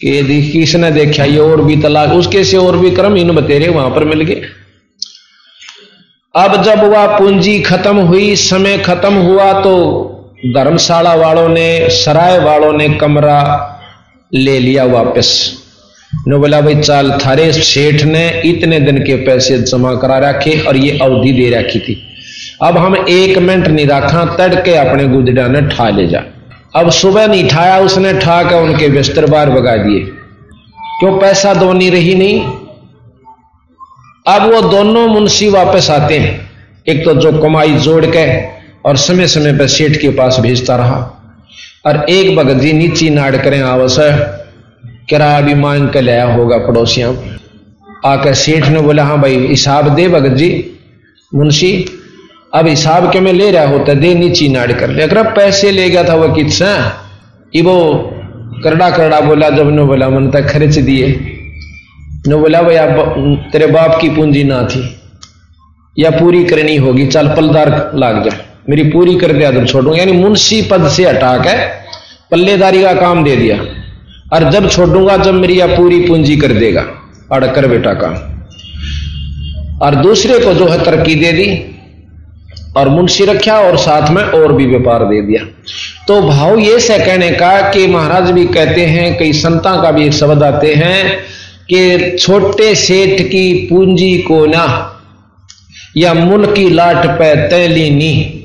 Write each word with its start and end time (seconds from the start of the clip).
कि 0.00 0.52
किसने 0.52 0.90
देखा, 0.90 1.24
ये 1.24 1.38
और 1.38 1.62
भी 1.62 1.76
तलाक, 1.76 2.12
उसके 2.12 2.44
से 2.44 2.56
और 2.56 2.76
भी 2.76 2.90
क्रम 2.90 3.16
इन 3.16 3.32
बतेरे, 3.32 3.68
वहाँ 3.68 3.90
पर 3.90 4.04
मिल 4.04 4.20
गए। 4.20 4.42
अब 6.36 6.62
जब 6.62 6.84
वह 6.84 7.18
पूंजी 7.18 7.60
खत्म 7.60 7.96
हुई, 7.96 8.36
समय 8.36 8.78
खत्म 8.78 9.14
हुआ 9.14 9.52
तो 9.52 10.00
धर्मशाला 10.46 11.14
वालों 11.14 11.48
ने, 11.48 11.88
सराय 11.90 12.38
वालों 12.38 12.72
ने 12.72 12.88
कमरा 12.88 13.70
ले 14.34 14.58
लिया 14.58 14.84
वापस। 14.84 15.58
ने 16.28 16.36
बोला, 16.36 16.60
भाई, 16.60 16.74
चाल 16.74 17.18
थारे 17.26 17.52
सेठ 17.52 18.02
ने 18.02 18.42
इतने 18.44 18.80
दिन 18.80 18.98
के 18.98 19.16
पैसे 19.16 19.58
जमा 19.58 19.94
करा 19.94 20.18
रखे 20.18 20.60
और 20.60 20.76
ये 20.76 20.98
अवधि 21.02 21.32
दे 21.32 21.50
रखी 21.50 21.78
थी। 21.78 22.02
अब 22.62 22.78
हम 22.78 23.06
एक 23.08 23.38
मिनट 23.38 23.68
नहीं 23.68 23.86
रखा, 23.86 24.36
तड़के 24.36 24.74
अपने 24.74 25.08
गुजरा 25.08 25.48
ने 25.48 25.60
ठा 25.60 25.88
ले 25.90 26.06
जा। 26.06 26.22
अब 26.76 26.90
सुबह 26.90 27.26
नहीं, 27.26 27.48
ठाया 27.48 27.78
उसने 27.78 28.12
ठा 28.12 28.42
कर 28.42 28.62
उनके 28.62 28.88
बिस्तर 28.88 29.26
बार 29.26 29.50
भगा 29.50 29.76
दिए। 29.76 30.00
क्यों 31.00 31.18
पैसा 31.20 31.54
दो 31.54 31.72
नहीं 31.72 31.90
रही 31.90 32.14
नहीं? 32.14 32.40
अब 34.26 34.52
वो 34.52 34.60
दोनों 34.62 35.06
मुंशी 35.08 35.48
वापस 35.48 35.90
आते 35.90 36.18
हैं। 36.18 36.50
एक 36.88 37.04
तो 37.04 37.14
जो 37.14 37.32
कमाई 37.32 37.74
जोड़ 37.74 38.04
के 38.06 38.24
और 38.88 38.96
समय 38.96 39.26
समय 39.26 39.52
पर 39.52 39.66
सेठ 39.66 39.96
के 39.96 40.08
पास 40.08 40.40
भेजता 40.40 40.76
रहा। 40.76 40.98
और 41.86 42.04
एक 42.10 42.36
भगत 42.36 42.60
जी 42.60 42.72
नीची 42.72 43.10
नाड़ 43.10 43.36
करें, 43.36 43.60
आवस 43.62 43.96
किराया 45.08 45.40
भी 45.40 45.54
मांग 45.54 45.88
कर 45.88 46.02
लाया 46.02 46.24
होगा 46.32 46.58
पड़ोसियाँ। 46.58 47.12
आकर 48.06 48.34
सेठ 48.34 48.66
ने 48.66 48.80
बोला 48.80 49.04
हाँ 49.04 49.20
भाई, 49.20 49.36
हिसाब 49.46 49.94
दे 49.94 50.08
भगत 50.08 50.36
जी, 50.36 50.78
मुंशी 51.34 51.72
अब 52.54 52.66
हिसाब 52.66 53.10
के 53.12 53.20
में 53.20 53.32
ले 53.32 53.50
रहा 53.50 53.66
होता, 53.68 53.94
दे 53.94 54.14
नीची 54.14 54.48
नाड़ 54.48 54.72
कर 54.72 54.90
ले। 54.90 55.02
अगर 55.02 55.22
पैसे 55.32 55.70
ले 55.70 55.88
गया 55.90 56.04
था 56.04 56.14
वह 56.14 56.34
कितना 56.34 56.70
वो 57.62 57.76
करड़ा 58.64 58.90
करड़ा 58.90 59.20
बोला, 59.20 59.48
जब 59.50 59.70
ने 59.70 59.82
बोला, 59.84 60.08
मन 60.08 60.30
तक 60.30 60.48
खर्च 60.48 60.78
दिए। 60.80 61.08
ने 62.28 62.36
बोला 62.36 62.58
अब 62.58 63.48
तेरे 63.52 63.66
बाप 63.66 63.98
की 64.00 64.08
पूंजी 64.08 64.44
ना 64.44 64.62
थी, 64.64 64.82
या 65.96 66.10
पूरी 66.10 66.44
करनी 66.44 66.76
होगी, 66.76 67.06
चल 67.06 67.28
पलदार 67.28 67.90
लाग 67.96 68.22
जा। 68.24 68.36
मेरी 68.68 68.84
पूरी 68.90 69.14
कर 69.16 69.32
दिया 69.32 69.50
जब 69.50 69.66
छोड़ूँगा। 69.66 69.98
यानी 69.98 70.12
मुंशी 70.14 70.60
पद 70.62 70.88
से 70.88 71.04
हटा 71.04 71.36
के 71.38 71.56
पल्लेदारी 72.30 72.82
का 72.82 72.92
काम 72.94 73.24
दे 73.24 73.36
दिया। 73.36 73.56
और 74.32 74.50
जब 74.50 74.68
छोड़ूँगा, 74.68 75.16
जब 75.16 75.34
मेरी 75.34 75.60
या 75.60 75.66
पूरी 75.66 76.00
पूंजी 76.00 76.36
कर 76.36 76.52
देगा 76.54 76.84
अड़ 77.32 77.44
कर 77.46 77.66
बेटा 77.68 77.92
काम 77.96 78.14
और 79.80 79.94
दूसरे 79.96 80.38
को 80.38 80.54
जो 80.54 80.66
है 80.68 80.82
तरक्की 80.84 81.14
दे 81.14 81.32
दी। 81.32 81.46
और 82.76 82.88
मुंशी 82.88 83.24
रखा 83.24 83.58
और 83.60 83.76
साथ 83.78 84.10
में 84.10 84.22
और 84.22 84.52
भी 84.52 84.66
व्यापार 84.66 85.04
दे 85.04 85.20
दिया। 85.22 85.44
तो 86.08 86.20
भाव 86.22 86.58
ये 86.58 86.78
से 86.80 86.98
कहने 86.98 87.30
का 87.32 87.50
कि 87.70 87.86
महाराज 87.86 88.30
भी 88.30 88.46
कहते 88.46 88.86
हैं, 88.86 89.16
कई 89.18 89.32
संता 89.32 89.74
का 89.82 89.90
भी 89.90 90.06
एक 90.06 90.12
शब्द 90.12 90.42
आते 90.42 90.74
हैं 90.74 91.18
कि 91.68 92.16
छोटे 92.18 92.74
सेठ 92.76 93.20
की 93.22 93.52
पूंजी 93.68 94.16
को 94.20 94.44
ना, 94.46 94.66
या 95.96 96.14
मुल 96.14 96.46
की 96.46 96.68
लाट 96.70 97.06
पे 97.18 97.34
तैली 97.48 97.88
नी, 97.90 98.40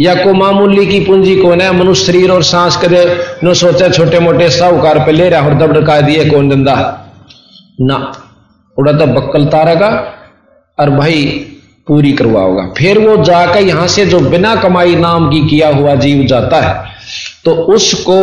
या 0.00 0.14
को 0.14 0.32
मामूली 0.34 0.86
की 0.86 1.00
पूंजी 1.00 1.36
को 1.36 1.54
ना 1.54 1.70
मनुष्य 1.72 2.04
शरीर 2.04 2.30
और 2.30 2.42
सांस 2.44 2.76
करे, 2.76 3.04
नो 3.44 3.54
सोचा 3.54 3.88
छोटे 3.88 4.18
मोटे 4.20 4.48
साहूकार 4.50 4.98
पे 5.06 5.12
ले 5.12 5.28
रहा 5.28 5.46
और 5.46 5.54
दब 5.58 5.72
डका 5.72 6.00
दिए 6.00 6.28
कौन 6.30 6.48
दंदा 6.48 6.74
ना, 7.80 7.96
उड़ा 8.76 8.92
तो 8.92 9.06
बक्कल 9.08 9.44
तारेगा 9.46 9.88
और 10.78 10.90
भाई 10.90 11.24
पूरी 11.88 12.12
करवाओगा 12.12 12.66
फिर 12.78 12.98
वो 12.98 13.16
जाकर 13.24 13.62
यहाँ 13.62 13.86
से 13.88 14.06
जो 14.06 14.20
बिना 14.20 14.54
कमाई 14.56 14.94
नाम 14.96 15.30
की 15.30 15.48
किया 15.48 15.68
हुआ 15.68 15.94
जीव 15.94 16.24
जाता 16.26 16.60
है 16.60 16.96
तो 17.44 17.52
उसको 17.74 18.14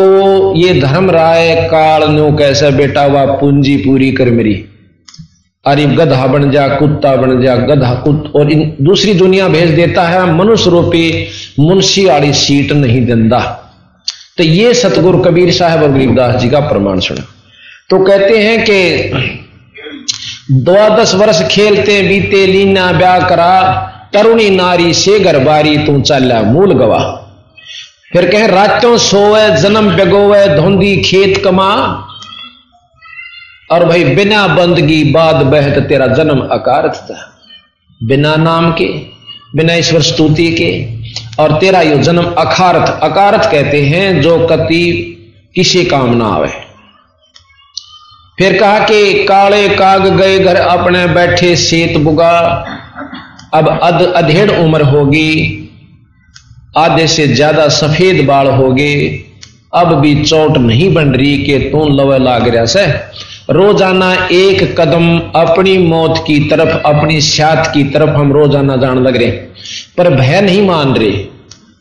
ये 0.56 0.80
धर्म 0.80 1.10
राय 1.10 1.54
काल 1.70 2.08
नो 2.10 2.30
कैसे 2.36 2.70
बेटा 2.70 3.04
हुआ, 3.04 3.24
पूंजी 3.26 3.76
पूरी 3.76 4.10
कर 4.12 4.30
मेरी। 4.30 4.54
अरे 5.64 5.84
गधा 5.86 6.26
बन 6.26 6.50
जा, 6.50 6.66
कुत्ता 6.68 7.14
बन 7.16 7.40
जा, 7.42 7.54
गधा 7.56 7.94
कुत, 7.94 8.32
और 8.36 8.50
इन 8.52 8.76
दूसरी 8.80 9.14
दुनिया 9.14 9.48
भेज 9.48 9.70
देता 9.70 10.02
है, 10.02 10.24
मनुष्य 10.34 10.70
रूपी 10.70 11.26
मुंशी 11.58 12.04
वाली 12.06 12.32
सीट 12.32 12.72
नहीं 12.72 13.04
दिंदा। 13.06 13.40
तो 14.38 14.44
ये 14.44 14.74
सतगुरु 14.74 15.18
कबीर 15.18 15.50
साहब 15.52 15.82
और 15.82 15.92
गरीबदास 15.92 16.40
जी 16.40 16.50
का 16.50 16.60
प्रमाण 16.60 17.00
सुना। 17.00 17.24
तो 17.90 17.98
कहते 18.04 18.38
हैं 18.38 18.64
कि 18.64 19.45
द्वादश 20.52 21.14
वर्ष 21.14 21.42
खेलते, 21.42 22.02
बीते, 22.02 22.46
लीना, 22.46 22.92
ब्याह 22.92 23.28
करा, 23.28 23.62
तरुणी 24.12 24.50
नारी 24.50 24.94
से 24.94 25.20
गरबारी 25.20 25.78
तू 25.78 26.00
चल 26.00 26.32
मूल 26.32 26.74
गवा 26.74 27.22
फिर 28.12 28.30
कहे, 28.30 28.46
रातों 28.46 28.98
सोवे 28.98 29.60
जन्म 29.60 29.96
बेगोवे 29.96 30.56
धोंदी 30.56 30.96
खेत 30.96 31.44
कमा। 31.44 31.72
और 33.70 33.84
भाई, 33.84 34.04
बिना 34.04 34.46
बंदगी 34.46 35.04
बाद 35.04 35.36
बहत 35.36 35.78
तेरा 35.78 36.06
जन्म 36.06 36.38
अकारत 36.38 36.94
था। 36.94 37.38
बिना 38.02 38.36
नाम 38.36 38.72
के, 38.72 38.84
बिना 39.56 39.74
ईश्वर 39.74 40.02
स्तुति 40.02 40.52
के। 40.52 40.96
और 41.42 41.58
तेरा 41.58 41.80
यो 41.80 41.96
जन्म 41.96 42.24
अखारत, 42.24 43.00
अकारत 43.02 43.48
कहते 43.52 43.82
हैं, 43.82 44.20
जो 44.22 44.46
कति 44.46 45.12
किसी 45.54 45.84
काम 45.84 46.14
ना 46.16 46.26
आवे। 46.26 46.65
फिर 48.38 48.58
कहा 48.58 48.78
कि 48.78 49.24
काले 49.24 49.68
काग 49.68 50.06
गए 50.16 50.38
घर 50.38 50.56
अपने 50.56 51.06
बैठे 51.06 51.54
सेत 51.56 51.96
बुगा। 51.98 52.32
अब 53.54 53.68
अध 53.68 54.02
अधेड़ 54.06 54.50
उम्र 54.52 54.82
होगी, 54.84 55.62
आधे 56.76 57.06
से 57.06 57.26
ज़्यादा 57.28 57.68
सफ़ेद 57.68 58.24
बाल 58.26 58.46
होगे। 58.48 58.94
अब 59.74 59.94
भी 60.00 60.14
चोट 60.24 60.56
नहीं 60.58 60.92
बन 60.94 61.08
रही 61.10 61.36
कि 61.38 61.58
तू 61.70 61.88
लवे 61.90 62.18
लाग 62.18 62.48
रहा 62.48 62.64
से। 62.64 62.84
रोज़ाना 63.50 64.12
एक 64.32 64.62
कदम 64.80 65.18
अपनी 65.36 65.76
मौत 65.78 66.22
की 66.26 66.38
तरफ़, 66.48 66.76
अपनी 66.86 67.20
स्यात 67.20 67.70
की 67.74 67.84
तरफ़ 67.84 68.10
हम 68.10 68.32
रोज़ाना 68.32 68.76
जान 68.76 68.98
लग 68.98 69.16
रहे। 69.16 69.30
पर 69.96 70.10
भय 70.10 70.40
नहीं 70.40 70.66
मान 70.66 70.94
रहे। 70.94 71.10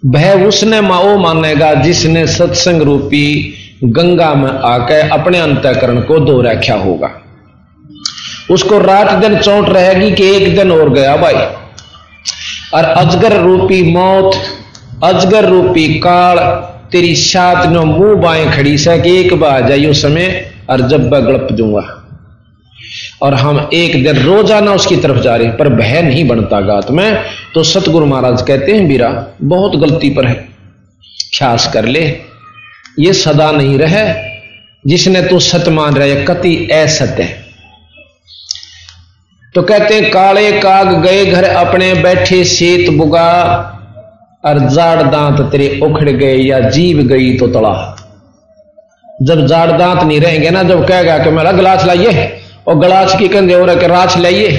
भय 0.06 0.46
उसने 0.48 0.82
माओ 0.82 1.18
मानेगा 1.18 1.74
जिसने 1.74 2.26
सत्संग 2.28 2.82
रूपी 2.82 3.28
गंगा 3.86 4.34
में 4.34 4.50
आकर 4.50 5.10
अपने 5.10 5.40
अंतकरण 5.40 6.02
को 6.02 6.20
दो 6.20 6.42
रखा 6.42 6.76
होगा। 6.76 7.12
उसको 8.52 8.80
रात 8.80 9.12
दिन 9.12 9.38
चोट 9.38 9.70
रहेगी 9.70 10.12
कि 10.12 10.36
एक 10.36 10.56
दिन 10.56 10.72
और 10.72 10.90
गया 10.90 11.16
भाई। 11.18 11.34
और 12.74 12.84
अजगर 12.84 13.42
रूपी 13.42 13.94
मौत, 13.94 14.36
अजगर 15.04 15.46
रूपी 15.46 15.88
काल, 16.00 16.40
तेरी 16.92 17.16
सात 17.16 17.68
नो 17.68 17.86
मुँह 17.86 18.16
बाएँ 18.16 18.52
खड़ी 18.52 18.78
से 18.78 18.98
कि 19.00 19.20
एक 19.20 19.34
बार 19.34 19.68
जाइयो 19.68 19.94
समय 19.94 20.52
और 20.70 20.82
जब 20.82 21.12
मैं 21.12 21.26
गड़प 21.26 21.48
दूँगा। 21.52 22.02
और 23.22 23.34
हम 23.34 23.70
एक 23.74 24.04
दिन 24.04 24.24
रोज़ाना 24.24 24.74
उसकी 24.74 24.98
तरफ़ 24.98 25.18
जा 25.18 25.36
रहे 25.36 25.48
हैं, 25.48 25.58
पर 25.58 25.70
भय 25.70 26.02
नहीं 26.02 26.28
बनता 26.28 26.62
गात 26.62 26.92
में। 26.92 27.22
तो 27.54 27.64
सतगुरु 27.64 28.06
महाराज 28.06 28.42
कहते 28.42 28.72
हैं 28.72 28.88
बीरा 28.88 29.28
बहुत 29.42 29.76
गलती 29.76 30.10
पर 30.10 30.26
है। 30.26 30.50
ख्यास 31.38 31.74
कर 31.74 31.86
ले। 31.86 32.35
ये 32.98 33.14
सदा 33.14 33.52
नहीं 33.52 33.78
रहे, 33.78 34.04
जिसने 34.86 35.22
तू 35.22 35.40
सत 35.42 35.68
मान 35.70 35.96
रहे, 35.96 36.16
कति 36.26 36.56
असत्य 36.74 37.24
तो 39.56 39.62
कहते 39.64 39.96
हैं, 39.96 40.10
काले 40.12 40.52
काग 40.62 40.94
गए 41.04 41.26
घर 41.26 41.44
अपने 41.46 41.94
बैठे 41.94 42.44
सेत 42.46 42.90
बुगा 42.94 43.32
और 44.44 44.60
जाड़ 44.70 45.04
दांत 45.04 45.40
तेरे 45.52 45.80
उखड़ 45.84 46.10
गए 46.10 46.36
या 46.38 46.60
जीव 46.70 47.02
गई 47.08 47.38
तो 47.38 47.48
तड़ा 47.50 47.74
जब 49.20 49.46
जाड़ 49.48 49.72
दांत 49.72 50.04
नहीं 50.04 50.20
रहेंगे 50.22 50.50
ना, 50.50 50.64
जब 50.64 50.88
कहेगा 50.88 51.18
कि 51.18 51.30
मेरा 51.32 51.52
गिलास 51.52 51.86
लाइए, 51.86 52.42
और 52.68 52.80
गिलास 52.80 53.16
की 53.20 53.28
कंधे 53.28 53.54
और 53.54 53.70
राछ 53.82 54.18
लाइए, 54.18 54.50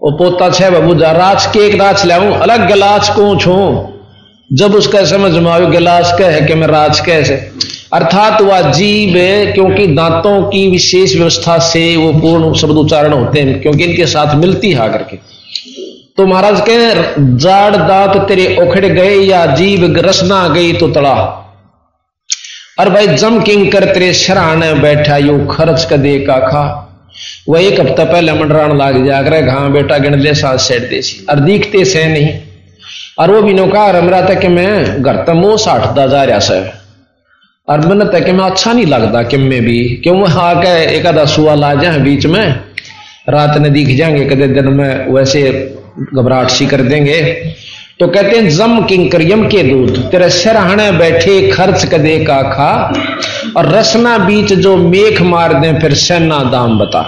वो 0.00 0.10
पोता 0.18 0.48
छह 0.50 0.70
बाबू 0.70 0.94
जा 0.94 1.10
राछ 1.12 1.46
के 1.52 1.66
एक 1.66 1.74
राछ 1.80 2.04
लाऊ, 2.06 2.32
अलग 2.32 2.66
गिलास 2.68 3.10
को 3.10 3.34
छू? 3.40 3.54
जब 4.54 4.74
उसका 4.74 5.04
समझ 5.06 5.32
में 5.32 5.50
आयो, 5.52 5.66
गिलास 5.68 6.14
कह 6.18 6.30
है 6.30 6.40
कि 6.46 6.54
मैं 6.54 6.66
राज 6.68 7.00
कैसे? 7.00 7.34
अर्थात 7.92 8.40
वह 8.42 8.70
जीव 8.72 9.14
क्योंकि 9.54 9.86
दांतों 9.88 10.42
की 10.50 10.66
विशेष 10.70 11.14
व्यवस्था 11.16 11.58
से 11.64 11.84
वो 11.96 12.12
पूर्ण 12.20 12.52
शब्द 12.54 12.76
उच्चारण 12.76 13.12
होते 13.12 13.40
हैं, 13.40 13.60
क्योंकि 13.62 13.84
इनके 13.84 14.06
साथ 14.06 14.34
मिलती 14.36 14.72
है 14.72 14.88
करके 14.88 15.16
तो 16.16 16.26
महाराज 16.26 16.60
कह, 16.60 17.14
जाड़ 17.36 17.76
दांत 17.76 18.16
तेरे 18.28 18.46
उखड़ 18.62 18.84
गए 18.84 19.14
या 19.16 19.44
जीव 19.54 19.86
रसना 19.98 20.46
गई 20.48 20.72
तो 20.72 20.88
तड़ा। 20.90 21.14
और 22.80 22.88
भाई 22.90 23.06
जम 23.08 23.40
किंग 23.42 23.70
कर 23.72 23.84
तेरे 23.84 24.12
शराने 24.14 24.72
बैठा, 24.74 25.16
यू 25.18 25.38
खर्च 25.46 25.84
का 25.84 25.96
दे 25.98 26.18
का 26.20 26.38
खा। 26.40 26.64
वह 27.48 27.60
एक 27.62 27.80
हफ़्ता 27.80 28.04
पहले 28.04 28.32
मंडरान 28.32 28.76
लाग 28.78 29.04
जा 29.06 29.18
हाँ 29.50 29.70
बेटा 29.72 29.96
ले 30.16 30.34
सात 30.36 30.60
सेट 30.60 30.88
देसी 30.90 31.24
और 31.30 31.40
दिखते 31.40 31.84
से 31.84 32.04
नहीं। 32.08 32.32
और 33.18 33.30
वो 33.30 33.42
भी 33.42 33.52
नौका 33.54 33.90
रमरा 33.90 34.28
था 34.28 34.34
कि 34.34 34.48
मैं 34.48 35.02
घर 35.02 35.16
तक 35.16 35.30
मुँह 35.30 35.56
साठता 35.56 36.06
जा 36.06 36.22
रहा 36.24 36.38
सर 36.38 36.72
और 37.68 37.80
मैंने 37.80 38.04
तक 38.04 38.28
मैं 38.28 38.44
अच्छा 38.44 38.72
नहीं 38.72 38.86
लगता 38.86 39.22
कि 39.22 39.36
मैं 39.36 39.60
भी, 39.64 40.00
क्यों? 40.02 40.20
वहाँ 40.20 40.54
आके 40.54 40.96
एक 40.96 41.06
आधा 41.06 41.24
सुआ 41.24 41.54
ला 41.54 41.74
जाए 41.74 41.98
बीच 41.98 42.26
में, 42.26 42.60
रात 43.28 43.58
ने 43.58 43.70
दिख 43.70 43.96
जाएँगे, 43.96 44.24
कदे 44.24 44.46
दिन 44.46 44.68
में 44.68 45.12
वैसे 45.12 45.42
घबराहट 46.14 46.48
सी 46.48 46.66
कर 46.66 46.80
देंगे। 46.80 47.22
तो 48.00 48.08
कहते 48.08 48.36
हैं, 48.36 48.48
जम 48.48 48.84
किंकर 48.84 49.22
यम 49.22 49.48
के 49.48 49.62
दूत, 49.62 49.98
तेरे 49.98 50.30
सिरहाने 50.30 50.92
बैठे 50.92 51.48
खर्च 51.48 51.84
कदे 51.84 52.18
का 52.24 52.42
खा, 52.42 53.02
और 53.56 53.68
रसना 53.68 54.18
बीच 54.18 54.52
जो 54.52 54.76
मेख 54.76 55.22
मार 55.22 55.54
दे 55.54 55.72
फिर 55.80 55.94
सेना 55.94 56.38
दाम 56.44 56.78
बता। 56.78 57.02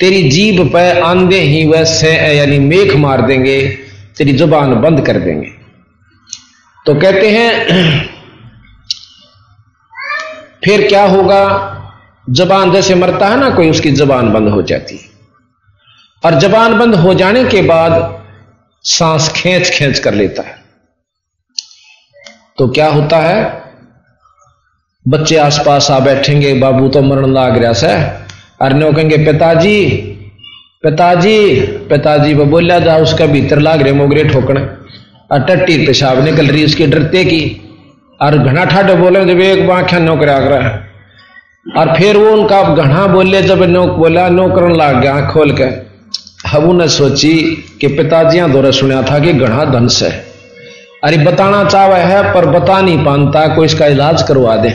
तेरी 0.00 0.22
जीभ 0.22 0.70
पे 0.72 1.00
आंदे 1.00 1.40
ही 1.40 1.64
वैसे 1.64 2.36
यानी 2.38 2.58
मेख 2.58 2.96
मार 2.96 3.20
देंगे। 3.20 3.85
तेरी 4.16 4.32
ज़ुबान 4.32 4.74
बंद 4.74 5.06
कर 5.06 5.18
देंगे। 5.18 5.48
तो 6.86 6.94
कहते 6.94 7.30
हैं, 7.30 7.66
फिर 10.64 10.88
क्या 10.88 11.04
होगा? 11.04 11.72
जबान 12.30 12.72
जैसे 12.72 12.94
मरता 12.94 13.28
है 13.28 13.36
ना, 13.36 13.50
कोई 13.50 13.70
उसकी 13.70 13.90
जबान 13.90 14.32
बंद 14.32 14.48
हो 14.48 14.62
जाती। 14.62 14.96
है 14.96 15.10
और 16.24 16.34
जबान 16.34 16.78
बंद 16.78 16.94
हो 16.94 17.14
जाने 17.14 17.44
के 17.44 17.62
बाद 17.62 18.24
सांस 18.82 19.32
खींच 19.36 19.70
खींच 19.70 19.98
कर 19.98 20.14
लेता 20.14 20.42
है। 20.42 20.64
तो 22.58 22.68
क्या 22.68 22.88
होता 22.88 23.16
है? 23.16 23.62
बच्चे 25.08 25.36
आसपास 25.36 25.90
आ 25.90 25.98
बैठेंगे, 25.98 26.54
बाबू 26.54 26.88
तो 26.88 27.02
मरण 27.02 27.32
लाग 27.32 27.58
रहा 27.58 27.72
से। 27.72 27.88
अरे 28.60 28.74
कहेंगे, 28.92 29.32
पिताजी 29.32 30.12
पिताजी 30.84 31.38
पिताजी 31.90 32.34
वो 32.34 32.44
बोलिया 32.44 32.78
जा 32.78 32.96
उसका 32.98 33.26
भीतर 33.26 33.58
लाग 33.58 33.82
रहे, 33.82 33.92
मोगरे 33.92 34.24
ठोकने 34.24 34.60
और 35.30 35.40
टट्टी 35.40 35.76
पेशाब 35.86 36.22
निकल 36.24 36.46
रही 36.46 36.64
उसकी 36.64 36.86
डरते 36.86 37.24
की। 37.24 37.40
और 38.20 38.36
घना 38.38 38.64
ठाडे 38.64 38.94
बोले, 38.94 39.24
जब 39.24 39.40
एक 39.40 39.66
बाख्या 39.68 39.98
नौकर 39.98 40.28
आगरा 40.28 40.58
है 40.58 40.74
और 41.76 41.94
फिर 41.96 42.16
वो 42.16 42.30
उनका 42.30 42.62
घना 42.74 43.06
बोले, 43.06 43.42
जब 43.42 43.62
नौक 43.64 43.90
बोला, 43.90 44.28
नौकरन 44.28 44.76
लाग 44.76 45.00
गया 45.00 45.20
खोल 45.30 45.52
के। 45.52 45.64
अब 46.54 46.68
उन्हें 46.68 46.88
सोची 46.88 47.34
कि 47.80 47.86
पिताजियाँ 47.88 48.50
दौरे 48.52 48.72
सुना 48.72 49.02
था 49.02 49.18
कि 49.18 49.32
घना 49.32 49.64
धन 49.64 49.86
से 49.88 50.10
अरे 51.04 51.16
बताना 51.18 51.64
चाहे 51.64 52.02
है, 52.02 52.22
पर 52.34 52.46
बता 52.50 52.80
नहीं 52.80 53.04
पानता, 53.04 53.46
कोई 53.54 53.66
इसका 53.66 53.86
इलाज 53.86 54.22
करवा 54.22 54.56
दे। 54.56 54.70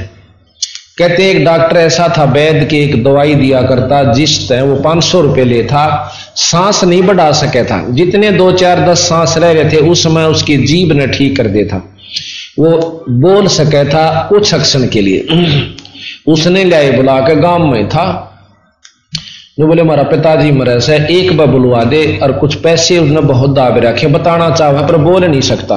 कहते, 0.98 1.32
एक 1.32 1.46
डॉक्टर 1.46 1.78
ऐसा 1.78 2.14
था 2.18 2.24
वैद 2.24 2.68
की 2.70 2.78
एक 2.78 3.04
दवाई 3.04 3.36
दिया 3.36 3.62
करता, 3.62 4.14
जिस 4.14 4.50
तय 4.50 4.62
वो 4.62 4.76
पाँच 4.76 5.04
सौ 5.04 5.22
रुपये 5.22 5.46
ले 5.46 5.64
था, 5.64 6.14
सांस 6.36 6.84
नहीं 6.84 7.02
बढ़ा 7.02 7.32
सके 7.32 7.64
था। 7.64 7.86
जितने 7.90 8.32
दो 8.32 8.52
चार 8.52 8.80
दस 8.90 8.98
सांस 8.98 9.38
रह 9.38 9.52
रहे 9.52 9.72
थे, 9.72 9.78
उस 9.78 10.04
समय 10.04 10.24
उसकी 10.24 10.58
जीभ 10.58 10.92
ने 10.92 11.08
ठीक 11.08 11.38
कर 11.38 11.48
दिया 11.48 11.66
था। 11.66 11.96
वो 12.60 13.06
बोल 13.10 13.48
सके 13.48 13.86
था 13.86 14.26
कुछ 14.30 14.54
अक्षण 14.54 14.88
के 14.88 15.02
लिए। 15.02 15.28
उसने 16.28 16.64
लाए 16.64 16.92
बुला 16.92 17.20
के 17.20 17.36
गाँव 17.36 17.66
में 17.66 17.90
था। 17.90 18.28
जो 19.60 19.68
बोले 19.68 19.82
हमारा 19.82 20.04
पिताजी 20.04 20.52
मरे 20.52 20.80
से, 20.80 20.96
एक 20.96 21.38
बार 21.38 21.48
बुलवा 21.48 21.84
दे 21.84 22.20
और 22.24 22.32
कुछ 22.32 22.56
पैसे 22.56 23.00
उसने 23.00 23.22
बहुत 23.22 23.50
दाब 23.50 23.78
रखे, 23.78 24.08
बताना 24.08 24.50
चाहे 24.50 24.88
पर 24.88 24.98
बोल 24.98 25.26
नहीं 25.26 25.42
सकता। 25.42 25.76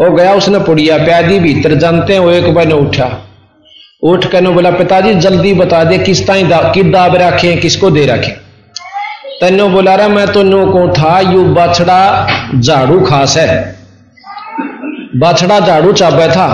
वो 0.00 0.16
गया 0.16 0.34
उसने 0.34 0.58
पुड़िया, 0.58 0.98
प्यादी 0.98 1.38
भीतर, 1.38 1.74
जानते 1.74 2.12
हैं 2.12 2.20
वो 2.20 2.30
एक 2.30 2.54
बार 2.54 2.66
ने 2.66 2.74
उठा। 2.74 3.28
उठ 4.02 4.24
कर 4.26 4.50
बोला 4.50 4.70
पिताजी 4.70 5.14
जल्दी 5.14 5.54
बता 5.54 5.84
दे 5.84 5.98
किस 5.98 6.26
ताई 6.26 6.42
दा, 6.42 6.72
कि 6.74 6.82
दाब 6.82 7.16
रखे 7.16 7.56
किसको 7.56 7.90
दे 7.90 8.06
रखे? 8.06 8.30
तेनो 9.40 9.68
बोला 9.68 9.94
रहा 9.94 10.08
मैं 10.08 10.26
तो 10.32 10.42
नो 10.42 10.66
को 10.66 10.88
था? 10.88 11.20
यू 11.20 11.44
बछड़ा 11.44 12.28
झाड़ू 12.60 13.00
खास 13.00 13.36
है। 13.36 13.76
बछड़ा 15.16 15.60
झाड़ू 15.60 15.92
चाबे 15.92 16.28
था। 16.28 16.48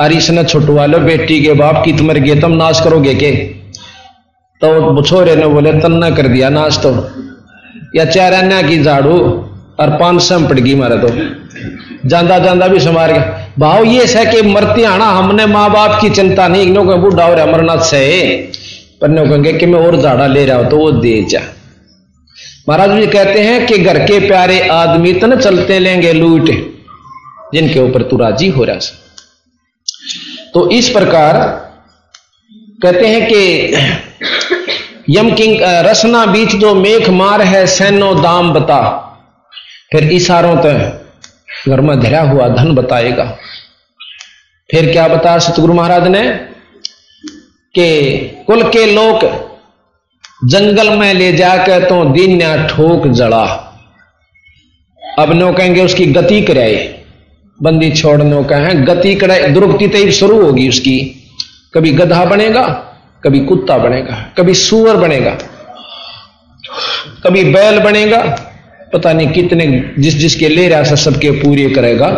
अरे 0.00 0.16
इसने 0.16 0.44
छुटवा 0.44 0.86
लो 0.86 0.98
बेटी 0.98 1.40
के 1.40 1.52
बाप 1.52 1.82
की 1.84 1.92
तुम 1.92 2.12
गे 2.12 2.40
तुम 2.40 2.52
नाश 2.52 2.80
करोगे 2.80 3.14
के? 3.14 3.30
तो 4.60 5.02
छोरे 5.02 5.36
ने 5.36 5.46
बोले 5.46 5.72
तन्ना 5.72 6.10
कर 6.10 6.26
दिया 6.28 6.48
नाश 6.48 6.78
तो। 6.78 7.10
या 7.96 8.04
चार 8.04 8.62
की 8.62 8.82
झाड़ू 8.82 9.18
और 9.80 9.90
पान 9.90 10.18
सम 10.18 10.48
पड़ 10.48 10.58
गई 10.60 10.74
मारे 10.74 10.98
तो। 10.98 11.08
जांदा 12.08 12.38
जांदा 12.38 12.68
भी 12.68 12.80
समार 12.80 13.12
गया। 13.12 13.41
भाव 13.58 13.84
ये 13.84 14.04
है 14.08 14.24
कि 14.26 14.42
मरती 14.44 14.82
आना, 14.84 15.06
हमने 15.06 15.46
माँ 15.46 15.70
बाप 15.70 16.00
की 16.00 16.10
चिंता 16.10 16.46
नहीं। 16.48 16.66
नो 16.66 16.84
कहें, 16.84 17.00
बूढ़ा 17.00 17.28
रहा 17.28 17.44
अमरनाथ 17.44 17.82
से 17.84 18.00
पर 19.00 19.14
कहेंगे 19.18 19.52
कि 19.52 19.66
मैं 19.66 19.80
और 19.80 19.96
झाड़ा 19.96 20.26
ले 20.26 20.44
रहा 20.46 20.56
हूँ 20.58 20.68
तो 20.70 20.76
वो 20.76 20.90
दे 20.92 21.22
जा। 21.30 21.40
महाराज 22.68 22.90
जी 22.92 23.06
कहते 23.08 23.40
हैं 23.40 23.66
कि 23.66 23.78
घर 23.78 23.98
के 24.06 24.18
प्यारे 24.28 24.60
आदमी 24.70 25.12
तन 25.14 25.36
चलते 25.36 25.78
लेंगे 25.78 26.12
लूट, 26.12 26.50
जिनके 27.54 27.80
ऊपर 27.80 28.02
तू 28.02 28.16
राज़ी 28.16 28.48
हो 28.48 28.64
रहा 28.64 28.78
तो 30.54 30.68
इस 30.70 30.88
प्रकार 30.90 31.38
कहते 32.82 33.06
हैं 33.06 33.26
कि 33.26 33.40
यम 35.10 35.30
किंग 35.34 35.56
रसना 35.86 36.24
बीच 36.26 36.54
जो 36.56 36.74
मेघ 36.74 37.08
मार 37.10 37.42
है, 37.42 37.66
सैनो 37.68 38.14
दाम 38.14 38.52
बता। 38.52 38.80
फिर 39.92 40.12
इशारों 40.12 40.56
तक 40.56 40.98
घर 41.68 41.80
में 41.80 41.98
धरा 42.00 42.20
हुआ 42.22 42.48
धन 42.48 42.74
बताएगा। 42.74 43.24
फिर 44.70 44.90
क्या 44.92 45.06
बताया 45.08 45.38
सतगुरु 45.38 45.74
महाराज 45.74 46.06
ने 46.08 46.22
कि 47.74 48.18
कुल 48.46 48.62
के 48.70 48.84
लोग 48.86 49.24
जंगल 50.44 50.90
में 50.98 51.12
ले 51.14 51.32
जाकर 51.32 51.84
तो 51.88 52.04
दिन 52.12 52.40
ठोक 52.68 53.06
जड़ा। 53.10 53.44
अब 55.18 55.32
नो 55.32 55.52
कहेंगे 55.52 55.84
उसकी 55.84 56.06
गति 56.08 56.40
कराए। 56.42 56.76
बंदी 57.58 57.90
छोड़ने 57.92 58.42
का 58.44 58.56
है 58.56 58.74
गति 58.84 59.14
कराए 59.14 59.48
दुरुक्ति 59.48 59.88
तय 59.88 60.10
शुरू 60.12 60.40
होगी 60.42 60.68
उसकी। 60.68 60.98
कभी 61.74 61.90
गधा 61.92 62.24
बनेगा, 62.24 62.62
कभी 63.22 63.40
कुत्ता 63.40 63.76
बनेगा, 63.78 64.14
कभी 64.38 64.54
सुअर 64.56 64.96
बनेगा, 64.96 65.30
कभी 67.24 67.44
बैल 67.44 67.78
बनेगा 67.80 68.18
पता 68.92 69.12
नहीं 69.12 69.28
कितने 69.28 69.66
जिस 69.98 70.16
जिसके 70.16 70.48
ले 70.48 70.68
रहा 70.68 70.82
था 70.82 70.94
सबके 70.96 71.30
पूरे 71.40 71.68
करेगा। 71.70 72.08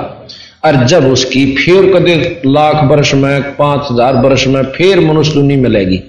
और 0.64 0.76
जब 0.86 1.06
उसकी 1.06 1.44
फिर 1.56 1.86
कदे 1.94 2.14
लाख 2.46 2.84
वर्ष 2.84 3.12
में, 3.14 3.42
पाँच 3.56 3.88
हज़ार 3.90 4.16
वर्ष 4.16 4.46
में 4.46 4.62
फिर 4.72 5.00
मनुष्य 5.00 5.42
नहीं 5.42 5.56
मिलेगी। 5.56 6.00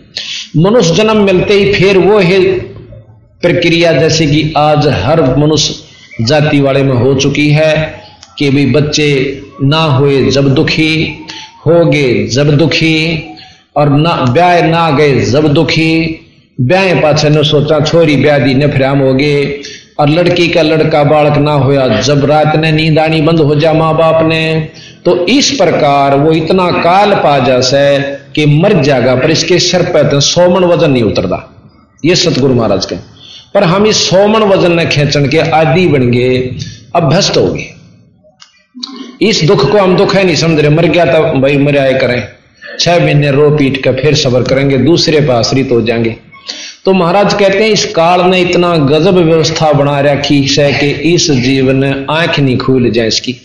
मनुष्य 0.58 0.96
जन्म 0.96 1.24
मिलते 1.26 1.54
ही 1.54 1.74
फिर 1.74 1.98
वो 1.98 2.20
है 2.20 2.40
प्रक्रिया 3.42 3.92
जैसे 3.94 4.26
कि 4.28 4.54
आज 4.58 4.88
हर 5.04 5.22
मनुष्य 5.38 6.26
जाति 6.26 6.60
वाले 6.62 6.84
में 6.84 6.94
हो 6.96 7.14
चुकी 7.16 7.50
है 7.50 7.74
कि 8.40 8.50
भाई 8.50 8.66
बच्चे 8.72 9.08
ना 9.64 9.84
हुए 9.94 10.32
जब 10.32 10.54
दुखी 10.54 10.94
हो 11.66 11.86
गए 11.86 12.26
जब 12.28 12.56
दुखी, 12.58 12.98
और 13.76 13.90
ना, 13.90 14.14
ब्याह 14.34 14.68
ना 14.68 14.90
गए 14.92 15.20
जब 15.26 15.48
दुखी। 15.54 16.22
ब्याह 16.58 17.02
पाछे 17.02 17.30
ने 17.30 17.44
सोचा, 17.44 17.80
छोरी 17.82 18.16
ब्याह 18.16 18.38
दी 18.40 18.54
ने 18.54 18.68
फिर 18.68 18.86
हो 18.98 19.14
गए 19.14 19.44
और 19.98 20.10
लड़की 20.10 20.48
का 20.48 20.62
लड़का 20.62 21.04
बालक 21.04 21.38
ना 21.38 21.52
होया, 21.54 21.88
जब 22.02 22.26
रात 22.26 22.56
ने 22.56 22.72
नींद 22.72 23.00
आनी 23.00 23.22
बंद 23.22 23.40
हो 23.40 23.56
जा 23.56 23.74
माँ 23.74 23.94
बाप 23.98 24.24
ने 24.24 24.70
तो 25.06 25.16
इस 25.28 25.52
प्रकार 25.52 26.16
वो 26.18 26.32
इतना 26.34 26.70
काल 26.74 27.14
पा 27.16 27.38
जैसे 27.40 28.00
कि 28.36 28.46
मर 28.46 28.74
जाएगा, 28.82 29.16
पर 29.16 29.32
इसके 29.32 29.60
सर 29.62 29.84
पर 29.92 30.10
तो 30.12 30.20
सोमन 30.22 30.64
वज़न 30.64 30.92
नहीं 30.92 31.04
उतरता 31.04 31.38
ये 32.04 32.16
सतगुरु 32.16 32.54
महाराज 32.54 32.86
के। 32.86 32.96
पर 33.54 33.64
हम 33.64 33.86
इस 33.86 33.98
सोमन 34.10 34.44
वज़न 34.44 34.76
ने 34.76 34.86
खेचन 34.88 35.28
के 35.30 35.40
आदि 35.52 35.88
बन 35.88 36.10
गए, 36.12 36.38
अभ्यस्त 36.96 37.38
हो 37.38 37.46
गए। 37.48 37.70
इस 39.22 39.44
दुख 39.44 39.72
को 39.72 39.78
हम 39.78 39.96
दुख 39.98 40.16
है 40.16 40.24
नहीं 40.24 40.36
समझ 40.36 40.60
रहे, 40.60 40.70
मर 40.70 40.86
गया 40.88 41.06
तो 41.06 41.40
भाई 41.42 41.58
मर 41.58 41.78
आए 41.78 41.94
करें। 41.94 42.22
छह 42.80 43.00
महीने 43.00 43.32
रो 43.32 43.50
पीट 43.52 43.84
कर 43.84 43.94
फिर 43.94 44.16
सबर 44.18 44.44
करेंगे, 44.44 44.78
दूसरे 44.80 45.20
पर 45.20 45.34
आश्रित 45.34 45.72
हो 45.72 45.82
जाएँगे। 45.82 46.16
तो 46.86 46.94
महाराज 46.94 47.34
कहते 47.34 47.58
हैं, 47.58 47.70
इस 47.72 47.86
काल 47.86 48.22
ने 48.22 48.40
इतना 48.42 48.76
गजब 48.78 49.18
व्यवस्था 49.18 49.72
बना 49.74 50.00
रखी 50.00 50.42
है 50.50 50.72
कि 50.74 50.90
इस 51.14 51.30
जीवन 51.32 51.84
आँख 52.10 52.40
नहीं 52.40 52.58
खुल 52.58 52.90
जाए 52.90 53.08
इसकी। 53.08 53.36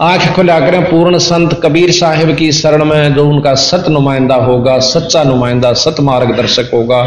आँख 0.00 0.34
खुला 0.36 0.58
करें, 0.60 0.84
पूर्ण 0.84 1.18
संत 1.18 1.60
कबीर 1.62 1.90
साहिब 1.92 2.34
की 2.36 2.50
शरण 2.52 2.84
में 2.84 3.14
जो 3.14 3.28
उनका 3.28 3.54
सत 3.54 3.88
नुमाइंदा 3.88 4.34
होगा, 4.34 4.78
सच्चा 4.78 5.24
नुमाइंदा, 5.24 5.72
सत 5.72 6.00
मार्गदर्शक 6.00 6.70
होगा, 6.74 7.02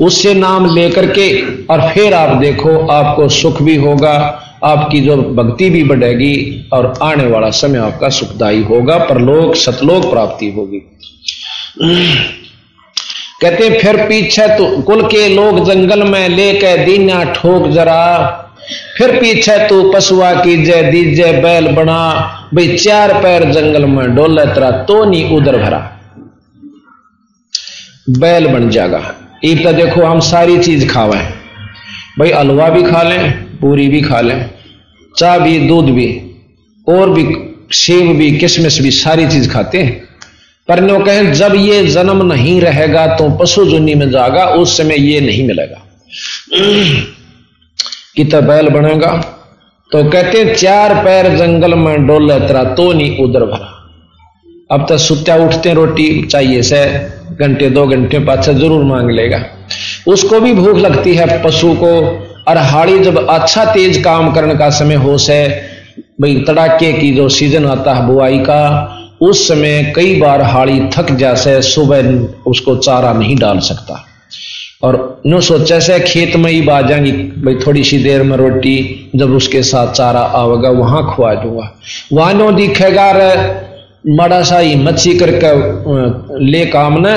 उससे 0.00 0.34
नाम 0.34 0.74
लेकर 0.74 1.06
के 1.10 1.28
और 1.66 1.88
फिर 1.92 2.14
आप 2.14 2.36
देखो, 2.36 2.78
आपको 2.86 3.28
सुख 3.28 3.62
भी 3.62 3.76
होगा, 3.76 4.16
आपकी 4.64 5.00
जो 5.00 5.16
भक्ति 5.16 5.70
भी 5.70 5.84
बढ़ेगी 5.84 6.68
और 6.72 6.92
आने 7.02 7.26
वाला 7.26 7.50
समय 7.50 7.78
आपका 7.78 8.08
सुखदायी 8.08 8.62
होगा, 8.62 8.98
परलोक 9.04 9.54
सतलोक 9.56 10.10
प्राप्ति 10.10 10.50
होगी। 10.50 10.86
कहते 13.40 13.78
फिर 13.78 13.96
पीछे 13.96 14.46
तो 14.48 14.82
कुल 14.82 15.02
के 15.02 15.28
लोग 15.28 15.64
जंगल 15.64 16.02
में 16.02 16.28
लेके 16.28 16.76
दीना 16.84 17.24
ठोक 17.24 17.68
जरा। 17.68 18.46
फिर 18.98 19.10
पीछे 19.20 19.68
तू 19.68 19.92
पशुआ 19.92 20.32
की 20.34 20.56
जय 20.64 20.82
दीजे, 20.82 21.32
बैल 21.32 21.68
बना। 21.68 22.00
भाई, 22.54 22.76
चार 22.76 23.22
पैर 23.22 23.44
जंगल 23.44 23.84
में 23.84 24.14
डोले, 24.14 24.44
तरा 24.54 24.70
तो 24.70 25.04
नहीं 25.04 25.36
उधर 25.36 25.56
भरा। 25.56 25.78
बैल 28.10 28.46
बन 28.46 28.70
जाएगा 28.70 29.14
एक 29.44 29.64
तो 29.64 29.72
देखो, 29.72 30.04
हम 30.04 30.20
सारी 30.20 30.58
चीज़ 30.58 30.88
खावे। 30.88 31.18
भाई, 32.18 32.30
हलवा 32.30 32.68
भी 32.68 32.82
खा 32.82 33.02
लें, 33.02 33.32
पूरी 33.32 33.88
भी 33.88 34.02
खा 34.02 34.20
लें 34.20 34.50
चाय 35.16 35.40
भी, 35.40 35.58
दूध 35.58 35.84
भी, 35.84 36.08
और 36.88 37.10
भी, 37.10 37.24
सेब 37.72 38.16
भी, 38.16 38.38
किशमिश 38.38 38.80
भी, 38.80 38.90
सारी 38.90 39.28
चीज़ 39.28 39.50
खाते 39.50 39.78
हैं। 39.78 40.09
पर 40.70 40.80
नो 40.80 40.98
कहें, 40.98 41.32
जब 41.32 41.54
ये 41.56 41.82
जन्म 41.88 42.22
नहीं 42.24 42.60
रहेगा 42.60 43.06
तो 43.16 43.28
पशु 43.36 43.64
जुनी 43.66 43.94
में 43.94 44.10
जाएगा 44.10 44.44
उस 44.56 44.76
समय 44.76 45.00
ये 45.02 45.20
नहीं 45.20 45.46
मिलेगा। 45.46 45.82
कितना 48.16 48.40
बैल 48.42 48.68
बनेगा 48.70 49.10
तो 49.90 50.02
कहते 50.10 50.44
चार 50.54 50.94
पैर 51.04 51.28
जंगल 51.36 51.74
में 51.76 52.06
डोले 52.06 52.38
तेरा 52.40 52.62
तो 52.74 52.92
नहीं 52.92 53.24
उधर 53.24 53.44
भरा। 53.46 53.76
अब 54.70 54.86
तो 54.88 54.98
सुत्या 54.98 55.36
उठते 55.36 55.72
रोटी 55.74 56.06
चाहिए 56.24 56.62
से, 56.62 56.84
घंटे, 57.32 57.70
दो 57.70 57.86
घंटे 57.86 58.18
पाछा 58.20 58.52
ज़रूर 58.52 58.84
मांग 58.84 59.10
लेगा। 59.10 59.42
उसको 60.06 60.40
भी 60.40 60.52
भूख 60.54 60.76
लगती 60.78 61.14
है 61.14 61.42
पशु 61.42 61.72
को, 61.74 61.90
और 62.48 62.58
हाड़ी 62.68 62.98
जब 63.00 63.26
अच्छा 63.28 63.64
तेज 63.64 64.02
काम 64.04 64.32
करने 64.32 64.54
का 64.54 64.70
समय 64.70 64.94
हो 64.96 65.16
से, 65.18 65.46
भाई 66.20 66.34
तड़ाके 66.46 66.92
की 66.92 67.10
जो 67.14 67.28
सीज़न 67.30 67.66
आता 67.66 67.94
है, 67.94 68.06
बुआई 68.06 68.38
का 68.40 68.62
उस 69.20 69.46
समय 69.48 69.92
कई 69.96 70.18
बार 70.20 70.42
हाड़ी 70.42 70.80
थक 70.88 71.10
जैसे, 71.10 71.60
सुबह 71.62 72.08
उसको 72.46 72.76
चारा 72.76 73.12
नहीं 73.12 73.36
डाल 73.36 73.58
सकता। 73.60 74.06
और 74.82 75.20
नो 75.26 75.40
सोचा 75.40 75.78
से 75.78 75.98
खेत 76.00 76.36
में 76.36 76.50
ही 76.50 76.60
बा 76.62 76.80
जाएँगी 76.82 77.12
भाई 77.42 77.54
थोड़ी 77.66 77.82
सी 77.84 77.98
देर 77.98 78.22
में 78.22 78.36
रोटी, 78.36 79.10
जब 79.16 79.34
उसके 79.36 79.62
साथ 79.62 79.92
चारा 79.92 80.20
आवेगा, 80.20 80.70
वहाँ 80.70 81.02
खुआ 81.14 81.34
दूँगा। 81.34 81.70
वहाँ 82.12 82.34
नो 82.34 82.50
दिखेगा 82.52 83.12
माड़ा 84.08 84.42
सा 84.42 84.58
ही 84.58 84.74
मच्छी 84.76 85.18
करके 85.18 85.52
ले 86.44 86.64
काम 86.66 86.96
न, 86.98 87.16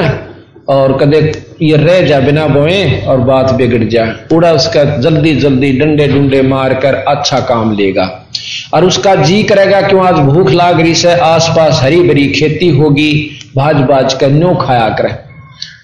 और 0.70 0.98
कदे 0.98 1.22
ये 1.64 1.78
रह 1.78 2.02
जा 2.02 2.20
बिना 2.20 2.46
बोए 2.48 3.02
और 3.02 3.20
बात 3.20 3.52
बिगड़ 3.52 3.84
जाए 3.84 4.16
उड़ा 4.34 4.52
उसका 4.52 4.84
जल्दी 5.00 5.36
जल्दी 5.36 5.72
डंडे 5.80 6.08
डुंडे 6.08 6.42
मार 6.42 6.74
कर 6.74 6.96
अच्छा 6.96 7.40
काम 7.40 7.72
लेगा। 7.72 8.26
और 8.74 8.86
उसका 8.86 9.16
जी 9.16 9.44
करेगा, 9.44 9.82
क्यों 9.82 10.06
आज 10.06 10.16
भूख 10.16 10.50
लाग 10.52 10.80
रही 10.82 10.96
से? 10.96 11.14
आसपास 11.14 11.80
हरी 11.84 12.02
भरी 12.02 12.28
खेती 12.28 12.70
होगी, 12.70 13.12
भाज 13.56 13.76
भाज 13.76 14.14
कर 14.14 14.32
नो 14.32 14.56
खाया 14.56 14.90
करे। 14.90 15.16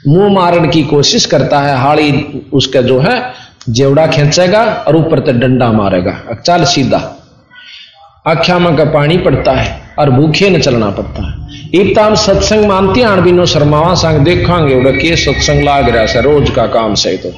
मुँह 0.08 0.34
मारने 0.34 0.68
की 0.68 0.84
कोशिश 0.84 1.26
करता 1.26 1.60
है, 1.60 1.78
हाड़ी 1.78 2.12
उसका 2.54 2.82
जो 2.82 3.00
है, 3.00 3.22
जेवड़ा 3.70 4.08
खींचेगा 4.08 4.64
और 4.88 4.96
ऊपर 4.96 5.20
तक 5.20 5.34
डंडा 5.34 5.72
मारेगा। 5.72 6.42
चल 6.46 6.64
सीधा। 6.64 7.19
आख्या 8.30 8.58
में 8.60 8.76
का 8.78 8.86
पानी 8.92 9.18
पड़ता 9.18 9.52
है 9.52 9.82
और 10.00 10.10
भूखे 10.10 10.50
न 10.50 10.60
चलना 10.60 10.90
पड़ता 10.90 11.28
है। 11.28 11.38
इतना 11.74 12.04
हम 12.04 12.16
सत्संग 12.16 12.66
मानते 12.66 13.02
हैं 13.02 13.22
भी 13.22 13.32
नो 13.32 13.46
शर्मावा 13.46 13.94
संग 13.96 14.24
देखांगे, 14.26 14.76
उड़ा 14.76 14.92
के 14.92 15.16
सत्संग 15.16 15.64
लाग 15.64 15.90
रहा 15.90 16.04
है, 16.04 16.22
रोज 16.22 16.50
का 16.50 16.66
काम 16.68 16.94
से 16.96 17.16
तो। 17.18 17.32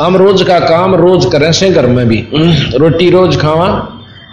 हम 0.00 0.16
रोज 0.16 0.42
का 0.42 0.58
काम 0.58 0.94
रोज 0.94 1.24
करें 1.32 1.52
से 1.52 1.70
घर 1.70 1.86
में 1.86 2.06
भी। 2.08 2.24
रोटी 2.76 3.10
रोज 3.10 3.40
खावा, 3.40 3.68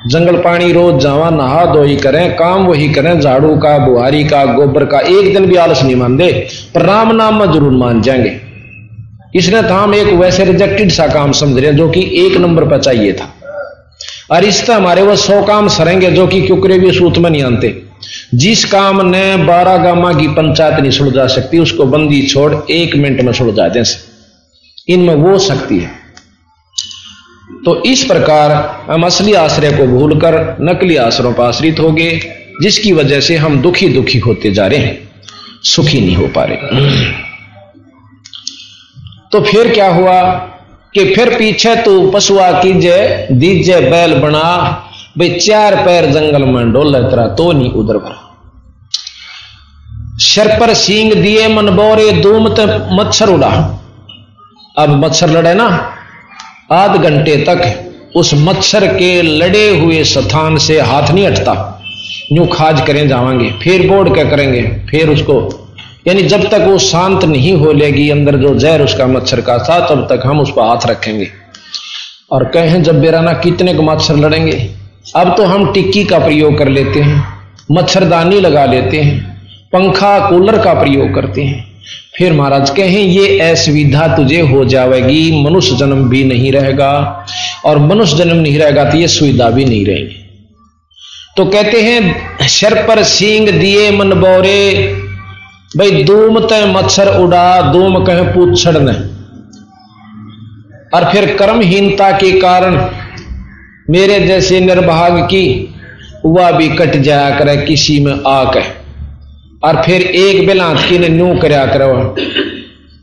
जंगल 0.07 0.35
पानी 0.37 0.71
रोज 0.71 1.01
जावा, 1.01 1.29
नहा 1.29 1.65
धोई 1.65 1.95
करें, 1.95 2.35
काम 2.35 2.65
वही 2.65 2.89
करें, 2.89 3.19
झाड़ू 3.19 3.55
का, 3.55 3.77
बुहारी 3.77 4.23
का, 4.23 4.43
गोबर 4.45 4.85
का, 4.85 4.99
एक 4.99 5.33
दिन 5.33 5.45
भी 5.45 5.55
आलस 5.55 5.83
नहीं 5.83 5.95
मान 5.95 6.17
दे 6.17 6.31
पर 6.75 6.81
राम 6.81 7.15
नाम 7.15 7.39
में 7.39 7.51
ज़रूर 7.51 7.71
मान 7.71 8.01
जाएँगे। 8.01 8.39
इसने 9.35 9.61
तो 9.61 9.73
हम 9.73 9.93
एक 9.95 10.13
वैसे 10.13 10.45
रिजेक्टेड 10.45 10.91
सा 10.91 11.07
काम 11.07 11.31
समझ 11.31 11.59
रहे 11.59 11.73
जो 11.73 11.89
कि 11.89 12.01
एक 12.17 12.37
नंबर 12.37 12.63
पर 12.63 12.81
चाहिए 12.81 13.13
था। 13.13 13.33
और 14.31 14.45
हमारे 14.71 15.01
वो 15.01 15.15
सौ 15.15 15.43
काम 15.43 15.67
सरेंगे 15.67 16.11
जो 16.11 16.27
कि 16.27 16.41
क्योंकरे 16.41 16.79
भी 16.79 16.91
सूत 16.91 17.17
में 17.17 17.29
नहीं 17.29 17.43
आते 17.43 17.83
जिस 18.35 18.65
काम 18.65 19.05
ने 19.05 19.37
बारह 19.37 19.77
गामा 19.77 20.13
की 20.13 20.27
पंचायत 20.27 20.79
नहीं 20.79 20.91
सुलझा 20.91 21.27
सकती, 21.27 21.59
उसको 21.59 21.85
बंदी 21.85 22.27
छोड़ 22.27 22.71
एक 22.71 22.95
मिनट 22.95 23.21
में 23.21 23.33
सुलझा 23.33 23.67
दें 23.67 23.83
इनमें 24.89 25.15
वो 25.15 25.39
शक्ति 25.39 25.79
है। 25.79 25.91
तो 27.65 27.83
इस 27.83 28.03
प्रकार 28.03 28.51
हम 28.91 29.05
असली 29.05 29.33
आश्रय 29.33 29.71
को 29.71 29.85
भूलकर 29.85 30.57
नकली 30.61 30.95
आश्रयों 30.95 31.33
पर 31.33 31.43
आश्रित 31.43 31.79
हो 31.79 31.91
गए, 31.91 32.19
जिसकी 32.61 32.93
वजह 32.93 33.19
से 33.19 33.35
हम 33.35 33.61
दुखी 33.61 33.89
दुखी 33.89 34.19
होते 34.19 34.51
जा 34.51 34.67
रहे 34.67 34.79
हैं। 34.79 35.09
सुखी 35.63 36.01
नहीं 36.01 36.15
हो 36.15 36.27
पा 36.27 36.43
रहे। 36.43 36.57
तो 39.31 39.41
फिर 39.41 39.73
क्या 39.73 39.89
हुआ? 39.89 40.21
कि 40.93 41.03
फिर 41.13 41.29
पीछे 41.37 41.75
तू 41.75 42.09
पशुआ 42.11 42.51
कीजिए 42.61 43.27
दीजे 43.33 43.79
बैल 43.81 44.13
बना 44.19 44.43
भाई 45.17 45.29
चार 45.39 45.75
पैर 45.85 46.05
जंगल 46.11 46.43
में 46.45 46.71
डोल 46.73 46.95
तेरा 47.03 47.27
तो 47.35 47.51
नहीं 47.51 47.71
उधर 47.73 47.97
भरा। 47.97 48.23
शर 50.21 50.47
पर 50.59 50.73
सींग 50.75 51.13
दिए 51.13 51.47
मन 51.47 51.69
बोरे 51.75 52.11
दूमत 52.21 52.59
मच्छर 52.91 53.29
उड़ा। 53.29 53.49
अब 54.75 54.89
मच्छर 55.05 55.29
लड़े 55.29 55.53
ना, 55.53 55.67
आध 56.71 56.95
घंटे 56.97 57.35
तक 57.47 58.13
उस 58.15 58.33
मच्छर 58.37 58.87
के 58.93 59.21
लड़े 59.21 59.67
हुए 59.79 60.03
स्थान 60.03 60.57
से 60.57 60.79
हाथ 60.81 61.11
नहीं 61.11 61.25
हटता। 61.27 61.53
यूँ 62.31 62.47
खाज 62.47 62.81
करें 62.87 63.07
जावांगे, 63.07 63.49
फिर 63.61 63.87
बोर्ड 63.87 64.13
क्या 64.13 64.23
करेंगे, 64.23 64.61
फिर 64.89 65.09
उसको 65.09 65.39
यानी 66.07 66.21
जब 66.23 66.49
तक 66.49 66.61
वो 66.61 66.77
शांत 66.77 67.23
नहीं 67.25 67.53
हो 67.53 67.71
लेगी, 67.71 68.09
अंदर 68.09 68.35
जो 68.35 68.55
जहर 68.55 68.81
उसका 68.81 69.07
मच्छर 69.07 69.41
का 69.41 69.57
था, 69.57 69.79
तब 69.87 70.07
तक 70.11 70.21
हम 70.25 70.39
उस 70.39 70.51
पर 70.51 70.61
हाथ 70.61 70.87
रखेंगे। 70.87 71.27
और 72.31 72.43
कहें, 72.43 72.83
जब 72.83 73.01
बेराना 73.01 73.33
कितने 73.33 73.73
को 73.73 73.81
मच्छर 73.81 74.15
लड़ेंगे? 74.15 74.69
अब 75.15 75.37
तो 75.37 75.43
हम 75.43 75.73
टिक्की 75.73 76.03
का 76.03 76.19
प्रयोग 76.19 76.57
कर 76.57 76.67
लेते 76.67 76.99
हैं, 76.99 77.23
मच्छरदानी 77.71 78.39
लगा 78.39 78.65
लेते 78.65 79.01
हैं, 79.01 79.41
पंखा, 79.73 80.29
कूलर 80.29 80.57
का 80.57 80.73
प्रयोग 80.73 81.15
करते 81.15 81.43
हैं। 81.43 81.65
फिर 82.17 82.33
महाराज 82.33 82.69
कहें, 82.69 83.01
ये 83.01 83.39
असुविधा 83.39 84.07
तुझे 84.15 84.41
हो 84.41 84.65
जाएगी, 84.65 85.43
मनुष्य 85.43 85.75
जन्म 85.75 86.09
भी 86.09 86.23
नहीं 86.23 86.51
रहेगा, 86.51 87.25
और 87.65 87.79
मनुष्य 87.79 88.17
जन्म 88.17 88.35
नहीं 88.35 88.59
रहेगा 88.59 88.83
तो 88.83 88.97
ये 88.97 89.07
सुविधा 89.07 89.49
भी 89.49 89.65
नहीं 89.65 89.85
रहेगी। 89.85 90.23
तो 91.37 91.45
कहते 91.45 91.81
हैं 91.81 92.47
शर 92.47 92.87
पर 92.87 93.03
सींग 93.03 93.49
दिए 93.49 93.91
मन 93.91 94.09
बोरे 94.09 95.03
भाई 95.71 96.03
दूम 96.03 96.39
तय 96.39 96.65
मच्छर 96.65 97.07
उड़ा 97.19 97.61
दूम 97.61 98.03
कहे 98.03 98.21
पूछड़ 98.23 98.77
न 98.77 98.91
और 100.93 101.11
फिर 101.11 101.35
कर्महीनता 101.35 102.11
के 102.11 102.31
कारण 102.39 102.75
मेरे 103.89 104.19
जैसे 104.19 104.59
निर्भाग 104.59 105.19
की 105.23 105.43
वह 106.25 106.51
भी 106.51 106.69
कट 106.69 106.95
जाया 106.95 107.37
करे, 107.39 107.57
किसी 107.57 107.99
में 107.99 108.13
आकर 108.27 108.63
और 109.63 109.81
फिर 109.83 110.01
एक 110.01 110.47
बेलांत 110.47 110.79
की 110.89 110.99
ने 110.99 111.09
न्यू 111.09 111.37
करया 111.41 111.65
करो। 111.65 112.15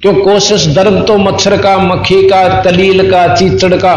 क्यों 0.02 0.14
कोशिश 0.14 0.66
दर्द 0.66 1.04
तो 1.06 1.16
मच्छर 1.18 1.56
का, 1.56 1.76
मक्खी 1.78 2.28
का, 2.28 2.62
तलील 2.62 3.10
का, 3.10 3.26
चीचड़ 3.34 3.74
का, 3.74 3.94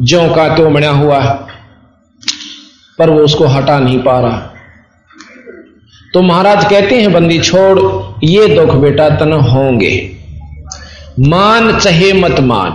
ज्यो 0.00 0.28
का 0.34 0.54
त्यों 0.56 0.72
बना 0.74 0.90
हुआ 0.90 1.20
है। 1.20 1.34
पर 2.98 3.10
वो 3.10 3.20
उसको 3.20 3.46
हटा 3.46 3.78
नहीं 3.78 3.98
पा 3.98 4.20
रहा। 4.20 4.49
तो 6.14 6.22
महाराज 6.22 6.64
कहते 6.64 6.94
हैं, 6.94 7.12
बंदी 7.12 7.38
छोड़, 7.38 7.80
ये 8.24 8.48
दुख 8.48 8.74
बेटा 8.74 9.08
तन 9.08 9.32
होंगे। 9.32 10.10
मान 11.20 11.78
चाहे 11.78 12.12
मत 12.12 12.40
मान। 12.40 12.70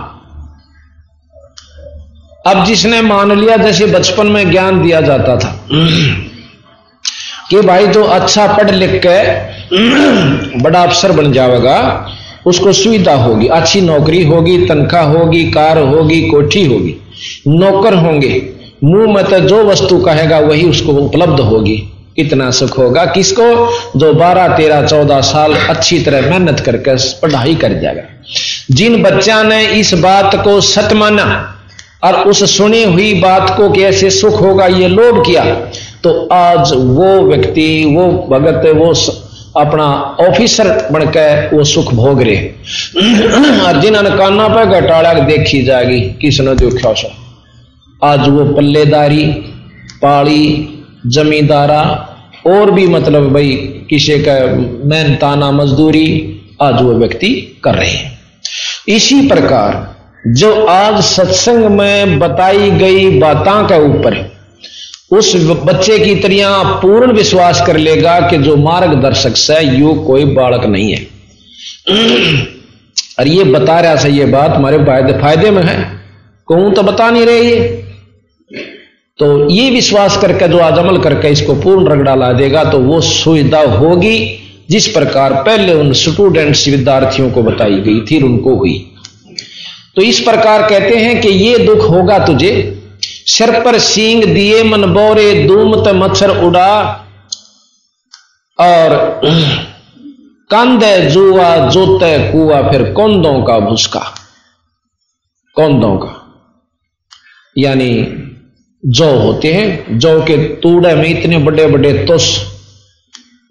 अब 2.46 2.64
जिसने 2.64 3.02
मान 3.02 3.40
लिया, 3.40 3.56
जैसे 3.56 3.86
बचपन 3.86 4.26
में 4.26 4.50
ज्ञान 4.50 4.82
दिया 4.82 5.00
जाता 5.00 5.36
था। 5.36 5.66
कि 7.50 7.60
भाई 7.60 7.86
जो 7.86 8.04
अच्छा 8.04 8.46
पढ़ 8.46 8.70
लिख 8.70 9.02
के 9.06 9.34
बड़ा 10.62 10.82
अफसर 10.82 11.12
बन 11.12 11.32
जाएगा, 11.32 12.08
उसको 12.46 12.72
सुविधा 12.72 13.14
होगी, 13.14 13.46
अच्छी 13.46 13.80
नौकरी 13.80 14.24
होगी, 14.24 14.66
तनख्वाह 14.66 15.02
होगी, 15.02 15.50
कार 15.50 15.78
होगी, 15.78 16.28
कोठी 16.28 16.66
होगी, 16.66 16.96
नौकर 17.48 17.94
होंगे। 17.94 18.52
मुँह 18.84 19.14
में 19.14 19.24
तो 19.24 19.40
जो 19.40 19.64
वस्तु 19.64 19.98
कहेगा, 19.98 20.38
वही 20.38 20.70
उसको 20.70 20.92
उपलब्ध 20.92 21.40
होगी। 21.40 21.92
इतना 22.18 22.50
सुख 22.50 22.78
होगा। 22.78 23.04
किसको? 23.06 23.46
जो 23.98 24.12
बारह, 24.14 24.56
तेरह, 24.56 24.86
चौदह 24.86 25.20
साल 25.22 25.54
अच्छी 25.54 25.98
तरह 25.98 26.28
मेहनत 26.30 26.60
करके 26.60 26.96
पढ़ाई 27.20 27.54
कर 27.54 27.80
जाएगा। 27.80 28.02
जिन 28.70 29.02
बच्चा 29.02 29.42
ने 29.42 29.66
इस 29.70 29.92
बात 29.94 30.34
को 30.44 30.60
सत 30.60 30.92
माना 30.92 31.26
और 32.04 32.14
उस 32.28 32.56
सुनी 32.56 32.82
हुई 32.84 33.12
बात 33.14 33.56
को 33.56 33.70
कैसे 33.72 34.10
सुख 34.10 34.40
होगा, 34.40 34.66
ये 34.66 34.88
लोभ 34.88 35.24
किया 35.26 35.44
तो 36.02 36.28
आज 36.32 36.72
वो 36.74 37.20
व्यक्ति, 37.22 37.84
वो 37.86 38.06
भगत, 38.30 38.66
वो 38.76 38.92
अपना 39.56 39.84
ऑफिसर 40.20 40.68
बनकर 40.92 41.50
वो 41.52 41.64
सुख 41.64 41.92
भोग 41.94 42.22
रहे 42.22 42.36
और 43.60 43.80
जिन्होंने 43.80 44.10
काना 44.10 44.48
पर 44.48 44.80
घटाड़ा 44.80 45.12
देखी 45.14 45.62
जाएगी, 45.62 46.00
किसने 46.00 46.54
देखा 46.54 46.90
आज 48.02 48.28
वो 48.28 48.44
पल्लेदारी 48.46 49.24
पाड़ी 50.02 50.72
जमींदारा 51.06 51.82
और 52.46 52.70
भी 52.70 52.86
मतलब 52.86 53.32
भाई 53.32 53.54
किसी 53.90 54.18
का 54.18 54.34
मेहनताना 54.86 55.50
मजदूरी 55.52 56.08
आज 56.62 56.82
वो 56.82 56.92
व्यक्ति 56.94 57.28
कर 57.64 57.74
रहे 57.74 57.90
हैं। 57.90 58.18
इसी 58.88 59.26
प्रकार 59.28 59.94
जो 60.32 60.52
आज 60.66 61.02
सत्संग 61.04 61.64
में 61.70 62.18
बताई 62.18 62.70
गई 62.70 63.18
बातों 63.18 63.62
के 63.64 63.78
ऊपर 63.88 64.24
उस 65.10 65.34
बच्चे 65.64 65.98
की 65.98 66.14
तरिया 66.14 66.50
पूर्ण 66.82 67.12
विश्वास 67.12 67.62
कर 67.66 67.76
लेगा 67.78 68.18
कि 68.20 68.38
जो 68.38 68.56
मार्गदर्शक 68.56 69.36
से 69.36 69.60
यू 69.60 69.92
कोई 70.06 70.24
बालक 70.34 70.64
नहीं 70.66 70.92
है। 70.92 71.00
और 73.18 73.28
ये 73.28 73.44
बता 73.46 73.78
रहा 73.80 73.96
था 73.96 74.08
ये 74.08 74.24
बात 74.26 74.50
हमारे 74.50 74.78
फ़ायदे 75.20 75.50
में 75.50 75.62
है। 75.62 75.76
कहूँ 76.48 76.72
तो 76.74 76.82
बता 76.82 77.10
नहीं 77.10 77.26
रहे 77.26 77.42
ये। 77.42 77.85
तो 79.18 79.26
ये 79.50 79.68
विश्वास 79.70 80.16
करके 80.16 80.48
जो 80.48 80.58
आज 80.58 80.78
अमल 80.78 80.98
करके 81.02 81.28
इसको 81.28 81.54
पूर्ण 81.54 81.88
रगड़ा 81.88 82.14
ला 82.14 82.32
देगा 82.32 82.64
तो 82.64 82.78
वो 82.80 83.00
सुविधा 83.00 83.60
होगी, 83.60 84.18
जिस 84.70 84.88
प्रकार 84.88 85.34
पहले 85.42 85.74
उन 85.74 85.92
स्टूडेंट्स 85.92 86.66
विद्यार्थियों 86.68 87.30
को 87.30 87.42
बताई 87.42 87.78
गई 87.80 88.00
थी 88.00 88.22
उनको 88.22 88.54
हुई। 88.56 88.74
तो 89.96 90.02
इस 90.02 90.20
प्रकार 90.20 90.68
कहते 90.68 90.96
हैं 90.96 91.20
कि 91.20 91.28
ये 91.28 91.58
दुख 91.58 91.88
होगा 91.90 92.18
तुझे। 92.26 92.52
सिर 93.28 93.50
पर 93.60 93.78
सींग 93.78 94.24
दिए 94.24 94.62
मन 94.64 94.84
बोरे 94.94 95.32
दूमत 95.46 95.88
मच्छर 95.94 96.30
उड़ा, 96.38 96.72
और 98.58 99.20
कंधे 100.50 100.96
जुआ, 101.10 101.56
जोते 101.68 102.18
कुआ, 102.32 102.60
फिर 102.70 102.82
कौंदों 102.92 103.42
का 103.42 103.58
भुसका 103.60 104.04
कौंदों 105.56 105.96
का। 105.96 106.12
यानी 107.56 107.90
जौ 108.82 109.06
होते 109.18 109.52
हैं, 109.52 109.98
जौ 109.98 110.20
के 110.20 110.36
तूड़े 110.56 110.94
में 110.94 111.08
इतने 111.08 111.38
बड़े 111.40 111.66
बड़े 111.66 111.92
तुस, 112.06 112.26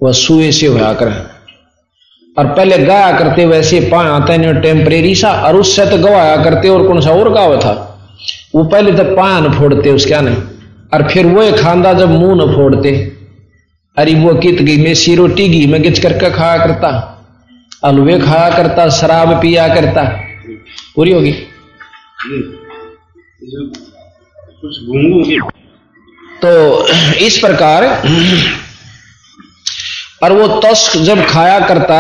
वह 0.02 0.12
सुए 0.14 0.52
से 0.52 0.68
होया 0.68 0.94
कर 0.94 1.08
और 2.38 2.48
पहले 2.48 2.78
गाया 2.80 3.12
करते, 3.20 3.46
वैसे 3.46 3.80
पाए 3.90 4.08
आते 4.10 4.38
नहीं 4.38 4.62
टेम्परेरी 4.62 5.14
सा, 5.16 5.32
और 5.42 5.56
उससे 5.56 5.86
तो 5.86 5.98
गवाया 6.00 6.36
करते, 6.44 6.70
और 6.70 6.88
कौन 6.88 7.02
सा 7.02 7.12
और 7.12 7.32
गावा 7.34 7.58
था? 7.60 7.74
वो 8.56 8.64
पहले 8.66 8.92
तो 8.94 9.04
पाया 9.16 9.40
न 9.40 9.52
फोड़ते, 9.54 9.92
उसका 9.92 10.22
नहीं 10.22 10.36
और 10.94 11.08
फिर 11.10 11.26
वो 11.28 11.52
खांदा 11.58 11.94
जब 11.94 12.10
मुँह 12.12 12.36
न 12.36 12.54
फोड़ते, 12.56 12.92
अरे 13.98 14.14
वो 14.16 14.34
कित 14.36 14.62
गई 14.62 14.78
मैं 14.78 14.94
सी 14.96 15.16
रोटी 15.16 15.48
घी 15.50 15.66
में 15.68 15.82
गिच 15.82 16.00
करके 16.00 16.30
खाया 16.32 16.58
करता 16.58 16.90
हलवे 17.86 18.20
खाया 18.20 18.50
करता, 18.50 18.90
शराब 18.92 19.34
पिया 19.42 19.68
करता। 19.76 20.04
पूरी 20.96 21.12
होगी 21.12 21.32
तो 26.42 26.88
इस 27.18 27.38
प्रकार, 27.38 27.86
और 30.24 30.32
वो 30.32 30.48
तस्क 30.62 30.98
जब 30.98 31.26
खाया 31.26 31.60
करता, 31.60 31.98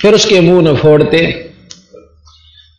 फिर 0.00 0.14
उसके 0.14 0.40
मुँह 0.40 0.62
न 0.62 0.76
फोड़ते 0.76 1.20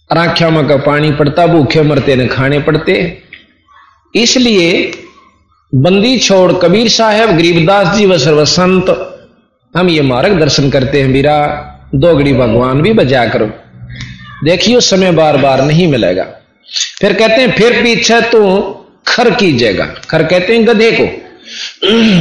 राख्या 0.09 0.49
का 0.61 0.77
पानी 0.77 1.11
पड़ता, 1.11 1.47
भूखे 1.47 1.81
मरते 1.81 2.15
न 2.15 2.27
खाने 2.27 2.59
पड़ते। 2.59 2.95
इसलिए 4.15 4.91
बंदी 5.73 6.17
छोड़ 6.19 6.51
कबीर 6.53 6.89
साहब, 6.89 7.29
गरीबदास 7.29 7.95
जी 7.97 8.05
व 8.05 8.17
सर्वसंत, 8.17 8.89
हम 9.73 9.89
ये 9.89 10.01
मार्ग 10.01 10.39
दर्शन 10.39 10.69
करते 10.69 11.01
हैं 11.01 11.07
मीरा 11.07 11.37
दोगड़ी 11.95 12.33
भगवान 12.33 12.81
भी 12.81 12.93
बजा 12.93 13.25
करो। 13.25 13.45
देखियो, 14.43 14.79
समय 14.79 15.11
बार 15.11 15.37
बार 15.37 15.61
नहीं 15.61 15.87
मिलेगा। 15.87 16.23
फिर 17.01 17.13
कहते 17.13 17.41
हैं, 17.41 17.51
फिर 17.51 17.81
पीछे 17.83 18.21
तू 18.21 18.39
खर 19.07 19.29
की 19.29 19.35
कीजिएगा। 19.35 19.85
खर 19.85 20.23
कहते 20.23 20.53
हैं 20.53 20.67
गधे 20.67 20.91
को। 20.91 21.31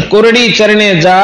कुरड़ी 0.08 0.52
चरने 0.52 1.00
जा 1.00 1.20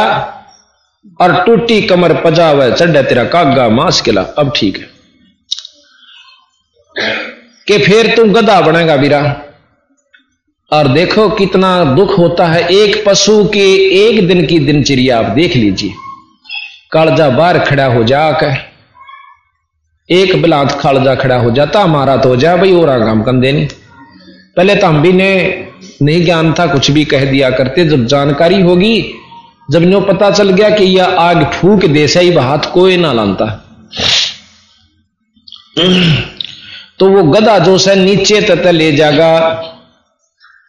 और 1.20 1.44
टूटी 1.44 1.82
कमर 1.82 2.14
पजावे, 2.14 2.72
चढ़ 2.72 3.02
तेरा 3.02 3.24
कागा 3.24 3.68
मांस 3.68 4.00
किला। 4.00 4.22
अब 4.22 4.52
ठीक 4.56 4.78
है। 4.78 4.96
कि 7.66 7.78
फिर 7.78 8.16
तू 8.16 8.24
गधा 8.24 8.60
बनेगा 8.60 8.94
वीरा। 8.94 9.42
और 10.72 10.88
देखो 10.88 11.28
कितना 11.28 11.84
दुख 11.84 12.18
होता 12.18 12.46
है। 12.46 12.68
एक 12.68 13.04
पशु 13.06 13.44
के 13.44 13.74
एक 14.08 14.28
दिन 14.28 14.46
की 14.46 14.58
दिनचर्या 14.58 15.18
आप 15.18 15.24
देख 15.24 15.56
लीजिए। 15.56 15.94
कालजा 16.92 17.30
बाहर 17.30 17.58
खड़ा 17.58 17.86
हो 17.86 18.04
जाकर 18.04 18.76
एक 20.10 20.42
बिलात 20.42 20.80
खालजा 20.80 21.14
खड़ा 21.14 21.36
हो 21.36 21.50
जाता 21.50 21.80
हमारा 21.80 22.16
तो 22.16 22.28
हो 22.28 22.36
जाए 22.36 22.56
भाई 22.56 22.72
और 22.72 23.04
काम 23.04 23.22
कर 23.22 23.32
देनी 23.32 23.68
पहले 24.56 24.74
तो 24.74 24.86
हम 24.86 25.02
भी 25.02 25.12
ने 25.12 25.32
नहीं 26.02 26.24
ज्ञान 26.24 26.52
था, 26.52 26.66
कुछ 26.66 26.90
भी 26.90 27.04
कह 27.04 27.24
दिया 27.30 27.50
करते। 27.50 27.84
जब 27.84 28.06
जानकारी 28.06 28.60
होगी, 28.60 29.14
जब 29.70 29.82
नो 29.82 30.00
पता 30.00 30.30
चल 30.30 30.50
गया 30.50 30.70
कि 30.70 30.84
यह 30.84 31.04
आग 31.04 31.44
फूक 31.52 31.84
दे, 31.84 32.08
सही 32.08 32.32
हाथ 32.32 32.72
कोई 32.72 32.96
ना 32.96 33.12
लानता। 33.12 33.46
तो 36.98 37.08
वो 37.08 37.22
गदा 37.22 37.58
जो 37.58 37.78
से 37.78 37.94
नीचे 37.94 38.40
तक 38.40 38.66
ले 38.66 38.92
जाएगा 38.92 39.38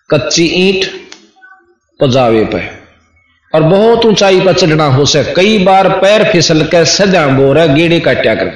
कच्ची 0.10 0.46
ईंट 0.46 0.86
पजावे 2.00 2.44
पे। 2.46 2.60
और 3.54 3.64
बहुत 3.64 4.06
ऊंचाई 4.06 4.40
पर 4.40 4.54
चढ़ना 4.54 4.86
हो 4.86 5.06
से 5.06 5.24
कई 5.36 5.58
बार 5.64 5.90
पैर 5.90 6.32
फिसल 6.32 6.64
के 6.64 6.86
सजा 6.86 7.28
बोरा 7.28 7.66
गेड़े 7.66 8.00
काट्या 8.00 8.36
कर। 8.36 8.52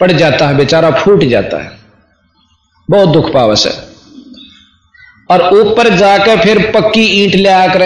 पड़ 0.00 0.12
जाता 0.12 0.48
है, 0.48 0.56
बेचारा 0.56 0.90
फूट 0.90 1.24
जाता 1.24 1.62
है। 1.64 1.78
बहुत 2.90 3.08
दुख 3.08 3.32
पावस 3.32 3.66
है 3.66 3.85
और 5.30 5.42
ऊपर 5.54 5.88
जाकर 5.88 6.40
फिर 6.40 6.58
पक्की 6.70 7.02
ईंट 7.22 7.34
ले 7.34 7.48
आकर 7.48 7.82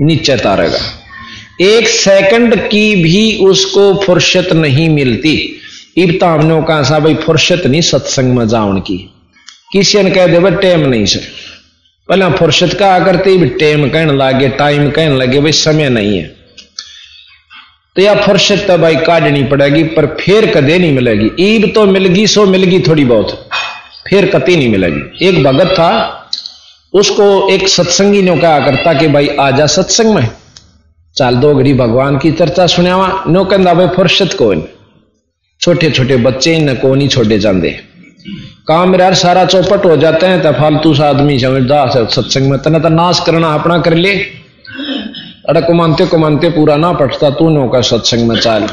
नीचे 0.00 0.36
तारेगा 0.36 0.78
एक 1.60 1.88
सेकंड 1.88 2.56
की 2.68 2.94
भी 2.96 3.36
उसको 3.36 3.82
फुर्सत 4.04 4.48
नहीं 4.52 4.88
मिलती। 4.88 5.34
इब 5.96 6.18
हमने 6.24 6.62
कहा 6.62 6.82
सा 6.82 6.98
भाई, 6.98 7.14
फुर्सत 7.14 7.62
नहीं 7.66 7.80
सत्संग 7.80 8.34
में 8.34 8.48
जाऊन 8.48 8.80
की। 8.80 8.96
किसी 9.72 10.02
ने 10.02 10.10
कह 10.10 10.26
दे 10.26 10.38
भाई 10.38 10.50
टेम 10.50 10.80
नहीं 10.80 11.06
से 11.06 11.18
पहले 12.08 12.30
फुर्सत 12.30 12.72
का 12.72 12.98
करते 12.98 13.46
टेम 13.48 13.88
कहने 13.88 14.12
लगे 14.12 14.48
टाइम 14.48 14.90
कहने 14.90 15.16
लगे, 15.16 15.40
भाई, 15.40 15.52
समय 15.52 15.88
नहीं 15.88 16.18
है। 16.18 16.24
तो 17.96 18.02
यह 18.02 18.14
फुर्सत 18.14 18.64
तो 18.66 18.78
भाई 18.78 18.96
काटनी 18.96 19.42
पड़ेगी, 19.42 19.82
पर 19.84 20.06
फिर 20.20 20.46
कदे 20.46 20.78
नहीं 20.78 20.92
मिलेगी। 20.92 21.30
ईब 21.40 21.72
तो 21.74 21.86
मिलगी 21.86 22.26
सो 22.26 22.46
मिलगी 22.46 22.80
थोड़ी 22.80 23.04
बहुत। 23.04 23.48
फिर 24.06 24.26
कति 24.30 24.56
नहीं 24.56 24.68
मिलेगी। 24.68 25.28
एक 25.28 25.42
भगत 25.44 25.72
था, 25.72 25.90
उसको 26.92 27.26
एक 27.50 27.68
सत्संगी 27.68 28.22
ने 28.22 28.36
कहा 28.36 28.58
करता 28.60 28.92
कि 28.94 29.08
भाई 29.08 29.28
आजा 29.40 29.66
सत्संग 29.68 30.14
में। 30.14 30.28
चाल 31.16 31.36
दो 31.36 31.54
घड़ी 31.54 31.72
भगवान 31.74 32.18
की 32.18 32.32
चर्चा 32.32 32.66
सुनियावा 32.66 33.24
नो 33.28 33.44
कहता 33.44 33.74
भाई 33.74 33.88
फुर्सत 33.96 34.36
को 34.42 34.54
छोटे 35.60 35.90
छोटे 35.90 36.16
बच्चे 36.18 36.58
न 36.58 36.74
को 36.74 36.94
नहीं 36.94 37.08
छोड़े 37.08 37.38
जाते 37.38 37.70
काम 38.68 38.94
यार 38.96 39.14
सारा 39.14 39.44
चौपट 39.44 39.84
हो 39.84 39.96
जाते 39.96 40.26
हैं 40.26 40.40
तो 40.42 40.52
फालतू 40.52 40.94
सा 40.94 41.08
आदमी 41.08 41.38
समझदा, 41.38 42.06
सत्संग 42.06 42.50
में 42.50 42.58
तना 42.58 42.78
तो 42.78 42.88
नाश 42.88 43.20
करना 43.26 43.52
अपना 43.54 43.78
कर 43.78 43.94
ले। 43.94 44.12
अरे 45.48 45.60
कुमानते 45.62 46.06
कुमानते 46.06 46.50
पूरा 46.50 46.76
ना 46.76 46.92
पटता, 46.92 47.30
तू 47.30 47.48
नो 47.50 47.68
का 47.68 47.80
सत्संग 47.82 48.28
में 48.28 48.36
चाल। 48.40 48.68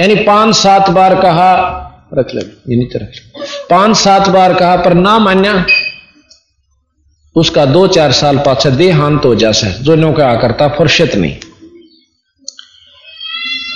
यानी 0.00 0.14
पाँच 0.24 0.54
सात 0.56 0.90
बार 0.90 1.14
कहा, 1.14 1.50
रख 2.14 2.34
ले 2.34 2.40
ये 2.40 2.76
नहीं 2.76 2.86
तो 2.86 2.98
रख 2.98 3.20
पाँच 3.70 3.96
सात 3.96 4.28
बार 4.28 4.54
कहा, 4.54 4.76
पर 4.76 4.94
ना 4.94 5.18
मान्या। 5.18 5.64
उसका 7.36 7.64
दो 7.64 7.86
चार 7.86 8.12
साल 8.12 8.38
पाछे 8.38 8.70
देहांत 8.70 9.24
हो 9.24 9.34
जासे 9.34 9.66
जो 9.82 9.94
नो 9.94 10.12
क्या 10.12 10.34
करता 10.34 10.68
फुर्सत 10.68 11.14
नहीं। 11.16 11.34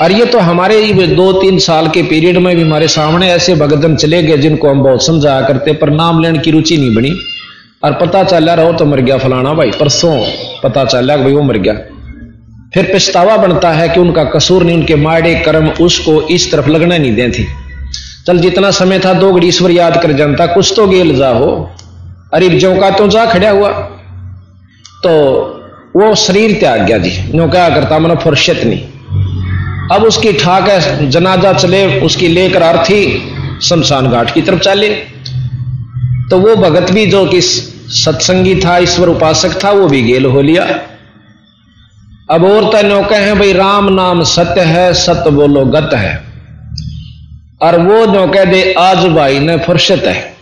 और 0.00 0.12
ये 0.12 0.24
तो 0.26 0.38
हमारे 0.38 1.06
दो 1.08 1.32
तीन 1.32 1.58
साल 1.58 1.88
के 1.88 2.02
पीरियड 2.02 2.38
में 2.38 2.54
भी 2.56 2.62
हमारे 2.62 2.88
सामने 2.88 3.28
ऐसे 3.30 3.54
भगदन 3.54 3.96
चले 3.96 4.22
गए, 4.22 4.36
जिनको 4.38 4.68
हम 4.68 4.82
बहुत 4.82 5.06
समझाया 5.06 5.40
करते, 5.40 5.72
पर 5.72 5.90
नाम 5.90 6.22
लेने 6.22 6.38
की 6.38 6.50
रुचि 6.50 6.76
नहीं 6.76 6.94
बनी। 6.94 7.14
और 7.84 7.92
पता 7.92 8.22
चला, 8.24 8.54
रहो 8.54 8.72
तो 8.72 8.84
मर 8.84 9.00
गया 9.00 9.18
फलाना 9.18 9.54
भाई 9.54 9.70
परसों 9.70 10.16
पता 10.62 10.84
चला 10.84 11.16
भाई 11.16 11.32
वो 11.32 11.42
मर 11.42 11.56
गया। 11.58 11.74
फिर 12.74 12.90
पछतावा 12.94 13.36
बनता 13.36 13.70
है 13.70 13.88
कि 13.88 14.00
उनका 14.00 14.24
कसूर 14.24 14.64
नहीं, 14.64 14.76
उनके 14.76 14.94
माड़े 14.96 15.34
कर्म 15.34 15.68
उसको 15.80 16.20
इस 16.28 16.50
तरफ़ 16.52 16.68
लगना 16.68 16.98
नहीं 16.98 17.14
दे 17.14 17.28
थी 17.30 17.46
चल, 18.26 18.38
जितना 18.38 18.70
समय 18.70 18.98
था, 18.98 19.12
दो 19.12 19.32
घड़ी 19.32 19.46
ईश्वर 19.46 19.70
याद 19.70 20.02
कर 20.02 20.12
जनता, 20.12 20.46
कुछ 20.46 20.72
तो 20.76 20.86
गेल 20.86 21.16
जा 21.16 21.28
हो। 21.28 21.70
अरे, 22.34 22.48
जो 22.48 22.76
का 22.76 22.90
तो 22.90 23.08
जा 23.08 23.26
खड़ा 23.26 23.50
हुआ। 23.50 23.68
तो 25.02 25.12
वो 25.96 26.14
शरीर 26.14 26.52
त्याग 26.60 26.82
गया 26.82 26.98
जी। 26.98 27.32
नो 27.34 27.48
क्या 27.48 27.70
करता, 27.70 27.98
मैंने 27.98 28.16
फुर्सत 28.16 28.60
नहीं। 28.64 28.82
अब 29.92 30.04
उसकी 30.04 30.32
ठाक 30.32 30.68
है, 30.68 31.10
जनाजा 31.10 31.52
चले, 31.52 32.00
उसकी 32.00 32.28
लेकर 32.28 32.62
आर्थी, 32.62 33.34
शमशान 33.62 34.10
घाट 34.10 34.34
की 34.34 34.42
तरफ़ 34.42 34.60
चले। 34.60 34.88
तो 36.30 36.38
वो 36.38 36.56
भगत 36.56 36.92
भी 36.92 37.06
जो 37.06 37.26
कि 37.26 37.40
सत्संगी 37.40 38.54
था, 38.54 38.78
ईश्वर 38.78 39.08
उपासक 39.08 39.64
था, 39.64 39.70
वो 39.70 39.88
भी 39.88 40.02
गेल 40.02 40.24
हो 40.24 40.42
लिया। 40.42 40.64
अब 42.30 42.44
और 42.44 42.72
तैनो 42.72 43.02
कहें 43.02 43.38
भाई, 43.38 43.52
राम 43.52 43.94
नाम 43.94 44.22
सत्य 44.22 44.60
है, 44.60 44.94
सत्य 44.94 45.30
बोलो 45.30 45.64
गत 45.64 45.90
है। 45.94 46.31
और 47.62 47.80
वो 47.80 48.06
जो 48.06 48.26
कह 48.26 48.44
दे 48.44 48.74
आज 48.78 49.06
भाई 49.06 49.40
ने 49.40 49.58
फुर्सत 49.58 50.02
है। 50.04 50.36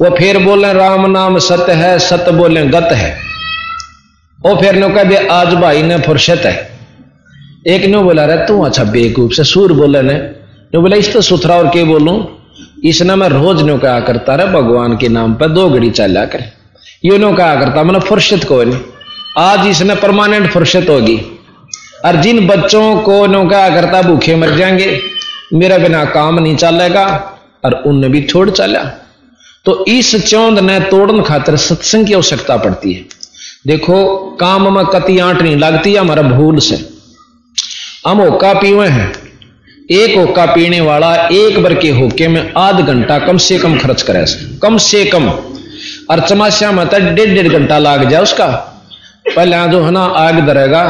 वो 0.00 0.16
फिर 0.16 0.38
बोले, 0.38 0.72
राम 0.72 1.10
नाम 1.10 1.38
सत्य 1.38 1.72
है 1.72 1.98
सत्य 1.98 2.32
बोले, 2.32 2.66
गत 2.66 2.88
है। 2.92 3.18
वो 4.40 4.56
फिर 4.56 4.74
नो 4.74 4.88
कह 4.88 5.04
दे 5.04 5.16
आज 5.16 5.48
भाई 5.48 5.82
ने 5.82 5.98
फुर्सत 5.98 6.42
है। 6.44 6.78
एक 7.66 7.84
ने 7.84 7.98
बोला 7.98 8.24
रहा 8.24 8.36
तू 8.36 8.62
अच्छा 8.62 8.84
बेकूफ 8.84 9.32
से 9.32 9.44
सूर 9.44 9.72
बोले 9.72 10.02
ने। 10.02 10.14
नो 10.74 10.80
बोला, 10.80 10.96
इस 10.96 11.12
तो 11.12 11.20
सुथरा 11.20 11.54
और 11.54 11.66
के 11.66 11.84
बोलू? 11.84 12.38
इसने 12.84 13.14
मैं 13.14 13.28
रोज 13.28 13.62
नो 13.62 13.78
कहा 13.78 14.00
करता 14.00 14.34
रहा, 14.34 14.46
भगवान 14.46 14.96
के 14.96 15.08
नाम 15.08 15.34
पर 15.34 15.48
दो 15.48 15.70
घड़ी 15.70 15.90
चला 15.90 16.24
कर। 16.24 16.44
यो 17.04 17.18
नो 17.18 17.32
कहा 17.32 17.54
करता, 17.54 17.82
मैंने 17.82 18.00
फुर्सत 18.00 18.44
को 18.44 18.64
नहीं। 18.64 18.78
आज 19.38 19.66
इसने 19.66 19.94
परमानेंट 19.94 20.50
फुर्सत 20.50 20.86
होगी। 20.88 21.22
और 22.04 22.16
जिन 22.16 22.46
बच्चों 22.46 22.96
को 22.96 23.26
नो 23.26 23.44
कहा 23.44 23.68
करता, 23.68 24.02
भूखे 24.02 24.36
मर 24.36 24.50
जाएँगे। 24.50 25.02
मेरा 25.54 25.78
बिना 25.78 26.04
काम 26.04 26.38
नहीं 26.38 26.56
चलेगा 26.56 27.06
और 27.64 27.74
उनने 27.86 28.08
भी 28.08 28.22
छोड़ 28.22 28.50
चला 28.50 28.82
तो 29.64 29.84
इस 29.88 30.14
चौंद 30.26 30.58
ने 30.58 30.78
तोड़न 30.80 31.22
खातर 31.22 31.56
सत्संग 31.56 32.06
की 32.06 32.12
आवश्यकता 32.12 32.56
पड़ती 32.56 32.92
है। 32.92 33.04
देखो, 33.66 34.16
काम 34.40 34.74
में 34.76 34.84
कति 34.86 35.18
आंट 35.18 35.42
नहीं 35.42 35.56
लगती, 35.56 35.94
हमारा 35.96 36.22
भूल 36.22 36.58
से। 36.58 36.76
हम 38.06 38.18
होका 38.18 38.52
पीवे 38.54 38.88
हैं। 38.88 39.12
एक 39.90 40.16
होका 40.18 40.46
पीने 40.46 40.80
वाला 40.80 41.14
एक 41.32 41.62
बर 41.62 41.74
के 41.74 41.90
होके 41.90 42.28
में 42.28 42.52
आध 42.56 42.80
घंटा 42.80 43.18
कम 43.18 43.38
से 43.38 43.58
कम 43.58 43.78
खर्च 43.78 44.02
करे 44.02 44.24
कम 44.58 44.76
से 44.78 45.04
कम। 45.04 45.28
और 46.10 46.20
चमाशा 46.20 46.72
में 46.72 46.86
तो 46.88 46.98
डेढ़ 47.14 47.34
डेढ़ 47.34 47.48
घंटा 47.48 47.78
लाग 47.78 48.08
जाए 48.10 48.22
उसका। 48.22 48.46
पहले 49.36 49.68
जो 49.68 49.84
है 49.84 49.90
ना 49.90 50.04
आग 50.04 50.46
दरेगा। 50.46 50.84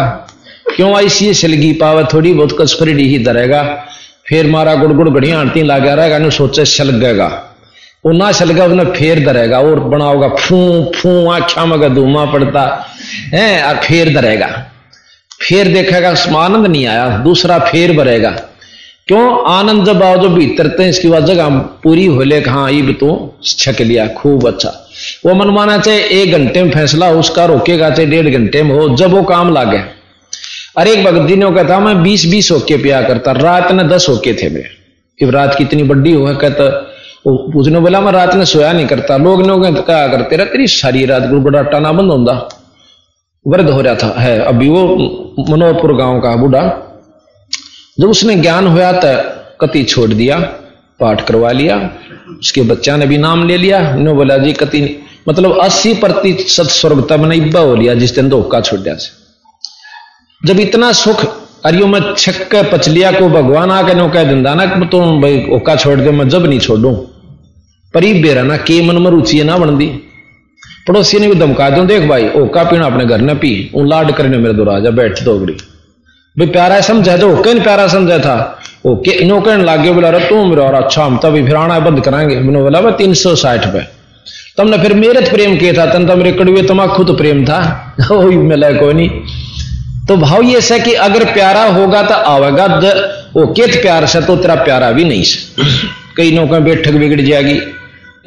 क्यों 0.76 1.00
ऐसी 1.00 1.34
सिलगी 1.34 1.72
पावे, 1.72 2.04
थोड़ी 2.04 2.32
बहुत 2.32 2.56
कसफरी 2.60 3.08
ही 3.08 3.18
दरेगा। 3.18 3.62
फिर 4.32 4.46
मारा 4.46 4.74
गुड़ 4.74 4.92
गुड़ 4.92 5.08
घड़िया 5.10 5.38
आंटी 5.40 5.62
लागे 5.62 5.94
रहेगा 5.94 6.28
सोचे 6.30 6.64
छलगेगा। 6.66 7.28
ना 8.04 8.30
छलगा 8.32 8.64
उसने 8.64 8.84
फेर 8.92 9.24
दरेगा, 9.26 9.58
और 9.60 9.80
बनाओगा 9.80 10.28
फू 10.30 10.56
फू 10.94 11.10
आख्या 11.30 11.64
में 11.64 11.94
धूमा 11.94 12.24
पड़ता। 12.32 12.62
है 13.34 13.62
और 13.62 13.76
फेर 13.76 14.12
दरेगा। 14.14 14.48
फिर 15.40 15.72
देखेगा, 15.74 16.10
उसमें 16.10 16.38
आनंद 16.38 16.66
नहीं 16.66 16.86
आया, 16.86 17.08
दूसरा 17.18 17.58
फेर 17.60 17.96
भरेगा 17.96 18.30
क्यों? 19.08 19.22
आनंद 19.50 19.84
जब 19.86 20.02
आओ 20.02 20.16
जो 20.16 20.28
भीतर 20.30 20.66
तो 20.68 20.82
इसकी 20.82 21.08
वजह 21.08 21.26
जगह 21.26 21.58
पूरी 21.84 22.06
हो 22.06 22.22
ले 22.22 22.40
हाँ 22.40 22.70
ये 22.72 22.92
तो 22.94 23.38
छक 23.44 23.80
लिया, 23.80 24.06
खूब 24.08 24.46
अच्छा। 24.48 24.72
वो 25.26 25.34
मन 25.34 25.54
माना 25.54 25.78
चाहे 25.78 25.98
एक 26.22 26.32
घंटे 26.32 26.62
में 26.62 26.70
फैसला 26.70 27.10
उसका 27.12 27.44
रोकेगा 27.44 27.90
चाहे 27.90 28.06
डेढ़ 28.08 28.28
घंटे 28.30 28.62
में 28.62 28.74
हो, 28.74 28.88
जब 28.96 29.10
वो 29.10 29.22
काम 29.24 29.52
लागे। 29.54 29.82
अरे 30.76 30.92
एक 30.92 31.04
भगत 31.04 31.28
जी 31.28 31.34
ने 31.36 31.50
कहता 31.50 31.78
मैं 31.80 32.02
बीस 32.02 32.24
बीस 32.26 32.50
होके 32.50 32.76
पिया 32.76 33.00
करता, 33.02 33.32
रात 33.32 33.72
ने 33.72 33.82
दस 33.84 34.06
होके 34.08 34.32
थे 34.34 34.48
मेरे। 34.48 34.68
कि 35.18 35.30
रात 35.30 35.54
कितनी 35.54 35.82
बड्डी 35.82 36.12
हो 36.12 36.34
कहता 36.34 36.64
उसने 37.56 37.80
बोला, 37.80 38.00
मैं 38.00 38.12
रात 38.12 38.34
ने 38.34 38.44
सोया 38.44 38.72
नहीं 38.72 38.86
करता। 38.86 39.16
लोग 39.16 39.46
लोग 39.46 39.64
कहा, 39.86 40.06
करते 40.08 40.36
रहे, 40.36 40.46
तेरी 40.46 40.66
सारी 40.66 41.04
रात 41.06 41.28
गुड़गुड़ाटा 41.28 41.78
ना 41.78 41.92
बंद 41.92 42.10
होता 42.10 42.48
वृद्ध 43.46 43.70
हो 43.70 43.80
रहा 43.80 43.94
था, 43.94 44.14
है, 44.18 44.38
अभी 44.40 44.68
वो 44.68 44.82
मनोहरपुर 45.50 45.96
गाँव 45.96 46.20
का 46.20 46.34
बूढ़ा। 46.36 46.62
जब 48.00 48.08
उसने 48.08 48.34
ज्ञान 48.34 48.66
हुआ 48.66 48.92
तो 48.92 49.12
कति 49.60 49.82
छोड़ 49.84 50.10
दिया, 50.10 50.38
पाठ 51.00 51.26
करवा 51.26 51.50
लिया, 51.52 51.90
उसके 52.40 52.62
बच्चा 52.62 52.96
ने 52.96 53.06
भी 53.06 53.18
नाम 53.18 53.46
ले 53.48 53.56
लिया। 53.56 53.80
बोला, 54.14 54.36
जी 54.38 54.52
कति 54.52 54.98
मतलब 55.28 55.58
अस्सी 55.58 55.94
प्रतिशत 55.94 56.64
स्वर्ग 56.64 57.06
तब 57.10 57.24
ने 57.24 57.36
इब्बा 57.36 57.60
हो 57.60 57.74
लिया 57.74 57.94
जिस 57.94 58.14
दिन 58.14 58.28
धोखा 58.28 58.60
छोड़ 58.60 58.80
दिया 58.80 58.94
से 58.94 59.21
जब 60.44 60.60
इतना 60.60 60.92
सुख, 60.92 61.24
अरियो 61.64 61.86
मैं 61.86 62.00
छक्क 62.18 62.70
पचलिया 62.72 63.10
को 63.12 63.28
भगवान 63.28 63.70
आके 63.70 63.94
नो 63.94 64.08
कह 64.08 64.24
दिंदा 64.24 64.54
ना 64.54 64.66
तो 64.66 65.00
भाई 65.20 65.46
ओका 65.52 65.76
छोड़ 65.76 66.00
दे, 66.00 66.10
मैं 66.10 66.28
जब 66.28 66.46
नहीं 66.46 66.58
छोड़ू। 66.58 66.92
पर 67.94 68.00
बेरा 68.22 68.42
ना, 68.42 68.56
के 68.56 68.82
मन 68.82 69.02
में 69.02 69.10
रुचि 69.10 69.42
ना 69.44 69.58
बनती 69.58 69.86
पड़ोसी 70.88 71.18
ने 71.18 71.28
भी 71.28 71.34
धमका 71.34 71.70
दो 71.70 71.84
देख 71.84 72.02
भाई, 72.02 72.28
ओका 72.28 72.64
पीना 72.64 72.86
अपने 72.86 73.04
घर 73.04 73.20
ने 73.20 73.34
पी 73.34 73.70
ऊ 73.74 73.84
लाड 73.84 74.12
करने 74.12 74.38
मेरे 74.38 74.54
दो 74.54 74.64
राजा 74.64 74.90
बैठ 74.90 75.22
दो 75.22 75.38
अगड़ी। 75.38 75.52
भाई 76.38 76.46
प्यारा 76.46 76.80
समझा 76.80 77.16
तो 77.16 77.38
ओके 77.38 77.54
नहीं 77.54 77.64
प्यारा 77.64 77.86
समझा 77.86 78.18
था? 78.18 78.58
ओके 78.86 79.10
इनो 79.10 79.40
कहने 79.40 79.64
लागे, 79.64 79.92
बोला 79.92 80.10
रहा 80.10 80.28
तू 80.28 80.44
मेरा 80.46 80.62
और 80.62 80.74
अच्छा 80.74 81.04
हम 81.04 81.18
तभी 81.22 81.44
फिर 81.44 81.56
आना 81.56 81.78
बंद 81.80 82.00
कराएँगे 82.00 82.36
मैंने 82.36 82.62
बोला, 82.62 82.80
भाई, 82.80 82.92
तीन 82.92 83.14
सौ 83.14 83.34
साठ 83.34 83.66
रुपए। 83.66 83.86
तुमने 84.56 84.78
फिर 84.78 84.94
मेरे 84.94 85.20
प्रेम 85.20 85.56
किया 85.56 85.72
था, 85.72 85.92
तन 85.92 86.06
तो 86.06 86.16
मेरे 86.16 86.32
कड़ुए 86.32 86.62
तमाकू 86.62 87.04
तो 87.04 87.14
प्रेम 87.14 87.44
था। 87.44 87.60
वही 88.10 88.36
मिला 88.36 88.72
कोई 88.72 88.94
नहीं। 88.94 89.10
तो 90.12 90.16
भाव 90.18 90.42
ये 90.42 90.60
है 90.62 90.78
कि 90.80 90.92
अगर 91.02 91.24
प्यारा 91.24 91.62
होगा 91.64 92.02
तो 92.02 92.14
आवेगा 92.14 92.64
वो 93.34 93.46
केत 93.48 93.80
प्यार 93.82 94.06
से 94.06 94.20
तो 94.20 94.34
तेरा 94.36 94.54
प्यारा 94.54 94.90
भी 94.92 95.04
नहीं 95.04 95.22
से। 95.24 95.66
कई 96.16 96.32
नौका 96.32 96.58
बैठक 96.58 96.92
बिगड़ 96.92 97.20
जाएगी, 97.20 97.54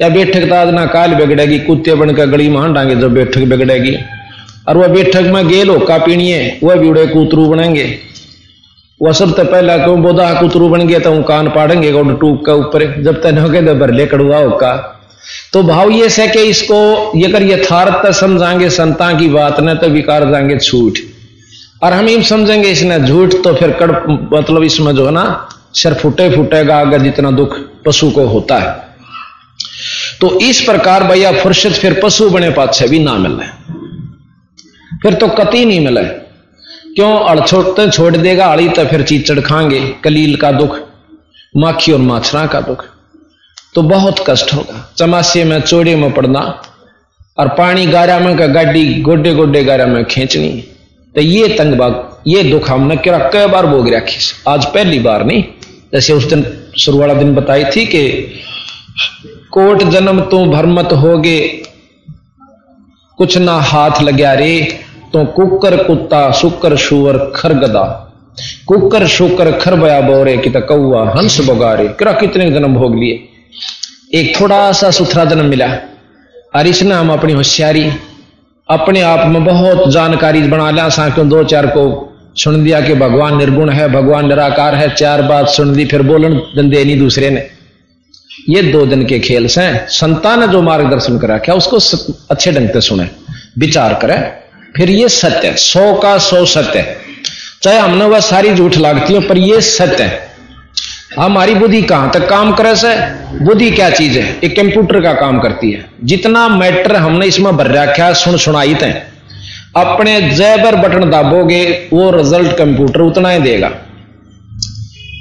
या 0.00 0.08
बैठक 0.08 0.44
तो 0.44 0.70
ना 0.72 0.86
काल 0.86 1.14
बिगड़ेगी, 1.14 1.58
कुत्ते 1.58 1.94
बनकर 1.94 2.26
गली 2.26 2.48
मान 2.48 2.72
डांगे 2.72 2.96
जब 2.96 3.14
बैठक 3.14 3.44
बिगड़ेगी। 3.44 3.96
और 4.68 4.76
वह 4.76 4.88
बैठक 4.88 5.30
में 5.30 5.48
गेल 5.48 5.68
होका 5.68 6.02
है? 6.08 6.58
वह 6.64 6.74
भी 6.74 6.88
उड़े 6.88 7.06
कूतरू 7.06 7.48
बनेंगे। 7.48 7.86
वह 9.00 9.12
सब 9.12 9.36
तो 9.36 9.44
पहला 9.46 9.76
क्यों 9.78 10.02
बोधा 10.02 10.32
कूतरू 10.40 10.68
बन 10.68 10.86
गया 10.86 10.98
तो 10.98 11.12
वो 11.12 11.22
कान 11.22 11.50
पाड़ेंगे 11.52 11.92
टूक 12.14 12.44
का 12.46 12.54
ऊपर। 12.56 13.02
जब 13.02 13.22
तक 13.22 13.38
हो 13.38 13.48
गए 13.48 13.74
भर 13.76 13.92
ले 13.92 14.06
कड़ुआ 14.06 14.38
होका 14.38 14.76
तो 15.52 15.62
भाव 15.64 15.90
ये 15.92 16.08
से 16.10 16.26
कि 16.28 16.42
इसको 16.50 16.78
ये 17.16 17.32
कर 17.32 17.42
यथार्थ 17.44 18.10
समझाएँगे 18.14 18.70
संता 18.72 19.12
की 19.18 19.28
बात 19.30 19.60
न 19.60 19.74
तो 19.74 19.88
विकार 19.90 20.30
जाएँगे 20.30 20.58
छूट 20.60 20.98
और 21.82 21.92
हम 21.92 22.08
इन 22.08 22.22
समझेंगे 22.22 22.68
इसने 22.68 22.98
झूठ 23.00 23.34
तो 23.44 23.54
फिर 23.54 23.70
कड़ 23.70 23.90
मतलब 24.38 24.62
इसमें 24.62 24.94
जो 24.96 25.06
है 25.06 25.12
ना, 25.12 25.48
सिर 25.74 25.94
फूटे 25.94 26.36
फूटेगा 26.36 26.80
अगर 26.80 27.02
जितना 27.02 27.30
दुख 27.30 27.56
पशु 27.86 28.10
को 28.10 28.26
होता 28.26 28.58
है। 28.58 28.86
तो 30.20 30.40
इस 30.40 30.60
प्रकार 30.60 31.04
भैया 31.04 31.32
फुर्सत 31.32 31.70
फिर 31.70 32.00
पशु 32.04 32.30
बने 32.30 32.50
पाछे 32.50 32.88
भी 32.88 32.98
ना 32.98 33.14
मिले। 33.14 33.46
फिर 35.02 35.14
तो 35.14 35.28
कति 35.28 35.64
नहीं 35.64 35.80
मिले। 35.80 36.04
क्यों? 36.94 37.18
अड़ 37.20 37.40
छोड़ते 37.40 37.90
छोड़ 37.90 38.16
देगा, 38.16 38.46
अड़ी 38.46 38.68
तो 38.68 38.84
फिर 38.84 39.02
चीचड़ 39.02 39.40
खाएँगे, 39.40 39.80
कलील 40.04 40.36
का 40.36 40.52
दुख, 40.52 40.78
माखी 41.56 41.92
और 41.92 41.98
माछरा 41.98 42.46
का 42.46 42.60
दुख। 42.60 42.84
तो 43.74 43.82
बहुत 43.82 44.24
कष्ट 44.26 44.54
होगा। 44.54 44.92
चमासे 44.96 45.44
में 45.44 45.60
चोड़े 45.60 45.96
में 45.96 46.14
पड़ना, 46.14 46.62
और 47.38 47.48
पानी 47.48 47.86
गारा 47.86 48.18
में 48.18 48.36
का 48.38 48.46
गाड़ी 48.46 49.02
गोडे 49.02 49.34
गोडे 49.34 49.64
गारा 49.64 49.86
में 49.86 50.04
खींचनी। 50.04 50.75
तो 51.16 51.22
ये 51.22 51.48
तंगबाग 51.48 52.22
ये 52.26 52.42
दुख 52.42 52.68
हमने 52.70 52.96
क्या 52.98 53.18
कई 53.32 53.46
बार 53.46 53.66
भोग 53.66 53.88
रखी 53.88 54.18
आज 54.48 54.64
पहली 54.66 54.98
बार 54.98 55.24
नहीं। 55.24 55.42
जैसे 55.92 56.12
उस 56.12 56.24
दिन 56.24 56.44
शुरू 56.78 56.98
वाला 56.98 57.14
दिन 57.14 57.34
बताई 57.34 57.64
थी 57.66 57.84
कि 57.86 58.02
कोट 59.52 59.82
जन्म 59.84 60.20
तो 60.22 60.44
भरमत 60.46 60.92
होगे, 60.94 61.38
कुछ 63.18 63.36
ना 63.38 63.54
हाथ 63.62 64.02
लग्या 64.02 64.32
रे 64.34 64.60
तो 65.12 65.24
कुकर 65.32 65.76
कुत्ता 65.84 66.30
शुकर 66.32 66.76
शुवर 66.78 67.18
खरगदा 67.36 67.84
कुकर 68.66 69.06
शुकर 69.08 69.50
खर 69.58 69.74
बया 69.74 70.00
बोरे 70.00 70.36
कि 70.38 70.50
कौआ 70.50 71.04
हंस 71.10 71.40
बगारे। 71.48 71.86
क्या 71.98 72.12
कितने 72.12 72.50
जन्म 72.50 72.74
भोग 72.74 72.98
लिए। 72.98 73.14
एक 74.14 74.40
थोड़ा 74.40 74.60
सा 74.72 74.90
सुथरा 74.90 75.24
जन्म 75.24 75.46
मिला। 75.46 75.66
और 76.56 76.66
इसने 76.66 76.94
हम 76.94 77.12
अपनी 77.12 77.32
होशियारी 77.32 77.90
अपने 78.68 79.00
आप 79.00 79.26
में 79.28 79.44
बहुत 79.44 79.88
जानकारी 79.92 80.40
बना 80.42 80.70
लिया 80.70 80.88
सा 80.88 81.08
क्यों 81.08 81.28
दो 81.28 81.42
चार 81.44 81.66
को 81.66 81.82
सुन 82.36 82.64
दिया 82.64 82.80
कि 82.80 82.94
भगवान 82.94 83.36
निर्गुण 83.38 83.70
है, 83.70 83.88
भगवान 83.88 84.28
निराकार 84.28 84.74
है, 84.74 84.88
चार 84.94 85.22
बात 85.22 85.48
सुन 85.48 85.72
दी, 85.74 85.84
फिर 85.84 86.02
बोलन 86.02 86.70
दे 86.70 86.84
नहीं 86.84 86.98
दूसरे 86.98 87.30
ने। 87.30 87.46
ये 88.48 88.62
दो 88.62 88.84
दिन 88.86 89.04
के 89.06 89.18
खेल 89.18 89.46
से 89.48 89.70
संतान 89.90 90.40
ने 90.40 90.48
जो 90.48 90.62
मार्गदर्शन 90.62 91.18
करा, 91.18 91.38
क्या 91.38 91.54
उसको 91.54 91.76
अच्छे 92.30 92.52
ढंग 92.52 92.70
से 92.70 92.80
सुने, 92.80 93.08
विचार 93.58 93.94
करे। 94.02 94.16
फिर 94.76 94.90
ये 94.90 95.08
सत्य 95.10 95.54
सौ 95.58 95.92
का 95.94 96.16
सौ 96.20 96.44
सत्य 96.46 96.84
चाहे 97.62 97.78
हमने 97.78 98.04
वह 98.04 98.20
सारी 98.22 98.54
झूठ 98.54 98.76
लागती 98.76 99.14
हो, 99.14 99.20
पर 99.20 99.38
ये 99.38 99.60
सत्य 99.62 100.02
है। 100.02 100.35
हमारी 101.16 101.54
बुद्धि 101.54 101.80
कहाँ 101.82 102.10
तक 102.10 102.28
काम 102.28 102.52
करे 102.54 102.74
से 102.76 102.88
बुद्धि 103.38 103.70
क्या 103.70 103.88
चीज़ 103.90 104.18
है? 104.18 104.38
एक 104.44 104.56
कंप्यूटर 104.56 105.00
का 105.00 105.12
काम 105.12 105.38
करती 105.40 105.70
है। 105.70 105.84
जितना 106.04 106.48
मैटर 106.48 106.96
हमने 106.96 107.26
इसमें 107.26 107.56
भर 107.56 107.70
रखा 107.72 108.12
सुन 108.14 108.36
सुनाई 108.36 108.74
थे 108.74 108.90
अपने 109.76 110.20
जैबर 110.30 110.76
बटन 110.76 111.10
दाबोगे, 111.10 111.62
वो 111.92 112.10
रिज़ल्ट 112.10 112.56
कंप्यूटर 112.58 113.00
उतना 113.00 113.30
ही 113.30 113.40
देगा। 113.40 113.70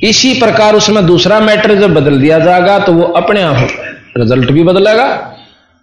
इसी 0.03 0.33
प्रकार 0.33 0.75
उसमें 0.75 1.05
दूसरा 1.05 1.39
मैटर 1.39 1.75
जब 1.75 1.93
बदल 1.93 2.19
दिया 2.21 2.39
जाएगा 2.39 2.77
तो 2.79 2.93
वो 2.93 3.03
अपने 3.13 3.41
आप 3.43 3.67
रिज़ल्ट 4.17 4.51
भी 4.51 4.63
बदलेगा। 4.63 5.07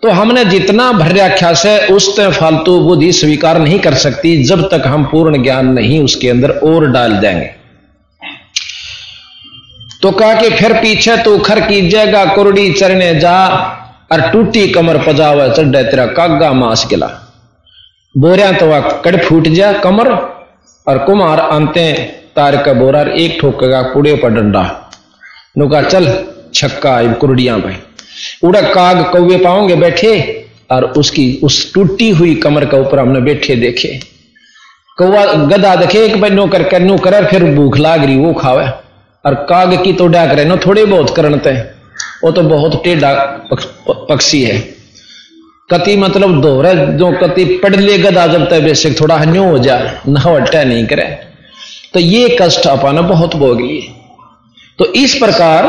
तो 0.03 0.11
हमने 0.11 0.45
जितना 0.45 0.91
भर 0.93 1.17
रखा 1.17 1.53
से 1.55 1.77
उस 1.87 2.21
फालतू 2.21 2.79
बुद्धि 2.81 3.13
स्वीकार 3.13 3.59
नहीं 3.59 3.79
कर 3.79 3.95
सकती, 3.95 4.43
जब 4.45 4.69
तक 4.71 4.87
हम 4.87 5.05
पूर्ण 5.05 5.43
ज्ञान 5.43 5.73
नहीं 5.73 6.01
उसके 6.01 6.29
अंदर 6.29 6.51
और 6.51 6.91
डाल 6.91 7.13
देंगे। 7.17 7.51
तो 10.03 10.11
कहा 10.11 10.35
कि 10.35 10.49
फिर 10.51 10.73
पीछे 10.73 11.17
तू 11.17 11.39
खर 11.39 11.61
की 11.61 11.81
कीजिएगा 11.81 12.25
कुरडी 12.25 12.73
चरने 12.73 13.15
जा, 13.15 13.49
और 14.13 14.21
टूटी 14.21 14.69
कमर 14.69 14.99
पजावा 14.99 15.49
चढ़े 15.49 15.83
तेरा 15.85 16.07
कागा 16.07 16.53
मास 16.53 16.87
गिला। 16.91 17.07
बोरिया 18.19 18.53
तो 18.53 18.67
वह 18.67 18.81
कड़ 18.81 19.17
फूट 19.17 19.49
जा 19.49 19.73
कमर, 19.73 20.09
और 20.87 20.99
कुमार 20.99 21.41
अंते 21.41 21.93
तार 22.37 22.57
का 22.57 22.73
बोरा 22.73 23.03
एक 23.03 23.39
ठोकेगा 23.41 23.83
पुड़े 23.83 24.15
पर 24.15 24.31
डंडा। 24.31 24.91
नुका 25.59 25.83
चल, 25.83 26.25
छक्का 26.55 27.13
कुरडिया 27.13 27.57
भाई। 27.57 27.77
उड़ा 28.45 28.61
काग 28.61 29.05
कौवे 29.13 29.37
पाओगे 29.37 29.75
बैठे, 29.75 30.47
और 30.71 30.85
उसकी, 30.85 31.41
उस 31.45 31.75
टूटी 31.75 32.11
हुई 32.11 32.35
कमर 32.35 32.65
के 32.65 32.77
ऊपर 32.77 32.99
हमने 32.99 33.21
बैठे 33.21 33.57
देखे। 33.57 34.01
कौवा 34.99 35.25
गदा 35.25 35.77
देखे, 35.77 35.99
एक 35.99 36.21
भाई 36.21 36.31
नो 36.31 36.47
कर 36.47 36.63
कर 36.63 36.81
नो 36.81 36.97
कर 36.99 37.27
फिर 37.27 37.45
भूख 37.45 37.79
लाग 37.79 38.05
रही, 38.05 38.17
वो 38.17 38.33
खावे। 38.33 38.82
और 39.25 39.35
काग 39.49 39.85
की 39.85 39.93
तो 39.93 40.07
डाक 40.07 40.31
रहे 40.31 40.57
थोड़े 40.57 40.85
बहुत 40.85 41.17
करते 41.17 41.51
वो 42.25 42.31
तो 42.31 42.43
बहुत 42.43 42.83
टेढ़ा 42.85 43.13
पक्षी 44.09 44.43
है। 44.43 44.59
कति 45.71 45.97
मतलब 45.97 46.41
दोहरा, 46.41 46.73
जो 46.75 47.11
कति 47.13 47.45
पढ़ 47.45 47.77
ले 47.77 47.99
गदा 47.99 48.27
जब 48.27 48.49
तक 48.51 48.61
बेसिक 48.61 49.01
थोड़ा 49.01 49.17
हन्यो 49.17 49.45
हो 49.45 49.59
जाए 49.59 50.01
ना 50.09 50.65
नहीं 50.65 50.87
करे। 50.87 51.05
तो 51.95 52.01
ये 52.01 52.37
कष्ट 52.41 52.67
अपन 52.67 53.01
बहुत 53.09 53.37
भोग 53.37 53.61
लिए 53.61 53.95
तो 54.79 54.85
इस 54.95 55.15
प्रकार 55.15 55.67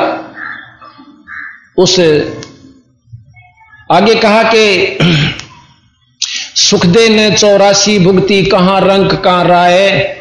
उस 1.77 1.99
आगे 3.91 4.15
कहा 4.15 4.43
कि 4.43 4.97
सुखदे 6.55 7.07
ने 7.09 7.29
चौरासी 7.31 7.99
भुगती 7.99 8.43
कहाँ 8.45 8.79
रंग 8.81 9.09
कहाँ 9.09 9.43
राय? 9.45 10.19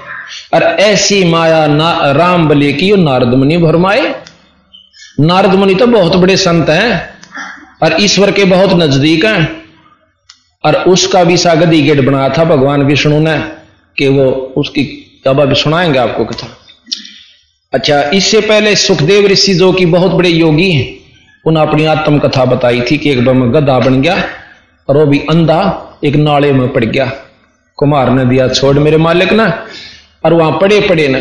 और 0.54 0.62
ऐसी 0.62 1.24
माया 1.24 1.66
ना, 1.66 2.12
राम 2.12 2.48
बले 2.48 2.72
की 2.72 2.92
नारद 2.96 3.28
मुनि 3.28 3.56
भरमाए। 3.56 4.14
नारद 5.20 5.54
मुनि 5.54 5.74
तो 5.74 5.86
बहुत 5.86 6.16
बड़े 6.16 6.36
संत 6.36 6.68
हैं 6.68 7.10
और 7.82 7.96
ईश्वर 8.00 8.30
के 8.30 8.44
बहुत 8.44 8.72
नज़दीक 8.72 9.24
हैं। 9.24 9.62
और 10.64 10.74
उसका 10.74 11.24
भी 11.24 11.36
सा 11.36 11.54
गदी 11.54 11.82
गेट 11.82 12.00
बनाया 12.00 12.28
था 12.28 12.44
भगवान 12.44 12.82
विष्णु 12.82 13.20
ने 13.20 13.38
कि 13.96 14.08
वो 14.08 14.54
उसकी 14.56 14.82
अब 15.26 15.40
अभी 15.40 15.54
सुनाएँगे 15.54 15.98
आपको 15.98 16.24
कथा। 16.24 16.58
अच्छा 17.72 18.02
इससे 18.02 18.40
पहले 18.40 18.76
सुखदेव 18.76 19.26
ऋषि 19.26 19.54
जो 19.54 19.72
की 19.72 19.86
बहुत 19.86 20.10
बड़े 20.10 20.28
योगी 20.28 20.70
हैं 20.72 20.96
उन्हें 21.46 21.66
अपनी 21.66 21.84
आत्म 21.84 22.18
कथा 22.18 22.44
बताई 22.44 22.80
थी 22.80 22.98
कि 22.98 23.10
एक 23.10 23.24
बार 23.24 23.34
मैं 23.34 23.52
गधा 23.54 23.78
बन 23.78 24.02
गया 24.02 24.24
और 24.88 24.96
वो 24.96 25.06
भी 25.06 25.18
अंधा 25.18 25.60
एक 26.04 26.16
नाले 26.16 26.52
में 26.52 26.72
पड़ 26.72 26.84
गया। 26.84 27.12
कुमार 27.76 28.10
ने 28.10 28.24
दिया, 28.24 28.48
छोड़ 28.48 28.78
मेरे 28.78 28.96
मालिक 28.96 29.32
ना। 29.32 29.66
और 30.24 30.32
वहाँ 30.32 30.58
पड़े 30.60 30.80
पड़े 30.80 31.08
ना 31.08 31.20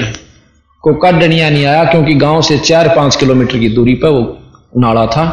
को 0.83 0.93
काटनिया 0.93 1.49
नहीं 1.49 1.65
आया, 1.65 1.83
क्योंकि 1.83 2.13
गाँव 2.13 2.41
से 2.41 2.57
चार 2.59 2.87
पाँच 2.95 3.15
किलोमीटर 3.15 3.59
की 3.59 3.69
दूरी 3.69 3.93
पर 3.93 4.09
वो 4.09 4.37
नाला 4.77 5.05
था, 5.05 5.25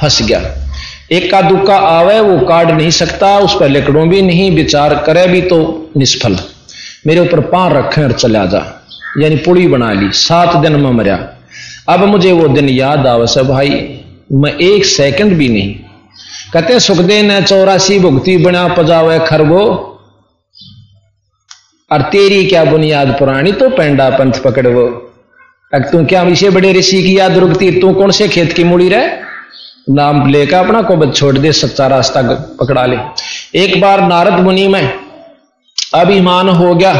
फंस 0.00 0.22
गया। 0.22 0.40
एक 1.12 1.30
का 1.30 1.40
दुक्का 1.40 1.76
आवे, 1.76 2.18
वो 2.20 2.38
काट 2.46 2.70
नहीं 2.70 2.90
सकता, 2.90 3.38
उस 3.38 3.54
पर 3.60 3.68
लकड़ों 3.68 4.08
भी 4.08 4.22
नहीं, 4.22 4.50
विचार 4.50 4.94
करे 5.06 5.26
भी 5.26 5.40
तो 5.40 5.90
निष्फल। 5.96 6.36
मेरे 7.06 7.20
ऊपर 7.20 7.40
पार 7.40 7.72
रखे 7.72 8.02
और 8.02 8.12
चला 8.12 8.44
जा, 8.46 8.64
यानी 9.18 9.36
पुड़ी 9.36 9.66
बना 9.68 9.92
ली, 9.92 10.10
सात 10.12 10.56
दिन 10.56 10.72
में 10.72 10.90
मरिया। 10.90 11.16
अब 11.88 12.04
मुझे 12.04 12.32
वो 12.32 12.48
दिन 12.48 12.68
याद 12.68 13.06
आवश्य 13.06 13.42
भाई, 13.42 13.70
मैं 14.32 14.52
एक 14.52 14.84
सेकंड 14.84 15.32
भी 15.32 15.48
नहीं। 15.48 15.74
कहते 16.52 16.80
सुखदे 16.80 17.22
ने 17.22 17.40
चौरासी, 17.42 17.98
भुगती 17.98 18.36
बना 18.36 18.66
पजावे 18.68 19.18
खरगो 19.18 19.87
और 21.90 22.02
तेरी 22.02 22.46
क्या 22.46 22.64
बुनियाद 22.64 23.08
पुरानी? 23.18 23.52
तो 23.52 23.68
पेंडा 23.68 24.10
पंथ 24.10 24.32
पकड़वो। 24.32 24.86
अब 25.74 25.82
तू 25.92 26.04
क्या 26.04 26.22
इसे 26.22 26.50
बड़े 26.50 26.72
ऋषि 26.72 27.02
की 27.02 27.18
याद 27.18 27.38
रुकती? 27.38 27.70
तू 27.80 27.92
कौन 27.92 28.10
से 28.10 28.28
खेत 28.28 28.52
की 28.52 28.64
मुड़ी 28.64 28.88
रहे? 28.88 29.08
नाम 29.90 30.30
लेकर 30.30 30.56
अपना 30.56 30.82
को 30.82 30.96
बच 30.96 31.16
छोड़ 31.16 31.38
दे, 31.38 31.52
सच्चा 31.52 31.86
रास्ता 31.86 32.22
पकड़ा 32.60 32.86
ले। 32.86 32.96
एक 33.54 33.80
बार 33.80 34.08
नारद 34.08 34.32
मुनि 34.32 34.68
में 34.68 34.92
अभिमान 35.94 36.48
हो 36.48 36.74
गया 36.74 36.94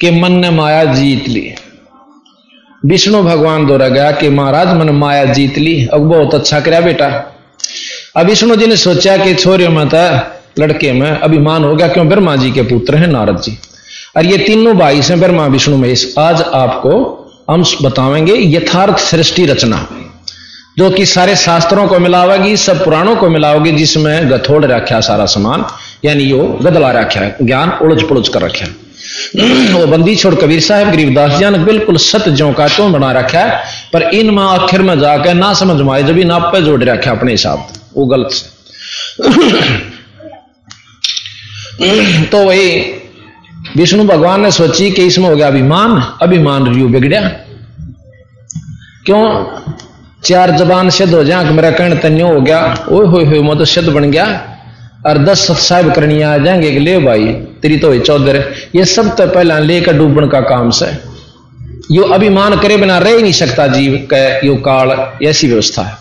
कि 0.00 0.10
मन 0.10 0.32
ने 0.32 0.50
माया 0.50 0.84
जीत 0.84 1.28
ली। 1.28 1.54
विष्णु 2.86 3.22
भगवान 3.22 3.66
द्वारा 3.66 3.88
गया 3.88 4.10
कि 4.12 4.28
महाराज, 4.28 4.68
मन 4.68 4.90
माया 4.90 5.24
जीत 5.24 5.58
ली। 5.58 5.86
अब 5.86 6.00
बहुत 6.00 6.34
अच्छा 6.34 6.60
कराया 6.60 6.80
बेटा। 6.80 7.06
अब 8.16 8.26
विष्णु 8.26 8.56
जी 8.56 8.66
ने 8.66 8.76
सोचा 8.76 9.16
कि 9.16 9.34
छोरे 9.34 9.68
में 9.68 9.88
था 9.88 10.04
लड़के 10.58 10.92
में 10.92 11.10
अभिमान 11.10 11.64
हो 11.64 11.74
गया। 11.76 11.88
क्यों? 11.88 12.08
ब्रह्मा 12.08 12.36
जी 12.36 12.50
के 12.50 12.62
पुत्र 12.62 12.96
हैं 12.96 13.06
नारद 13.06 13.40
जी। 13.40 13.58
और 14.16 14.26
ये 14.26 14.36
तीनों 14.38 14.76
भाई 14.78 15.02
से 15.02 15.16
ब्रह्मा 15.16 15.46
विष्णु 15.46 15.76
महेश। 15.76 16.14
आज 16.18 16.42
आपको 16.42 16.90
हम 17.50 17.64
बतावेंगे 17.82 18.34
यथार्थ 18.56 18.98
सृष्टि 18.98 19.46
रचना। 19.46 19.88
जो 20.78 20.90
कि 20.90 21.06
सारे 21.06 21.36
शास्त्रों 21.36 21.86
को 21.88 21.98
मिलावेगी, 21.98 22.56
सब 22.56 22.84
पुराणों 22.84 23.16
को 23.16 23.28
मिलाओगी 23.28 23.72
जिसमें 23.72 24.30
गथोड़ 24.30 24.64
रखा 24.64 25.00
सारा 25.00 25.26
सामान, 25.26 25.64
यानी 26.04 26.24
यो 26.24 26.38
गदला 26.62 26.90
रखा 26.90 27.20
है, 27.20 27.36
ज्ञान 27.42 27.70
उलझ 27.82 28.02
पुलझ 28.02 28.28
कर 28.28 28.42
रखा 28.42 28.66
वो 29.78 29.86
बंदी 29.86 30.14
छोड़ 30.16 30.34
कबीर 30.34 30.60
साहब 30.60 30.90
गरीबदास 30.90 31.32
जी 31.32 31.48
ने 31.50 31.58
बिल्कुल 31.58 31.96
सत 31.96 32.28
जो 32.28 32.52
का 32.52 32.68
तो 32.68 32.88
बना 32.88 33.12
रखा 33.12 33.38
है, 33.38 33.64
पर 33.92 34.02
इन 34.02 34.30
माँ 34.30 34.48
आखिर 34.58 34.82
में 34.82 34.98
जाकर 35.00 35.34
ना 35.34 35.52
समझ 35.54 35.80
माए 35.80 36.02
जब 36.02 36.18
नाप 36.18 36.42
पे 36.52 36.60
जोड़ 36.62 36.82
रखा 36.84 37.10
अपने 37.10 37.30
हिसाब 37.32 37.68
वो 37.96 38.06
गलत 38.06 38.30
से। 38.32 38.46
तो 42.24 42.38
वही 42.38 42.70
विष्णु 43.76 44.04
भगवान 44.04 44.40
ने 44.40 44.50
सोची 44.50 44.90
कि 44.90 45.06
इसमें 45.06 45.28
हो 45.28 45.36
गया 45.36 45.46
अभिमान 45.46 46.18
अभिमान 46.22 46.74
रियू 46.74 46.88
बिगड़िया। 46.88 47.20
क्यों? 49.06 49.46
चार 50.24 50.50
जबान 50.50 50.90
सिद्ध 50.90 51.14
हो 51.14 51.24
जाए 51.24 51.44
मेरा 51.44 51.70
कर्ण 51.70 51.98
तन्यो 51.98 52.28
हो 52.28 52.40
गया। 52.40 52.86
ओए 52.88 53.24
हो 53.24 53.42
मैं 53.42 53.58
तो 53.58 53.64
सिद्ध 53.64 53.88
बन 53.88 54.10
गया। 54.10 54.56
और 55.06 55.18
दस 55.18 55.68
साहब 55.68 55.94
करनी 55.94 56.22
आ 56.22 56.38
जाएँगे 56.38 56.72
कि 56.72 56.78
ले 56.78 56.98
भाई, 56.98 57.24
तेरी 57.26 57.76
तो 57.76 57.98
चौधर। 57.98 58.54
ये 58.74 58.84
सब 58.84 59.16
तो 59.16 59.26
पहला 59.26 59.58
लेकर 59.58 59.98
डूबन 59.98 60.28
का 60.28 60.40
काम 60.40 60.70
से। 60.70 60.98
यो 61.92 62.02
अभिमान 62.02 62.60
करे 62.60 62.76
बिना 62.76 62.98
रह 62.98 63.10
ही 63.10 63.22
नहीं 63.22 63.32
सकता 63.32 63.66
जीव 63.66 64.08
का, 64.12 64.46
यो 64.46 64.54
काल। 64.54 65.12
ऐसी 65.26 65.48
व्यवस्था 65.48 65.82
है। 65.82 65.96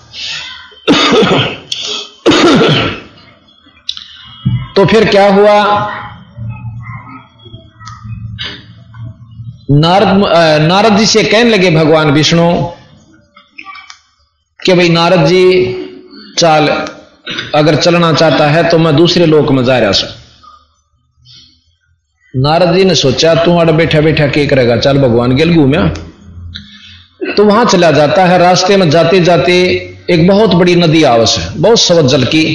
तो 4.75 4.85
फिर 4.85 5.05
क्या 5.05 5.33
हुआ? 5.33 5.89
नारद 9.67 10.23
नारद 10.63 10.97
जी 10.97 11.05
से 11.05 11.23
कहने 11.23 11.49
लगे, 11.49 11.69
भगवान 11.71 12.11
विष्णु, 12.11 12.47
कि 14.59 14.73
भाई 14.73 14.89
नारद 14.89 15.25
जी, 15.27 15.45
चाल, 16.37 16.67
अगर 17.55 17.75
चलना 17.75 18.11
चाहता 18.13 18.47
है 18.47 18.69
तो 18.69 18.77
मैं 18.77 18.95
दूसरे 18.95 19.25
लोक 19.25 19.51
में 19.51 19.63
जा 19.65 19.77
रहा 19.79 19.91
सू 19.91 20.07
नारद 22.33 22.75
जी 22.75 22.83
ने 22.85 22.95
सोचा, 22.95 23.33
तू 23.35 23.57
अड़ 23.57 23.71
बैठा 23.71 24.01
बैठा, 24.01 24.27
के 24.27 24.45
करेगा? 24.47 24.77
चल, 24.77 24.97
भगवान 24.99 25.35
गेल 25.35 25.55
घूमया 25.55 25.87
तो 27.37 27.43
वहाँ 27.45 27.65
चला 27.65 27.91
जाता 27.91 28.25
है। 28.25 28.37
रास्ते 28.39 28.77
में 28.77 28.89
जाते 28.89 29.19
जाते 29.21 29.53
एक 30.09 30.27
बहुत 30.27 30.53
बड़ी 30.53 30.75
नदी 30.75 31.03
आवश्य 31.05 31.41
है, 31.41 31.49
बहुत 31.57 31.79
सवत 31.79 32.05
जल 32.11 32.23
की। 32.25 32.45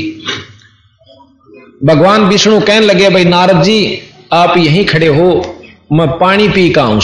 भगवान 1.84 2.24
विष्णु 2.24 2.60
कहने 2.60 2.86
लगे, 2.86 3.08
भाई 3.10 3.24
नारद 3.26 3.62
जी, 3.62 4.02
आप 4.32 4.56
यहीं 4.58 4.84
खड़े 4.84 5.06
हो 5.08 5.54
मैं 5.90 6.06
पानी 6.18 6.48
पी 6.48 6.68
का 6.70 6.82
हूँ 6.82 7.00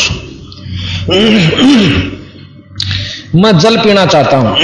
मैं 3.34 3.52
जल 3.58 3.76
पीना 3.76 4.04
चाहता 4.06 4.36
हूँ। 4.36 4.56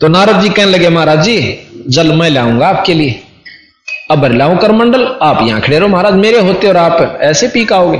तो 0.00 0.08
नारद 0.08 0.40
जी 0.40 0.48
कहने 0.48 0.70
लगे, 0.70 0.88
महाराज 0.88 1.24
जी, 1.24 1.58
जल 1.88 2.12
मैं 2.12 2.28
लाऊँगा 2.30 2.68
आपके 2.68 2.94
लिए। 2.94 3.22
अब 4.10 4.24
लाऊं 4.26 4.56
कर 4.58 4.72
मंडल 4.72 5.06
आप 5.22 5.42
यहाँ 5.48 5.60
खड़े 5.60 5.78
रहो। 5.78 5.88
महाराज, 5.88 6.14
मेरे 6.14 6.38
होते 6.40 6.68
और 6.68 6.76
आप 6.76 7.18
ऐसे 7.22 7.48
पी 7.48 7.64
काओगे 7.64 7.98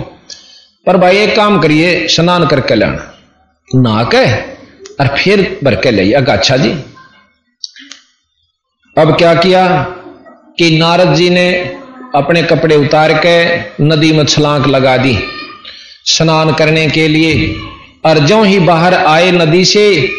पर 0.86 0.96
भाई, 0.96 1.18
एक 1.18 1.34
काम 1.36 1.60
करिए, 1.60 2.06
स्नान 2.08 2.46
करके 2.46 2.74
लाना। 2.74 3.80
ना 3.80 4.02
कह, 4.04 4.36
और 5.00 5.16
फिर 5.16 5.58
भर 5.64 5.74
के 5.74 5.90
ले 5.90 6.12
अच्छा 6.12 6.56
जी। 6.56 6.70
अब 8.96 9.16
क्या 9.16 9.34
किया 9.34 9.66
कि 10.58 10.70
नारद 10.78 11.14
जी 11.14 11.28
ने 11.30 11.50
अपने 12.14 12.42
कपड़े 12.42 12.76
उतार 12.76 13.22
के 13.26 13.58
नदी 13.84 14.12
में 14.12 14.24
छलांक 14.24 14.66
लगा 14.66 14.96
दी। 14.96 15.18
स्नान 16.04 16.52
करने 16.52 16.88
के 16.88 17.08
लिए 17.08 17.56
और 18.04 18.18
जो 18.18 18.42
ही 18.42 18.58
बाहर 18.58 18.94
आए 18.94 19.30
नदी 19.30 19.64
से, 19.64 20.10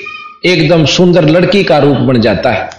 एकदम 0.45 0.85
सुंदर 0.85 1.29
लड़की 1.29 1.63
का 1.63 1.77
रूप 1.77 1.97
बन 1.97 2.21
जाता 2.21 2.51
है। 2.51 2.69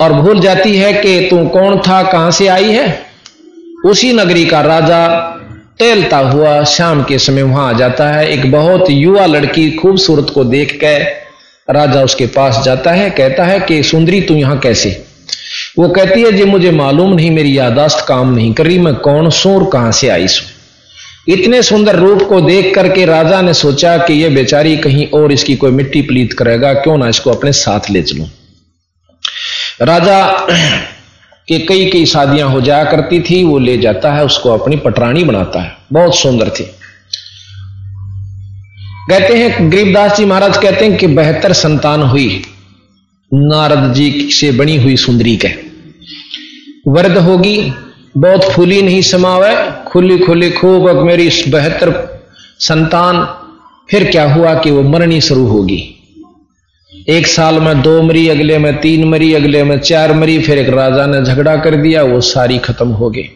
और 0.00 0.12
भूल 0.12 0.40
जाती 0.40 0.76
है 0.76 0.92
कि 0.92 1.26
तू 1.30 1.48
कौन 1.48 1.78
था, 1.78 2.02
कहाँ 2.02 2.30
से 2.30 2.46
आई 2.46 2.72
है? 2.72 3.06
उसी 3.86 4.12
नगरी 4.12 4.46
का 4.46 4.60
राजा 4.60 5.30
टहलता 5.78 6.18
हुआ 6.18 6.64
शाम 6.64 7.02
के 7.02 7.18
समय 7.18 7.42
वहाँ 7.42 7.74
आ 7.74 7.78
जाता 7.78 8.08
है। 8.08 8.28
एक 8.28 8.50
बहुत 8.50 8.84
युवा 8.90 9.26
लड़की 9.26 9.70
खूबसूरत 9.70 10.26
को 10.34 10.44
देख 10.44 10.80
के 10.80 10.98
राजा 11.72 12.02
उसके 12.02 12.26
पास 12.26 12.62
जाता 12.64 12.90
है, 12.90 13.10
कहता 13.10 13.44
है 13.44 13.60
कि, 13.60 13.82
सुंदरी, 13.82 14.20
तू 14.20 14.34
यहाँ 14.34 14.58
कैसे? 14.58 15.03
वो 15.76 15.88
कहती 15.88 16.20
है, 16.22 16.32
जी, 16.32 16.44
मुझे 16.44 16.70
मालूम 16.70 17.14
नहीं, 17.14 17.30
मेरी 17.30 17.58
यादाश्त 17.58 18.04
काम 18.08 18.34
नहीं 18.34 18.52
कर 18.54 18.68
मैं 18.78 18.94
कौन 18.94 19.30
सू 19.30 19.54
और 19.54 19.64
कहाँ 19.70 19.92
से 19.92 20.08
आई 20.08 20.28
सू? 20.28 20.44
इतने 21.28 21.62
सुंदर 21.62 21.96
रूप 21.96 22.22
को 22.22 22.40
देख 22.40 22.74
करके 22.74 23.04
राजा 23.04 23.40
ने 23.42 23.54
सोचा 23.54 23.96
कि 23.98 24.12
यह 24.14 24.34
बेचारी 24.34 24.76
कहीं 24.76 25.06
और 25.10 25.32
इसकी 25.32 25.56
कोई 25.56 25.70
मिट्टी 25.70 26.02
प्लीत 26.02 26.32
करेगा, 26.32 26.72
क्यों 26.74 26.96
ना 26.98 27.08
इसको 27.08 27.30
अपने 27.30 27.52
साथ 27.52 27.90
ले 27.90 28.02
चलूँ। 28.02 28.26
राजा 29.82 30.46
के 31.48 31.58
कई 31.58 31.90
कई 31.90 32.06
शादियाँ 32.06 32.48
हो 32.50 32.60
जाया 32.60 32.84
करती 32.84 33.20
थी, 33.20 33.42
वो 33.44 33.58
ले 33.58 33.76
जाता 33.78 34.12
है, 34.12 34.24
उसको 34.24 34.50
अपनी 34.50 34.76
पटरानी 34.76 35.24
बनाता 35.24 35.62
है। 35.62 35.76
बहुत 35.92 36.16
सुंदर 36.16 36.48
थी। 36.50 36.64
कहते 39.10 39.36
हैं, 39.36 39.70
गरीबदास 39.72 40.16
जी 40.16 40.24
महाराज 40.24 40.56
कहते 40.56 40.84
हैं 40.84 40.96
कि 40.96 41.06
बेहतर 41.06 41.52
संतान 41.52 42.02
हुई, 42.02 42.42
नारद 43.30 43.92
जी 43.94 44.30
से 44.32 44.52
बनी 44.52 44.76
हुई 44.76 44.96
सुंदरी 44.96 45.36
के 45.36 45.63
वर्द 46.86 47.18
होगी, 47.18 47.72
बहुत 48.16 48.44
फूली 48.44 48.82
नहीं 48.82 49.02
समावे, 49.02 49.54
खुली 49.86 50.18
खुली 50.18 50.50
खूब 50.50 50.88
अब 50.88 50.96
मेरी 50.96 51.28
बेहतर 51.48 51.92
संतान, 52.58 53.24
फिर 53.90 54.10
क्या 54.10 54.32
हुआ 54.32 54.54
कि 54.54 54.70
वो 54.70 54.82
मरनी 54.82 55.20
शुरू 55.20 55.46
होगी? 55.46 55.90
एक 57.08 57.26
साल 57.26 57.60
में 57.60 57.82
दो 57.82 58.02
मरी, 58.02 58.28
अगले 58.28 58.58
में 58.58 58.80
तीन 58.80 59.04
मरी, 59.04 59.34
अगले 59.34 59.64
में 59.64 59.78
चार 59.78 60.12
मरी, 60.12 60.38
फिर 60.38 60.58
एक 60.58 60.68
राजा 60.68 61.06
ने 61.06 61.22
झगड़ा 61.22 61.56
कर 61.56 61.76
दिया, 61.76 62.02
वो 62.02 62.20
सारी 62.20 62.58
खत्म 62.58 62.88
हो 62.88 63.10
गई। 63.10 63.28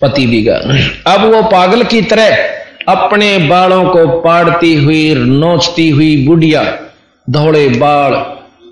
पति 0.00 0.26
भी 0.26 0.46
अब 0.46 1.32
वो 1.34 1.42
पागल 1.42 1.82
की 1.84 2.02
तरह 2.02 2.36
अपने 2.88 3.38
बालों 3.38 3.84
को 3.84 4.06
पाड़ती 4.20 4.74
हुई, 4.74 5.14
नोचती 5.14 5.90
हुई 5.90 6.26
बुढ़िया 6.26 6.78
धोड़े 7.30 7.68
बाल, 7.68 8.12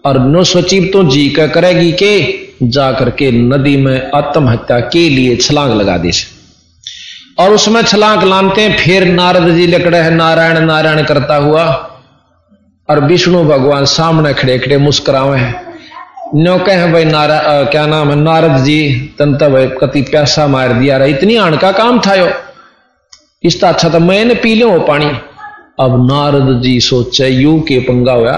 और 0.05 0.19
नो 0.19 0.45
सोची 0.45 0.81
तो 0.81 1.03
जी 1.05 1.29
का 1.29 1.47
करेगी 1.47 1.93
के 1.93 2.40
जा 2.63 2.91
करके 2.93 3.31
नदी 3.33 3.77
में 3.77 4.11
आत्महत्या 4.15 4.79
के 4.95 5.09
लिए 5.09 5.37
छलांग 5.37 5.73
लगा 5.73 5.97
दी 5.99 6.13
और 7.39 7.53
उसमें 7.55 7.83
छलांग 7.83 8.23
लानते 8.23 8.69
फिर 8.79 9.05
नारद 9.13 9.55
जी 9.57 9.67
लकड़े 9.67 9.99
है 9.99 10.11
नारायण 10.15 10.59
नारायण 10.67 11.03
करता 11.05 11.37
हुआ 11.37 11.65
और 12.89 13.05
विष्णु 13.05 13.43
भगवान 13.45 13.85
सामने 13.85 14.33
खड़े 14.35 14.59
खड़े 14.59 14.79
मुस्कुरावे 14.79 15.39
हैं। 15.39 15.55
नो 16.35 16.59
कहे 16.59 16.91
भाई 16.93 17.05
नारा 17.05 17.39
आ, 17.39 17.63
क्या 17.65 17.87
नाम 17.87 18.11
है? 18.11 18.17
नारद 18.17 18.57
जी 18.65 18.79
तंत 19.19 19.43
भाई 19.45 19.67
कति 19.83 20.03
प्यासा 20.11 20.47
मार 20.47 20.73
दिया 20.73 20.97
रहा 20.97 21.07
इतनी 21.07 21.37
आण 21.37 21.57
का 21.57 21.73
काम 21.73 22.01
था 22.07 22.15
यो 22.15 22.29
इसका 23.45 23.69
अच्छा 23.69 23.89
तो 23.89 24.01
मैंने 24.01 24.35
पी 24.35 24.55
लो 24.55 24.79
पानी 24.89 25.07
अब 25.81 25.97
नारद 26.11 26.61
जी 26.63 26.79
सोचे 26.81 27.29
यू 27.29 27.59
के 27.69 27.79
पंगा 27.81 28.13
हुआ 28.13 28.37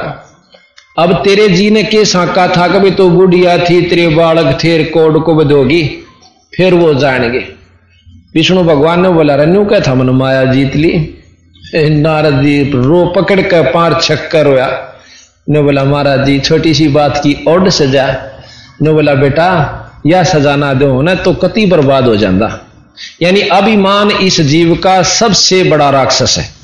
अब 0.96 1.12
तेरे 1.24 1.48
जी 1.48 1.70
ने 1.70 1.82
के 1.84 2.04
साका 2.04 2.46
था 2.48 2.66
कभी 2.68 2.90
तो 2.90 3.08
बुढ़िया 3.10 3.56
थी, 3.58 3.80
तेरे 3.82 4.08
बालक 4.08 4.58
थे 4.64 4.84
कोड 4.84 5.24
को 5.24 5.34
बदोगी, 5.34 5.82
फिर 6.56 6.74
वो 6.74 6.92
जानेंगे। 6.94 7.38
विष्णु 8.34 8.62
भगवान 8.62 9.02
ने 9.02 9.08
बोला 9.08 9.34
रन्यू 9.34 9.64
क्या 9.64 9.80
था? 9.80 9.94
मन 9.94 10.10
माया 10.10 10.44
जीत 10.44 10.76
ली। 10.76 10.92
नारद 11.74 12.42
जी, 12.42 12.62
रो 12.74 13.04
पकड़ 13.06 13.40
कर 13.40 13.70
पार 13.72 14.00
छक्कर 14.02 14.46
होया। 14.46 14.68
ने 15.48 15.62
बोला, 15.62 15.84
महाराज 15.84 16.26
जी, 16.26 16.38
छोटी 16.40 16.74
सी 16.74 16.88
बात 16.88 17.18
की 17.18 17.36
ओड 17.48 17.68
सजा। 17.68 18.06
ने 18.82 18.92
बोला, 18.92 19.14
बेटा, 19.14 19.48
या 20.06 20.22
सजा 20.22 20.56
ना 20.56 20.74
दो, 20.74 21.02
ना 21.02 21.14
तो 21.14 21.32
कति 21.34 21.66
बर्बाद 21.66 22.04
हो 22.04 22.16
जाता 22.16 22.68
यानी 23.22 23.40
अभिमान 23.40 24.10
इस 24.10 24.40
जीव 24.40 24.74
का 24.74 25.02
सबसे 25.02 25.62
बड़ा 25.64 25.90
राक्षस 25.90 26.38
है। 26.38 26.61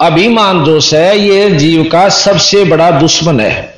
अभिमान 0.00 0.64
जो 0.64 0.78
है, 0.92 1.18
ये 1.18 1.50
जीव 1.50 1.82
का 1.84 2.08
सबसे 2.08 2.64
बड़ा 2.64 2.90
दुश्मन 2.90 3.40
है। 3.40 3.74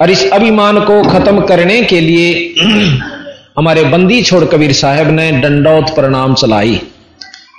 और 0.00 0.10
इस 0.10 0.30
अभिमान 0.32 0.80
को 0.80 1.02
खत्म 1.02 1.40
करने 1.40 1.82
के 1.82 2.00
लिए 2.00 2.54
हमारे 3.58 3.84
बंदी 3.84 4.22
छोड़ 4.22 4.44
कबीर 4.44 4.72
साहब 4.72 5.10
ने 5.10 5.30
दंडौत 5.32 5.94
प्रणाम 5.94 6.34
चलाई। 6.34 6.80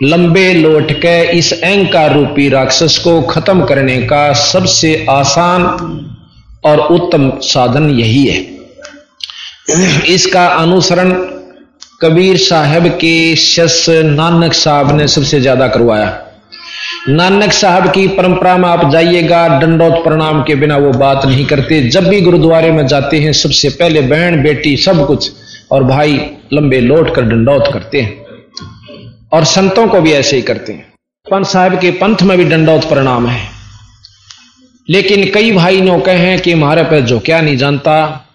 लंबे 0.03 0.53
लोट 0.53 0.91
के 0.91 1.37
इस 1.37 1.51
अहंकार 1.53 2.13
रूपी 2.13 2.49
राक्षस 2.49 2.97
को 2.97 3.21
खत्म 3.21 3.65
करने 3.65 4.01
का 4.01 4.31
सबसे 4.33 5.05
आसान 5.09 5.63
और 6.65 6.79
उत्तम 6.79 7.29
साधन 7.43 7.89
यही 7.89 8.25
है। 8.25 8.39
इसका 10.05 10.45
अनुसरण 10.47 11.11
कबीर 12.01 12.37
साहब 12.37 12.87
के 12.87 13.35
शस 13.35 13.85
नानक 13.89 14.53
साहब 14.53 14.95
ने 14.97 15.07
सबसे 15.07 15.39
ज़्यादा 15.41 15.67
करवाया। 15.67 16.24
नानक 17.09 17.51
साहब 17.51 17.91
की 17.91 18.07
परंपरा 18.07 18.57
में 18.57 18.69
आप 18.69 18.91
जाइएगा, 18.91 19.59
दंडोत 19.59 20.03
प्रणाम 20.03 20.43
के 20.43 20.55
बिना 20.55 20.77
वो 20.77 20.91
बात 20.91 21.25
नहीं 21.25 21.45
करते। 21.45 21.89
जब 21.89 22.07
भी 22.07 22.21
गुरुद्वारे 22.21 22.71
में 22.71 22.87
जाते 22.87 23.19
हैं, 23.19 23.33
सबसे 23.33 23.69
पहले 23.69 24.01
बहन, 24.01 24.43
बेटी, 24.43 24.77
सब 24.77 25.07
कुछ 25.07 25.31
और 25.71 25.83
भाई 25.83 26.29
लंबे 26.53 26.79
लौट 26.79 27.15
कर 27.15 27.21
दंडौत 27.21 27.69
करते 27.73 28.01
हैं। 28.01 28.25
और 29.33 29.43
संतों 29.43 29.87
को 29.87 30.01
भी 30.01 30.11
ऐसे 30.11 30.35
ही 30.35 30.41
करते 30.41 30.73
हैं। 30.73 30.93
पंत 31.31 31.45
साहब 31.45 31.79
के 31.79 31.91
पंथ 31.91 32.15
में 32.23 32.37
भी 32.37 32.45
दंडौत 32.45 32.89
प्रणाम 32.89 33.27
है। 33.27 33.49
लेकिन 34.89 35.31
कई 35.33 35.51
भाई 35.51 35.81
नो 35.81 35.99
कहे 35.99 36.37
कि 36.37 36.51
हमारे 36.51 36.83
पे 36.83 37.01
जो 37.01 37.19
क्या 37.19 37.41
नहीं 37.41 37.57
जानता, 37.57 38.25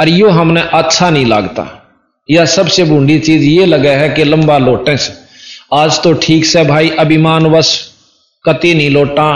और 0.00 0.08
यो 0.08 0.30
हमने 0.30 0.60
अच्छा 0.60 1.10
नहीं 1.10 1.26
लगता। 1.26 1.92
यह 2.30 2.44
सबसे 2.44 2.84
बूंदी 2.84 3.18
चीज़ 3.18 3.42
ये 3.42 3.66
लगा 3.66 3.90
है 3.90 4.08
कि 4.08 4.24
लंबा 4.24 4.58
लोटे 4.58 4.96
से। 4.96 5.12
आज 5.72 6.02
तो 6.02 6.12
ठीक 6.12 6.44
से 6.44 6.64
भाई 6.64 6.90
अभिमान 6.90 7.46
वश 7.46 7.93
कति 8.44 8.74
नहीं 8.74 8.90
लोटा, 8.90 9.30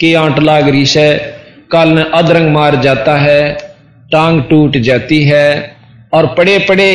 के 0.00 0.14
आंट 0.14 0.38
लाग 0.38 0.68
रही 0.68 0.86
से 0.86 1.06
कल 1.72 1.88
ने 1.88 2.02
अदरंग 2.14 2.52
मार 2.52 2.76
जाता 2.82 3.16
है, 3.18 3.52
टांग 4.10 4.42
टूट 4.50 4.76
जाती 4.78 5.22
है, 5.24 5.76
और 6.12 6.26
पड़े 6.34 6.58
पड़े 6.68 6.90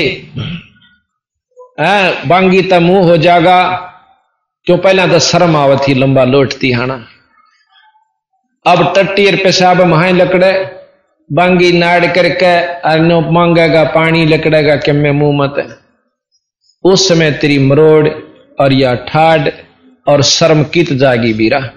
है, 1.80 2.28
बांगी 2.28 2.62
तो 2.64 2.80
मुँह 2.80 3.10
हो 3.10 3.18
जाएगा 3.18 3.62
क्यों 4.68 4.78
पहला 4.78 5.08
तो 5.08 5.20
शर्म 5.22 5.56
आवत 5.58 5.88
थी, 5.88 5.94
लंबा 5.94 6.24
लोटती 6.26 6.72
हाना 6.72 6.94
अब 8.66 8.94
टट्टी 8.98 9.32
पेशाब 9.36 9.82
महाई 9.84 10.14
लकड़े, 10.14 10.52
बांगी 11.30 11.72
नाड़ 11.74 12.06
करके 12.08 12.54
अनो 12.90 13.20
मांगेगा 13.32 13.84
पानी 13.94 14.26
लकड़ेगा 14.26 14.76
कि 14.78 14.92
मैं 14.94 15.12
मुँह 15.14 15.38
मत। 15.38 15.56
उस 16.84 17.08
समय 17.08 17.32
तेरी 17.32 17.58
मरोड़ 17.60 18.10
और 18.60 18.74
या 18.74 18.94
ठाड 19.08 19.52
और 20.08 20.22
शर्म 20.22 20.64
कित 20.64 20.94
जागी 20.94 21.34
बीरा। 21.34 21.70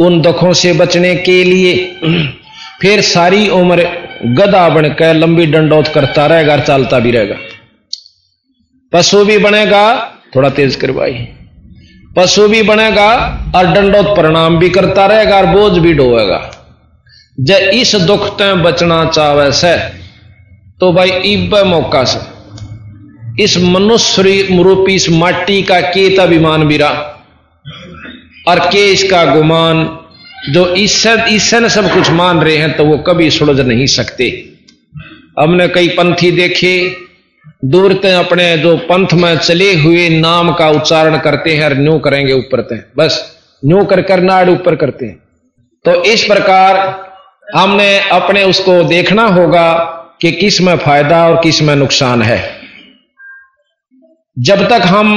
उन 0.00 0.20
दुखों 0.20 0.52
से 0.52 0.72
बचने 0.72 1.14
के 1.16 1.44
लिए 1.44 1.96
फिर 2.80 3.00
सारी 3.00 3.48
उम्र 3.48 3.88
गदा 4.24 4.68
बनकर 4.68 5.14
लंबी 5.14 5.46
डंडौत 5.46 5.88
करता 5.88 6.26
रहेगा 6.26 6.56
चलता 6.56 6.98
भी 6.98 7.10
रहेगा। 7.10 7.36
पशु 8.92 9.24
भी 9.24 9.38
बनेगा, 9.38 10.12
थोड़ा 10.36 10.48
तेज 10.48 10.74
करवाई। 10.74 11.28
पशु 12.16 12.48
भी 12.48 12.62
बनेगा 12.62 13.10
और 13.56 13.66
डंडौत 13.66 14.06
प्रणाम 14.06 14.58
भी 14.58 14.70
करता 14.70 15.06
रहेगा 15.06 15.36
और 15.36 15.46
बोझ 15.46 15.72
भी 15.72 15.94
ढोएगा 15.94 16.50
जब 17.40 17.54
इस 17.54 17.94
दुख 17.94 18.28
ते 18.28 18.54
बचना 18.54 19.04
चाहे 19.04 19.52
से 19.52 19.78
तो 20.80 20.92
भाई 20.92 21.10
इब 21.10 21.54
मौका 21.56 22.04
से। 22.04 22.34
इस 23.42 23.58
मनुष्य 23.58 24.22
रूपी, 24.62 24.94
इस 24.94 25.10
माटी 25.10 25.62
का 25.62 25.80
केत 25.80 26.20
अभिमान 26.20 26.68
बिरा। 26.68 27.13
और 28.46 28.58
के 28.68 28.84
इसका 28.92 29.24
गुमान, 29.26 29.84
जो 30.50 30.74
ईश्वर 30.76 31.24
ईश्वर 31.30 31.68
सब 31.70 31.92
कुछ 31.92 32.10
मान 32.12 32.40
रहे 32.40 32.56
हैं 32.56 32.76
तो 32.76 32.84
वो 32.84 32.96
कभी 33.06 33.30
सुलझ 33.30 33.60
नहीं 33.60 33.86
सकते। 33.88 34.26
हमने 35.38 35.68
कई 35.68 35.88
पंथी 35.90 36.30
देखे 36.32 36.74
दूर 37.66 37.92
ते 37.94 38.10
अपने 38.14 38.56
जो 38.58 38.76
पंथ 38.88 39.12
में 39.14 39.36
चले 39.38 39.72
हुए 39.74 40.08
नाम 40.10 40.52
का 40.54 40.68
उच्चारण 40.70 41.18
करते 41.18 41.54
हैं, 41.54 41.64
और 41.64 41.74
न्यू 41.76 41.98
करेंगे 41.98 42.32
ऊपर 42.34 42.60
ते 42.62 42.76
बस, 42.96 43.22
न्यू 43.62 43.84
कर 43.84 44.02
कर 44.02 44.20
नाड़ 44.22 44.48
ऊपर 44.50 44.76
करते 44.76 45.06
हैं। 45.06 45.18
तो 45.84 46.02
इस 46.04 46.24
प्रकार 46.24 46.76
हमने 47.54 47.98
अपने 48.10 48.42
उसको 48.44 48.82
देखना 48.84 49.24
होगा 49.28 49.72
कि 50.20 50.32
किसमें 50.32 50.76
फ़ायदा 50.78 51.26
और 51.26 51.40
किसमें 51.42 51.74
नुकसान 51.76 52.22
है। 52.22 52.38
जब 54.36 54.68
तक 54.68 54.82
हम 54.86 55.16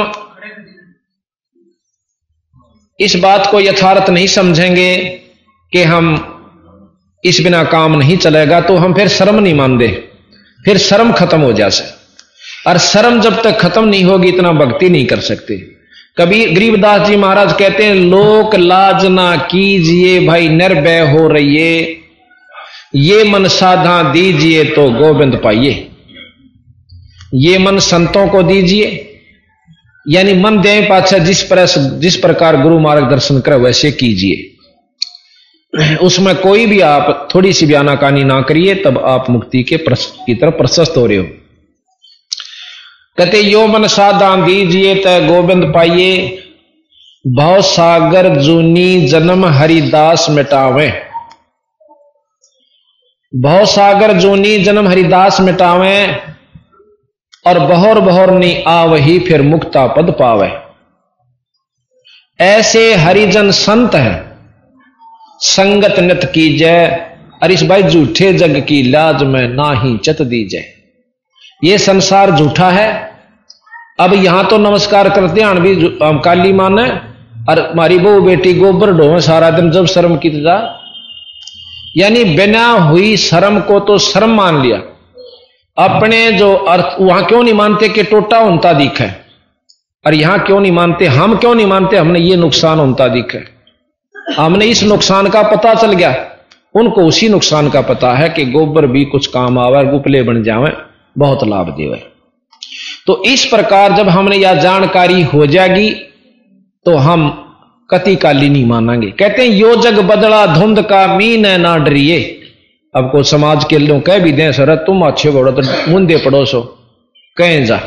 इस 3.00 3.16
बात 3.16 3.48
को 3.52 3.60
यथार्थ 3.60 4.10
नहीं 4.10 4.28
समझेंगे 4.28 4.96
कि 5.74 5.84
हम 5.84 6.06
इस 7.24 7.40
बिना 7.42 7.64
काम 7.66 7.98
नहीं 7.98 8.18
चलेगा 8.18 8.60
तो 8.62 8.76
हम 8.76 8.94
फिर 8.94 9.08
शर्म 9.10 9.40
नहीं 9.40 9.54
मानते, 9.54 9.88
फिर 10.60 10.78
शर्म 10.80 11.12
खत्म 11.14 11.40
हो 11.42 11.54
जाए 11.54 11.92
और 12.68 12.78
शर्म 12.78 13.20
जब 13.22 13.42
तक 13.44 13.60
खत्म 13.60 13.84
नहीं 13.86 14.04
होगी, 14.04 14.30
इतना 14.30 14.52
भक्ति 14.54 14.90
नहीं 14.90 15.06
कर 15.06 15.20
सकते। 15.22 15.56
कभी 16.18 16.46
गरीबदास 16.48 17.08
जी 17.08 17.16
महाराज 17.16 17.54
कहते 17.54 17.84
हैं, 17.84 17.96
लोक 17.96 18.56
लाज 18.56 19.06
ना 19.06 19.36
कीजिए 19.52 20.20
भाई, 20.28 20.48
निर्भय 20.50 21.00
हो 21.12 21.28
रहिए। 21.28 22.02
ये 22.96 23.24
मन 23.24 23.48
साधा 23.50 24.02
दीजिए 24.12 24.64
तो 24.66 24.90
गोविंद 24.92 25.40
पाइए। 25.44 25.88
ये 27.36 27.58
मन 27.58 27.80
संतों 27.82 28.28
को 28.28 28.42
दीजिए 28.44 28.86
यानी 30.10 30.34
मन 30.34 30.62
दे 30.62 30.82
पाचा 30.82 31.18
जिस 31.18 31.44
पर, 31.44 31.66
जिस 32.00 32.16
प्रकार 32.16 32.62
गुरु 32.62 32.80
मार्गदर्शन 32.80 33.40
करे, 33.40 33.56
वैसे 33.56 33.92
कीजिए। 33.92 34.54
उसमें 35.96 36.36
कोई 36.36 36.66
भी 36.66 36.80
आप 36.80 37.30
थोड़ी 37.36 37.54
सी 37.54 37.66
बयाना 37.66 37.96
कहानी 37.96 38.24
ना 38.24 38.42
करिए, 38.42 38.76
तब 38.76 38.98
आप 38.98 39.30
मुक्ति 39.30 39.64
के 39.64 39.78
की 39.90 40.36
तरफ़ 40.36 40.54
प्रशस्त 40.54 40.94
हो 40.98 41.06
रहे 41.06 41.18
हो। 41.18 41.24
कहते, 43.18 43.40
यो 43.40 43.68
मन 43.68 43.88
साधा 43.88 44.46
दीजिए 44.46 44.96
त 44.96 45.08
गोविंद 45.08 45.74
पाइए, 45.76 46.44
भाव 47.28 47.62
सागर 47.62 48.42
जूनी 48.42 49.08
जन्म 49.08 49.46
हरिदास 49.46 50.28
मिटावे। 50.30 51.02
भाव 53.36 53.66
सागर 53.66 54.14
जूनी 54.14 54.60
जन्म 54.60 54.88
हरिदास 54.88 55.42
मिटावे 55.42 56.37
और 57.48 57.60
बहोर 57.68 58.00
बहोर 58.02 58.32
नी 58.34 58.54
आ 58.68 58.84
वही 58.86 59.18
फिर 59.22 59.42
मुक्ता 59.44 59.86
पद 59.88 60.16
पावे। 60.20 60.50
ऐसे 62.40 62.94
हरिजन 62.96 63.52
संत 63.54 63.96
है। 63.96 64.16
संगत 65.42 66.00
नत 66.02 66.32
की 66.34 66.48
जय 66.58 66.86
अरिश 67.44 67.64
भाई 67.64 67.84
झूठे 67.84 68.32
जग 68.36 68.56
की 68.68 68.82
लाज 68.84 69.24
में 69.26 69.48
ना 69.50 69.72
ही 69.82 69.98
चत 70.00 70.22
दी 70.24 70.44
जय 70.48 70.64
ये 71.64 71.78
संसार 71.80 72.32
झूठा 72.32 72.70
है। 72.72 72.88
अब 74.00 74.14
यहाँ 74.16 74.46
तो 74.48 74.58
नमस्कार 74.60 75.10
करते 75.10 75.42
हैं 75.42 75.62
भी 75.62 75.76
काली 76.24 76.52
माने 76.54 76.84
और 77.50 77.60
हमारी 77.62 77.98
बहु 78.00 78.22
बेटी 78.22 78.54
गोबर 78.54 78.92
ढोवे 78.94 79.20
सारा 79.22 79.50
दिन 79.52 79.72
जब 79.72 79.86
शर्म 79.88 80.16
की 80.18 80.30
जा 80.42 80.58
यानी 81.98 82.24
बिना 82.36 82.66
हुई 82.68 83.16
शर्म 83.20 83.60
को 83.62 83.80
तो 83.82 83.98
शर्म 84.04 84.36
मान 84.36 84.62
लिया। 84.62 84.78
अपने 85.78 86.32
जो 86.32 86.54
अर्थ, 86.54 86.96
वहाँ 87.02 87.26
क्यों 87.26 87.44
नहीं 87.44 87.54
मानते 87.54 87.90
कि 87.90 88.04
टोटा 88.04 88.38
होता 88.38 88.74
दिख 88.74 89.00
है? 89.02 89.26
और 90.06 90.14
यहाँ 90.14 90.40
क्यों 90.40 90.60
नहीं 90.60 90.72
मानते, 90.72 91.06
हम 91.06 91.36
क्यों 91.38 91.56
नहीं 91.56 91.66
मानते, 91.66 91.98
हमने 91.98 92.20
ये 92.20 92.36
नुकसान 92.36 92.80
होता 92.80 93.08
दिख 93.08 93.36
है। 93.36 93.46
हमने 94.38 94.66
इस 94.66 94.84
नुकसान 94.84 95.30
का 95.30 95.42
पता 95.42 95.74
चल 95.74 95.94
गया। 95.94 96.16
उनको 96.76 97.02
उसी 97.02 97.30
नुकसान 97.30 97.70
का 97.70 97.82
पता 97.82 98.14
है 98.14 98.30
कि 98.30 98.46
गोबर 98.46 98.86
भी 98.86 99.06
कुछ 99.06 99.28
काम 99.28 99.60
आवे, 99.60 99.84
गुपले 99.84 100.24
बन 100.24 100.44
जावे, 100.44 100.72
बहुत 101.18 101.44
लाभ 101.44 101.70
देवे। 101.70 102.04
तो 103.08 103.24
इस 103.24 103.46
प्रकार 103.46 103.94
जब 103.94 104.10
हमने 104.10 104.36
यह 104.36 104.54
जानकारी 104.54 105.22
हो 105.24 105.46
जाएगी 105.46 105.90
तो 106.86 106.96
हम 106.96 107.30
कति 107.90 108.16
काली 108.16 108.50
नहीं 108.50 108.66
मानेंगे। 108.66 109.12
कहते 109.12 109.42
हैं 109.42 109.50
यो 109.50 109.76
जग 109.76 110.00
बदला 110.00 110.46
धुंध 110.46 110.82
का 110.82 111.06
मीन 111.18 111.46
है 111.46 111.58
ना 111.58 111.78
डरिए। 111.78 112.37
अब 112.98 113.10
को 113.12 113.22
समाज 113.24 113.64
के 113.64 113.78
लोग 113.78 114.02
कह 114.06 114.20
भी 114.20 114.32
दें, 114.32 114.52
सर, 114.52 114.76
तुम 114.76 115.06
अच्छे 115.08 115.30
बड़ो 115.30 115.52
तो 115.52 115.92
मुंदे 115.92 116.18
पड़ोसो। 116.18 116.62
कहें 117.38 117.66
जा। 117.66 117.80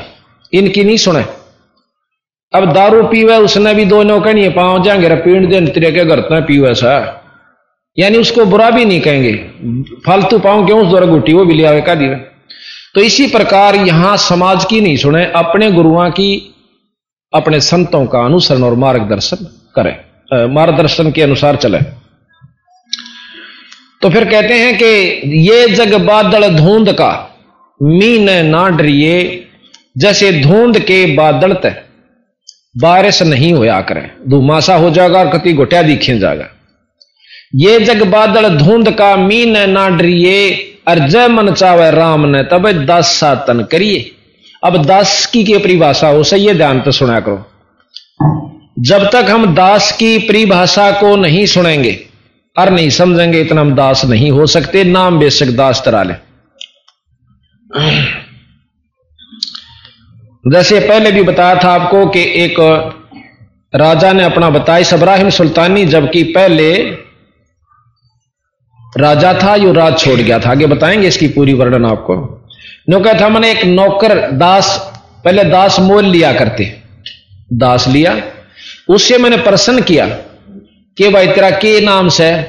इनकी 0.52 0.84
नहीं 0.84 0.96
सुने। 0.96 1.24
अब 2.52 2.72
दारू 2.72 3.02
पीवे, 3.02 3.36
उसने 3.36 3.74
भी 3.74 3.84
दो 3.84 4.02
नो 4.02 4.20
कहनी 4.20 4.48
पाओ 4.48 4.82
जाएँगे 4.84 5.16
पीण 5.16 5.48
दिन 5.50 5.66
तेरे 5.66 5.90
के 5.92 6.04
घर 6.04 6.20
तो 6.20 6.40
पीवे 6.42 6.74
सा 6.74 6.92
यानी 7.96 8.18
उसको 8.18 8.44
बुरा 8.44 8.70
भी 8.70 8.84
नहीं 8.84 9.00
कहेंगे। 9.00 9.32
फालतू 10.06 10.38
पाओ 10.38 10.64
क्यों 10.66 10.80
उस 10.82 10.88
द्वारा 10.88 11.06
गुटी 11.06 11.32
वो 11.32 11.44
भी 11.44 11.54
लिया 11.54 11.78
का 11.80 11.94
दिवे 11.94 12.14
तो 12.94 13.00
इसी 13.00 13.26
प्रकार 13.26 13.76
यहाँ 13.76 14.16
समाज 14.16 14.64
की 14.64 14.80
नहीं 14.80 14.96
सुने, 14.96 15.24
अपने 15.26 15.70
गुरुओं 15.70 16.10
की, 16.10 16.54
अपने 17.32 17.60
संतों 17.60 18.04
का 18.06 18.20
अनुसरण 18.20 18.62
और 18.62 18.74
मार्गदर्शन 18.74 19.36
करें। 19.74 19.94
मार्गदर्शन 20.54 21.10
के 21.12 21.22
अनुसार 21.22 21.56
चले। 21.56 21.78
तो 24.02 24.08
फिर 24.10 24.24
कहते 24.24 24.54
हैं 24.54 24.76
कि 24.78 25.38
ये 25.48 25.66
जग 25.68 25.94
बादल 25.94 26.48
धुंध 26.48 26.92
का, 26.92 27.12
मीन 27.80 28.30
ना 28.46 28.68
डरिए, 28.68 29.46
जैसे 29.98 30.30
धुंध 30.32 30.78
के 30.80 31.04
बादल 31.16 31.52
तय 31.54 31.82
बारिश 32.76 33.22
नहीं 33.22 33.52
होया 33.52 33.80
करे, 33.80 34.10
धुमासा 34.28 34.74
हो 34.74 34.90
जाएगा 34.90 35.18
और 35.18 35.28
कति 35.28 35.52
घोटिया 35.52 35.82
दिखे 35.82 36.18
जाएगा। 36.18 36.48
ये 37.56 37.78
जग 37.80 38.02
बादल 38.02 38.48
धुंध 38.58 38.90
का, 38.90 39.14
मीन 39.16 39.58
ना 39.70 39.88
डरिए 39.88 40.50
और 40.88 40.98
जय 41.08 41.28
मन 41.28 41.52
चावे 41.52 41.90
राम 41.90 42.26
ने, 42.26 42.42
तब 42.42 42.70
दस 42.86 43.16
सातन 43.20 43.62
करिए। 43.62 44.10
अब 44.64 44.84
दास 44.84 45.24
की 45.26 45.44
के 45.44 45.58
परिभाषा 45.58 46.08
हो 46.08 46.22
सही 46.24 46.52
ध्यान 46.54 46.80
तो 46.80 46.90
सुना 46.92 47.20
करो। 47.20 47.46
जब 48.78 49.10
तक 49.10 49.26
हम 49.30 49.54
दास 49.54 49.92
की 49.92 50.18
परिभाषा 50.18 50.90
को 50.90 51.16
नहीं 51.16 51.46
सुनेंगे 51.46 51.98
और 52.58 52.70
नहीं 52.70 52.90
समझेंगे, 52.90 53.40
इतना 53.40 53.60
हम 53.60 53.74
दास 53.74 54.04
नहीं 54.04 54.30
हो 54.30 54.46
सकते। 54.46 54.84
नाम 54.84 55.18
बेशक 55.18 55.46
दास 55.46 55.82
तरा 55.84 56.02
ले। 56.02 56.14
जैसे 60.50 60.80
पहले 60.80 61.12
भी 61.12 61.22
बताया 61.22 61.54
था 61.54 61.70
आपको 61.70 62.06
कि 62.06 62.22
एक 62.22 62.56
राजा 63.74 64.12
ने 64.12 64.24
अपना 64.24 64.50
बताया 64.50 64.84
सब्राहिम 64.84 65.30
सुल्तानी, 65.30 65.86
जबकि 65.86 66.22
पहले 66.22 66.74
राजा 68.98 69.38
था, 69.42 69.54
यो 69.54 69.72
राज 69.72 69.98
छोड़ 69.98 70.20
गया 70.20 70.38
था। 70.38 70.50
आगे 70.50 70.66
बताएँगे 70.66 71.08
इसकी 71.08 71.28
पूरी 71.28 71.52
वर्णन 71.52 71.86
आपको। 71.86 72.46
नो 72.88 73.20
था 73.20 73.28
मैंने 73.28 73.50
एक 73.50 73.64
नौकर 73.64 74.30
दास, 74.30 74.92
पहले 75.24 75.44
दास 75.44 75.80
मोल 75.80 76.04
लिया 76.04 76.32
करते। 76.32 76.80
दास 77.52 77.88
लिया, 77.88 78.22
उससे 78.88 79.18
मैंने 79.18 79.36
प्रसन्न 79.36 79.82
किया। 79.82 80.18
कि 80.96 81.08
भाई 81.08 81.26
तेरा 81.26 81.50
के 81.50 81.80
नाम 81.80 82.08
से? 82.08 82.40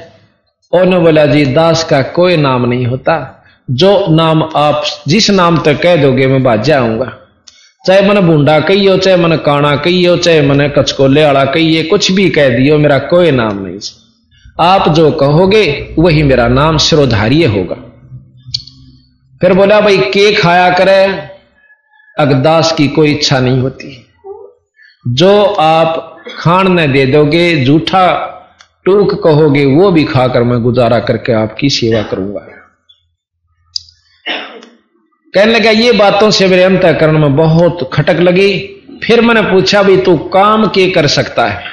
और 0.74 1.00
बोला, 1.00 1.26
जी, 1.26 1.46
दास 1.46 1.84
का 1.84 2.02
कोई 2.02 2.38
नाम 2.38 2.66
नहीं 2.66 2.86
होता। 2.86 3.44
जो 3.72 4.06
नाम 4.10 4.44
आप, 4.56 4.86
जिस 5.08 5.30
नाम 5.30 5.58
तक 5.58 5.82
कह 5.82 5.96
दोगे, 5.96 6.28
मैं 6.28 6.44
बाज 6.44 6.64
जाऊँगा 6.64 7.18
चाहे 7.86 8.02
मैंने 8.02 8.22
बूंडा 8.22 8.60
कहियो 8.60 8.98
चाहे 8.98 9.18
मैंने 9.18 9.38
काना 9.38 9.76
कहियो 9.76 10.18
चाहे 10.18 10.42
मैंने 10.42 10.70
कचकोले 10.70 11.26
वाला 11.26 11.46
कहिए 11.46 11.84
कुछ 11.84 12.12
भी 12.12 12.30
कह 12.30 12.50
दियो, 12.50 12.78
मेरा 12.78 13.00
कोई 13.00 13.32
नाम 13.32 13.66
नहीं 13.66 13.80
आप 14.60 14.89
जो 14.89 15.12
कहोगे, 15.12 15.96
वही 16.00 16.24
मेरा 16.24 16.48
नाम 16.48 16.78
सिरोधार्य 16.78 17.46
होगा। 17.46 17.76
फिर 19.42 19.54
बोला, 19.54 19.82
भाई, 19.82 19.98
के 19.98 20.36
खाया 20.36 20.70
करे? 20.70 21.30
अगदास 22.20 22.72
की 22.72 22.88
कोई 22.88 23.12
इच्छा 23.12 23.39
नहीं 23.39 23.60
होती। 23.60 24.08
जो 25.08 25.44
आप 25.44 26.18
खान 26.38 26.80
न 26.80 26.92
दे 26.92 27.06
दोगे, 27.06 27.56
जूठा 27.66 28.30
टूक 28.86 29.23
कहोगे, 29.23 29.65
वो 29.65 29.91
भी 29.91 30.03
खाकर 30.03 30.43
मैं 30.43 30.61
गुजारा 30.63 30.99
करके 30.99 31.34
आपकी 31.34 31.69
सेवा 31.69 32.01
करूँगा। 32.01 32.47
कहने 35.34 35.53
लगा, 35.53 35.69
ये 35.69 35.91
बातों 35.91 36.32
से 36.32 36.47
मेरे 36.47 36.63
अंतकरण 36.63 37.17
में 37.17 37.36
बहुत 37.36 37.89
खटक 37.93 38.19
लगी। 38.19 38.77
फिर 39.03 39.21
मैंने 39.21 39.41
पूछा 39.41 39.84
भी 39.84 39.97
तू 39.97 40.17
काम 40.17 40.67
के 40.67 40.89
कर 40.89 41.07
सकता 41.07 41.47
है? 41.47 41.63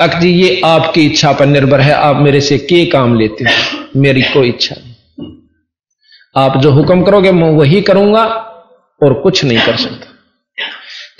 अक 0.00 0.18
जी, 0.18 0.28
ये 0.28 0.60
आपकी 0.64 1.06
इच्छा 1.06 1.32
पर 1.32 1.46
निर्भर 1.46 1.80
है। 1.80 1.92
आप 1.92 2.16
मेरे 2.16 2.40
से 2.40 2.58
के 2.58 2.86
काम 2.86 3.18
लेते 3.18 3.44
हो? 3.44 3.50
मेरी 3.96 4.22
कोई 4.22 4.48
इच्छा 4.48 4.76
नहीं। 4.78 4.92
आप 6.36 6.58
जो 6.58 6.70
हुक्म 6.70 7.02
करोगे, 7.02 7.32
मैं 7.32 7.50
वही 7.50 7.80
करूँगा 7.80 8.24
और 9.02 9.14
कुछ 9.14 9.44
नहीं 9.44 9.66
कर 9.66 9.76
सकता। 9.76 10.11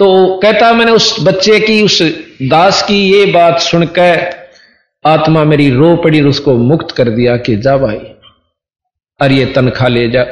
तो 0.02 0.40
कहता 0.42 0.72
मैंने 0.72 0.92
उस 0.92 1.16
बच्चे 1.22 1.60
की, 1.60 1.82
उस 1.82 2.02
दास 2.42 2.82
की 2.82 3.10
ये 3.10 3.26
बात 3.26 3.60
सुनकर 3.60 4.30
आत्मा 5.04 5.44
मेरी 5.44 5.70
रो 5.70 5.96
पड़ी 5.96 6.20
और 6.20 6.28
उसको 6.28 6.54
मुक्त 6.54 6.90
कर 6.90 7.10
दिया 7.10 7.36
कि 7.36 7.56
जा 7.56 7.76
भाई, 7.76 7.98
और 9.20 9.32
ये 9.32 9.44
तनख्वाह 9.46 9.88
ले 9.88 10.08
जा। 10.10 10.24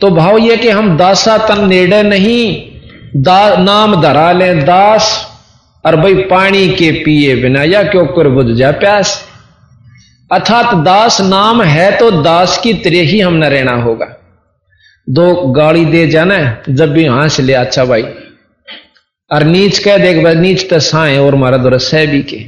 तो 0.00 0.10
भाव 0.10 0.36
ये 0.38 0.56
कि 0.56 0.68
हम 0.68 0.96
दासा 0.96 1.38
तन 1.38 1.68
निर्णय 1.68 2.02
नहीं, 2.02 2.70
दा, 3.16 3.56
नाम 3.56 4.02
धरा 4.02 4.32
लें 4.32 4.64
दास, 4.64 5.26
और 5.84 5.96
भाई 5.96 6.14
पानी 6.14 6.68
के 6.68 6.90
पिए 6.90 7.36
बिना, 7.36 7.62
या 7.62 7.82
क्यों 7.82 8.06
कर 8.06 8.28
बुझ 8.28 8.46
जा 8.56 8.70
प्यास। 8.70 9.28
अर्थात 10.32 10.74
दास 10.74 11.20
नाम 11.20 11.62
है 11.62 11.98
तो 11.98 12.10
दास 12.10 12.58
की 12.58 12.74
तरह 12.74 13.02
ही 13.02 13.20
हम 13.20 13.34
न 13.34 13.44
रहना 13.44 13.82
होगा। 13.82 14.17
दो 15.08 15.34
गाड़ी 15.34 15.84
दे 15.84 16.06
जाना 16.06 16.62
जब 16.68 16.92
भी 16.92 17.04
हंस 17.04 17.40
ले 17.40 17.52
अच्छा 17.52 17.84
भाई। 17.84 18.02
और 19.32 19.44
नीच 19.44 19.78
कह 19.78 19.98
देख 19.98 20.24
भाई 20.24 20.34
नीच 20.34 20.70
तो 20.70 20.80
साए 20.80 21.18
और 21.18 21.34
मारा 21.34 21.56
दो 21.56 21.78
सह 21.78 22.06
भी 22.06 22.22
के। 22.22 22.44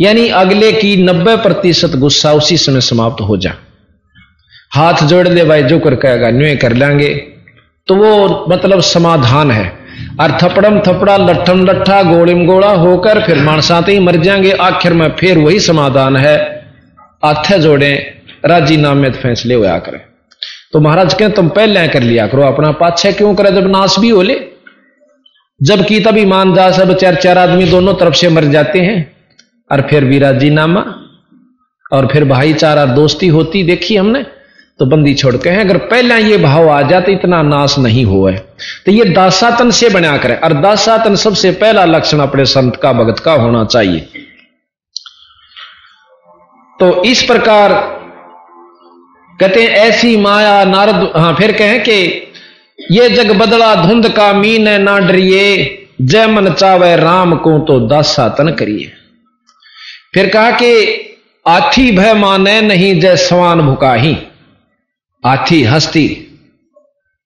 यानी 0.00 0.28
अगले 0.28 0.72
की 0.72 0.96
नब्बे 0.96 1.36
प्रतिशत 1.36 1.96
गुस्सा 1.96 2.32
उसी 2.32 2.56
समय 2.56 2.80
समाप्त 2.80 3.20
हो 3.20 3.36
जा। 3.36 3.54
हाथ 4.70 4.94
जोड़ 5.04 5.28
ले 5.28 5.44
भाई, 5.44 5.62
जो 5.62 5.78
कर 5.78 5.94
कहेगा, 5.94 6.30
न्यू 6.30 6.56
कर 6.62 6.72
लेंगे। 6.72 7.14
तो 7.86 7.94
वो 7.94 8.44
मतलब 8.48 8.80
समाधान 8.80 9.50
है। 9.50 9.82
और 10.20 10.38
थपड़म 10.42 10.80
थपड़ा 10.80 11.16
लट्ठम 11.16 11.64
लट्ठा 11.64 12.02
गोलिम 12.02 12.46
गोड़ा 12.46 12.70
होकर 12.70 13.26
फिर 13.26 13.42
मानसाते 13.42 13.92
ही 13.92 13.98
मर 13.98 14.16
जाएँगे। 14.16 14.52
आखिर 14.52 14.92
में 14.92 15.08
फिर 15.08 15.38
वही 15.38 15.60
समाधान 15.60 16.16
है। 16.16 16.66
आथे 17.24 17.58
जोड़े 17.58 18.20
राज़ी 18.44 18.76
नामे 18.76 19.10
फैसले 19.10 19.54
हुआ 19.54 19.78
करें। 19.78 20.11
तो 20.72 20.80
महाराज 20.80 21.14
कहें, 21.14 21.32
तुम 21.32 21.48
पहले 21.50 21.86
कर 21.88 22.02
लिया 22.02 22.26
करो, 22.26 22.42
अपना 22.44 22.70
पाछे 22.72 23.12
क्यों 23.12 23.34
करे? 23.34 23.50
जब 23.52 23.66
नाश 23.70 23.98
भी 23.98 24.08
हो 24.08 24.22
ले। 24.22 24.40
जब 25.60 25.84
की 25.86 25.98
तब 26.00 26.16
ईमान 26.18 26.54
जा 26.54 26.70
सब 26.72 26.96
चार 26.96 27.14
चार 27.14 27.38
आदमी 27.38 27.66
दोनों 27.66 27.94
तरफ़ 27.94 28.14
से 28.14 28.28
मर 28.28 28.44
जाते 28.50 28.80
हैं, 28.80 29.00
और 29.70 29.80
फिर 29.90 30.04
भी 30.04 30.18
राज़ी 30.18 30.50
नामा 30.50 30.84
और 31.92 32.06
फिर 32.06 32.24
भाईचारा 32.24 32.84
दोस्ती 32.86 33.28
होती 33.28 33.62
देखी 33.62 33.96
हमने 33.96 34.24
तो 34.80 34.86
बंदी 34.86 35.14
छोड़ 35.14 35.36
के 35.36 35.50
हैं, 35.50 35.60
अगर 35.60 35.76
पहले 35.86 36.14
ये 36.20 36.36
भाव 36.38 36.68
आ 36.70 36.80
जाए 36.82 37.00
तो 37.00 37.12
इतना 37.12 37.42
नाश 37.44 37.78
नहीं 37.78 38.04
हुआ 38.04 38.30
है। 38.32 38.38
तो 38.86 38.92
ये 38.92 39.04
दासातन 39.04 39.70
से 39.70 39.88
बना 39.90 40.16
करे, 40.18 40.34
और 40.34 40.52
दासातन 40.62 41.14
सबसे 41.16 41.50
पहला 41.54 41.84
लक्षण 41.84 42.18
अपने 42.20 42.44
संत 42.46 42.76
का, 42.76 42.92
भगत 42.92 43.18
का 43.18 43.32
होना 43.34 43.64
चाहिए। 43.66 44.00
तो 46.80 47.02
इस 47.04 47.22
प्रकार 47.22 47.72
कहते 49.42 49.62
हैं, 49.62 49.70
ऐसी 49.70 50.16
माया 50.16 50.64
नारद 50.64 51.12
हाँ 51.16 51.34
फिर 51.34 51.52
कहें 51.52 51.82
कि, 51.82 51.94
ये 52.90 53.08
जग 53.08 53.30
बदला 53.38 53.74
धुंध 53.76 54.08
का 54.08 54.32
मीन 54.32 54.68
है 54.68 54.78
ना 54.78 54.98
डरिए, 54.98 55.46
जय 56.00 56.26
मन 56.26 56.48
चावे 56.50 56.94
राम 56.96 57.34
को 57.36 57.58
तो 57.58 57.78
दासातन 57.80 58.50
करिए. 58.50 58.92
फिर 60.14 60.28
कहा 60.28 60.50
कि, 60.50 60.72
आथी 61.46 61.90
भय 61.96 62.14
माने 62.14 62.60
नहीं 62.60 63.00
जय 63.00 63.16
सवान 63.16 63.60
भुकाही 63.60 64.16
हाथी 65.24 65.62
हस्ती 65.64 66.06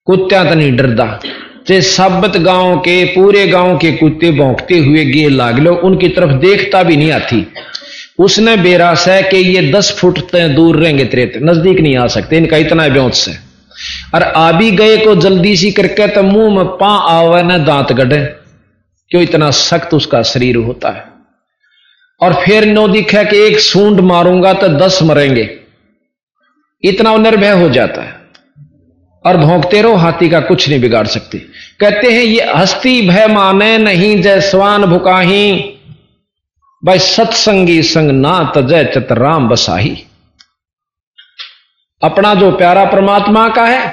कुत्त्या 0.06 0.42
नहीं 0.44 0.76
डरदा, 0.76 1.20
जे 1.68 1.80
साबत 1.82 2.36
गाँव 2.38 2.78
के, 2.78 3.04
पूरे 3.04 3.46
गाँव 3.46 3.76
के 3.78 3.92
कुत्ते 3.92 4.30
भौंकते 4.32 4.78
हुए 4.78 5.04
गे 5.04 5.28
लाग 5.28 5.58
लो, 5.58 5.74
उनकी 5.74 6.08
तरफ़ 6.08 6.32
देखता 6.40 6.82
भी 6.82 6.96
नहीं 6.96 7.12
आती 7.12 7.46
उसने 8.18 8.56
बेरास 8.56 9.08
है 9.08 9.22
कि 9.22 9.36
ये 9.36 9.72
दस 9.72 9.96
फुट 9.98 10.36
दूर 10.36 10.76
रहेंगे 10.76 11.04
तेरे 11.04 11.40
नज़दीक 11.42 11.80
नहीं 11.80 11.96
आ 11.96 12.06
सकते, 12.06 12.36
इनका 12.36 12.56
इतना 12.56 12.88
ब्योच 12.88 13.14
से। 13.14 13.32
और 14.14 14.22
आ 14.22 14.52
भी 14.52 14.70
गए 14.70 14.96
को 14.96 15.14
जल्दी 15.14 15.56
सी 15.56 15.72
करके 15.72 16.08
तो 16.08 16.22
मुँह 16.22 16.54
में 16.56 16.64
पा 16.64 16.88
आवे 16.88 17.42
न 17.42 17.64
दांत 17.64 17.92
गढ़े। 17.92 18.36
क्यों 19.10 19.22
इतना 19.22 19.50
सख्त 19.50 19.94
उसका 19.94 20.22
शरीर 20.22 20.56
होता 20.56 20.88
है? 20.88 21.04
और 22.20 22.44
फिर 22.44 22.66
नो 22.66 22.88
दिखा 22.88 23.22
कि 23.22 23.38
एक 23.38 23.58
सूंड 23.58 24.00
मारूँगा 24.00 24.52
तो 24.52 24.68
दस 24.68 25.02
मरेंगे। 25.02 25.56
इतना 26.84 27.16
निर्भय 27.16 27.50
हो 27.50 27.68
जाता 27.68 28.02
है। 28.02 28.16
और 29.26 29.36
भोंकते 29.36 29.82
रहो, 29.82 29.94
हाथी 29.94 30.28
का 30.28 30.40
कुछ 30.40 30.68
नहीं 30.68 30.80
बिगाड़ 30.80 31.06
सकते। 31.06 31.38
कहते 31.80 32.12
हैं, 32.12 32.24
ये 32.24 32.52
हस्ती 32.56 33.08
भय 33.08 33.26
माने 33.26 33.78
नहीं, 33.78 34.22
जय 34.22 34.40
स्वान 34.40 34.84
भुकाही। 34.84 35.75
भाई 36.86 36.98
सत्संगी 36.98 37.82
संग 37.82 38.10
ना 38.10 38.52
तजय 38.56 38.84
चत 38.84 39.08
राम 39.12 39.48
बसाही। 39.48 40.04
अपना 42.02 42.34
जो 42.34 42.50
प्यारा 42.50 42.84
परमात्मा 42.84 43.48
का 43.48 43.64
है, 43.64 43.92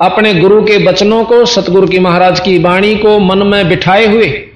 अपने 0.00 0.34
गुरु 0.34 0.62
के 0.62 0.86
वचनों 0.86 1.24
को, 1.24 1.44
सतगुरु 1.46 1.86
की 1.86 1.98
महाराज 1.98 2.40
की 2.40 2.58
वाणी 2.58 2.94
को 2.94 3.18
मन 3.18 3.46
में 3.46 3.68
बिठाए 3.68 4.06
हुए 4.06 4.48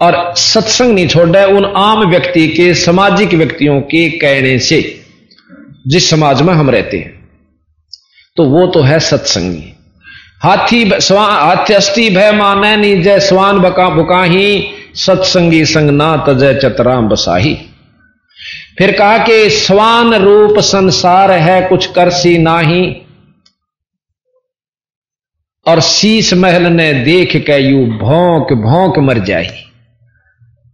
और 0.00 0.34
सत्संग 0.36 0.94
नहीं 0.94 1.08
छोड़ 1.08 1.28
रहे 1.28 1.44
उन 1.44 1.64
आम 1.76 2.10
व्यक्ति 2.10 2.48
के, 2.48 2.74
सामाजिक 2.74 3.34
व्यक्तियों 3.34 3.80
के 3.80 4.10
कहने 4.10 4.58
से, 4.58 5.04
जिस 5.86 6.10
समाज 6.10 6.42
में 6.42 6.54
हम 6.54 6.70
रहते 6.70 6.98
हैं। 6.98 7.28
तो 8.36 8.44
वो 8.44 8.66
तो 8.66 8.80
है 8.80 9.00
सत्संगी। 9.00 9.72
हाथी 10.42 10.90
हाथी 10.90 11.74
अस्थि 11.74 12.10
भय 12.10 12.32
माने 12.32 12.76
नी 12.76 13.02
जय 13.02 13.20
स्वान 13.20 13.58
बका 13.58 13.88
बुकाही 13.88 14.74
सत्संगी 14.94 15.64
संग 15.64 15.90
ना 15.90 16.16
तजय 16.28 16.54
चतराम 16.54 17.08
बसाही। 17.08 17.54
फिर 18.78 18.92
कहा 18.92 19.18
कि 19.18 19.48
स्वान 19.50 20.14
रूप 20.14 20.58
संसार 20.60 21.30
है, 21.30 21.60
कुछ 21.68 21.86
करसी 21.86 22.36
नाही। 22.38 22.84
और 25.66 25.80
शीश 25.80 26.32
महल 26.34 26.66
ने 26.66 26.92
देख 26.94 27.36
के 27.46 27.58
यू 27.58 27.84
भौंक 27.98 28.52
भौंक 28.62 28.98
मर 28.98 29.18
जाए 29.24 29.50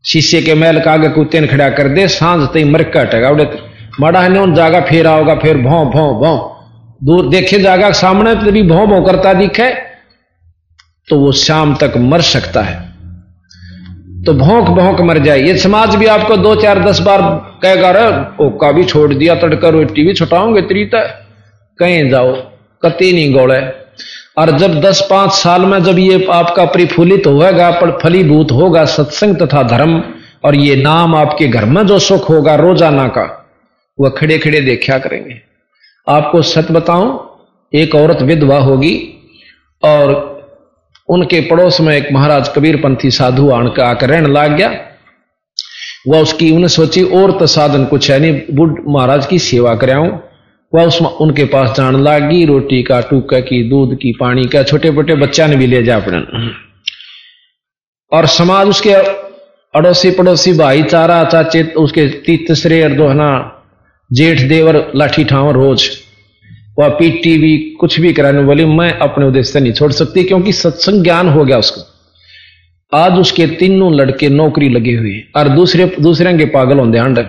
शीशे 0.05 0.41
के 0.43 0.55
महल 0.55 0.81
का 0.81 0.93
आगे 0.93 1.09
कुत्ते 1.09 1.47
खड़ा 1.47 1.69
कर 1.71 1.89
दे, 1.89 2.07
साँझ 2.09 2.49
तई 2.53 2.65
मरका 2.65 3.05
टगा 3.05 3.31
उड़े 3.31 3.45
माड़ा 4.01 4.21
है 4.23 4.55
जागा 4.55 4.81
फिर 4.81 5.07
आओगा, 5.07 5.35
फिर 5.35 5.57
भौ 5.59 5.85
भौ 5.87 6.13
भौ। 6.21 6.37
दूर 7.05 7.29
देखे 7.29 7.59
जागा 7.59 7.91
सामने 7.93 8.35
तो 8.35 8.53
भी 8.53 8.63
भौ 8.63 8.87
भौ 8.87 9.01
करता 9.05 9.33
दिखे 9.33 9.73
तो 11.09 11.19
वो 11.21 11.33
शाम 11.35 11.75
तक 11.75 11.97
मर 11.97 12.21
सकता 12.21 12.63
है। 12.63 12.88
तो 14.29 14.33
भौंक 14.35 14.69
भौंक 14.71 15.01
मर 15.03 15.19
जाए। 15.21 15.41
ये 15.41 15.57
समाज 15.59 15.95
भी 15.97 16.07
आपको 16.09 16.37
दो, 16.39 16.55
चार, 16.57 16.79
दस 16.81 16.99
बार 17.03 17.23
कहेगा 17.63 17.91
रे 17.93 18.03
ओका 18.45 18.71
भी 18.73 18.85
छोड़ 18.85 19.13
दिया 19.15 19.35
तड़कर 19.37 19.73
रोटी 19.73 20.05
भी 20.05 20.13
छुटाओगे 20.15 20.63
त्रीता 20.65 21.01
कहीं 21.79 22.09
जाओ, 22.11 22.33
कति 22.83 23.13
नहीं 23.13 23.33
गौड़े 23.35 23.61
और 24.39 24.51
जब 24.59 24.81
दस, 24.81 25.01
पाँच 25.11 25.33
साल 25.35 25.65
में 25.65 25.79
जब 25.85 25.99
ये 25.99 26.27
आपका 26.33 26.65
परिफुलित 26.67 27.27
होगा 27.27 27.71
पर 27.73 27.99
फलीभूत 28.03 28.53
होगा 28.53 28.85
सत्संग 28.91 29.37
तथा 29.39 29.63
धर्म, 29.69 30.03
और 30.45 30.55
ये 30.57 30.77
नाम 30.79 31.15
आपके 31.17 31.49
घर 31.49 31.65
में 31.67 31.87
जो 31.87 31.99
सुख 32.01 32.29
होगा 32.31 32.55
रोज़ाना 32.57 33.09
का, 33.09 33.27
वह 33.99 34.15
खड़े 34.19 34.39
खड़े 34.39 34.61
देखा 34.63 34.99
करेंगे। 34.99 35.41
आपको 36.07 36.43
सच 36.45 36.71
बताऊँ, 36.73 37.09
एक 37.73 37.95
औरत 37.97 38.23
विधवा 38.25 38.59
होगी, 38.61 38.97
और 39.83 40.28
उनके 41.09 41.41
पड़ोस 41.41 41.81
में 41.81 41.95
एक 41.97 42.09
महाराज 42.13 42.49
कबीरपंथी 42.49 43.11
साधु 43.11 43.51
आण 43.51 43.69
आकर 43.81 44.09
रहने 44.09 44.29
लग 44.29 44.57
गया। 44.57 44.71
वह 46.09 46.21
उसकी 46.21 46.51
उन्हें 46.51 46.69
सोची, 46.69 47.03
और 47.03 47.33
तो 47.39 47.47
साधन 47.47 47.85
कुछ 47.85 48.11
है 48.11 48.19
नहीं, 48.21 48.41
बुढ़ 48.53 48.81
महाराज 48.89 49.27
की 49.27 49.39
सेवा 49.39 49.75
कराऊं 49.75 50.19
वह 50.73 50.85
उस 50.85 51.01
उनके 51.03 51.45
पास 51.45 51.77
जान 51.77 52.03
लागी, 52.05 52.45
रोटी 52.45 52.83
का 52.83 53.01
टूका 53.01 53.41
की, 53.41 53.63
दूध 53.69 53.95
की, 53.95 54.13
पानी 54.13 54.45
का 54.45 54.63
छोटे 54.63 54.93
छोटे 54.93 55.15
बच्चा 55.15 55.47
ने 55.47 55.57
भी 55.57 55.67
ले 55.67 55.83
जा 55.83 55.97
अपने। 55.97 56.19
और 58.13 58.27
समाज 58.27 58.69
उसके 58.69 58.93
अड़ोसी 59.75 60.11
पड़ोसी 60.11 60.53
भाईचारा 60.53 61.23
चाचे, 61.25 61.63
उसके 61.63 62.07
तीसरे 62.27 62.83
और 62.85 62.93
दोहना, 62.93 63.31
जेठ, 64.11 64.41
देवर 64.41 64.77
लाठी 64.97 65.25
ठावर 65.25 65.55
रोज 65.55 65.89
पीटी 66.79 67.37
भी 67.39 67.57
कुछ 67.81 67.99
भी 68.01 68.13
कराने 68.13 68.43
वाली 68.45 68.65
मैं 68.65 68.93
अपने 68.99 69.27
उद्देश्य 69.27 69.53
से 69.53 69.61
नहीं 69.61 69.73
छोड़ 69.73 69.91
सकती, 69.93 70.25
क्योंकि 70.25 70.53
सत्संग 70.53 71.03
ज्ञान 71.03 71.29
हो 71.29 71.45
गया 71.45 71.59
उसको। 71.59 71.81
आज 72.93 73.19
उसके 73.19 73.47
तीनों 73.57 73.93
लड़के 73.95 74.29
नौकरी 74.29 74.69
लगे 74.69 74.95
हुए 74.95 75.19
और 75.37 75.49
दूसरे 75.49 75.87
दूसरे 76.01 76.37
के 76.39 76.45
पागल 76.51 76.79
होंगे 76.79 76.99
अंडर 76.99 77.27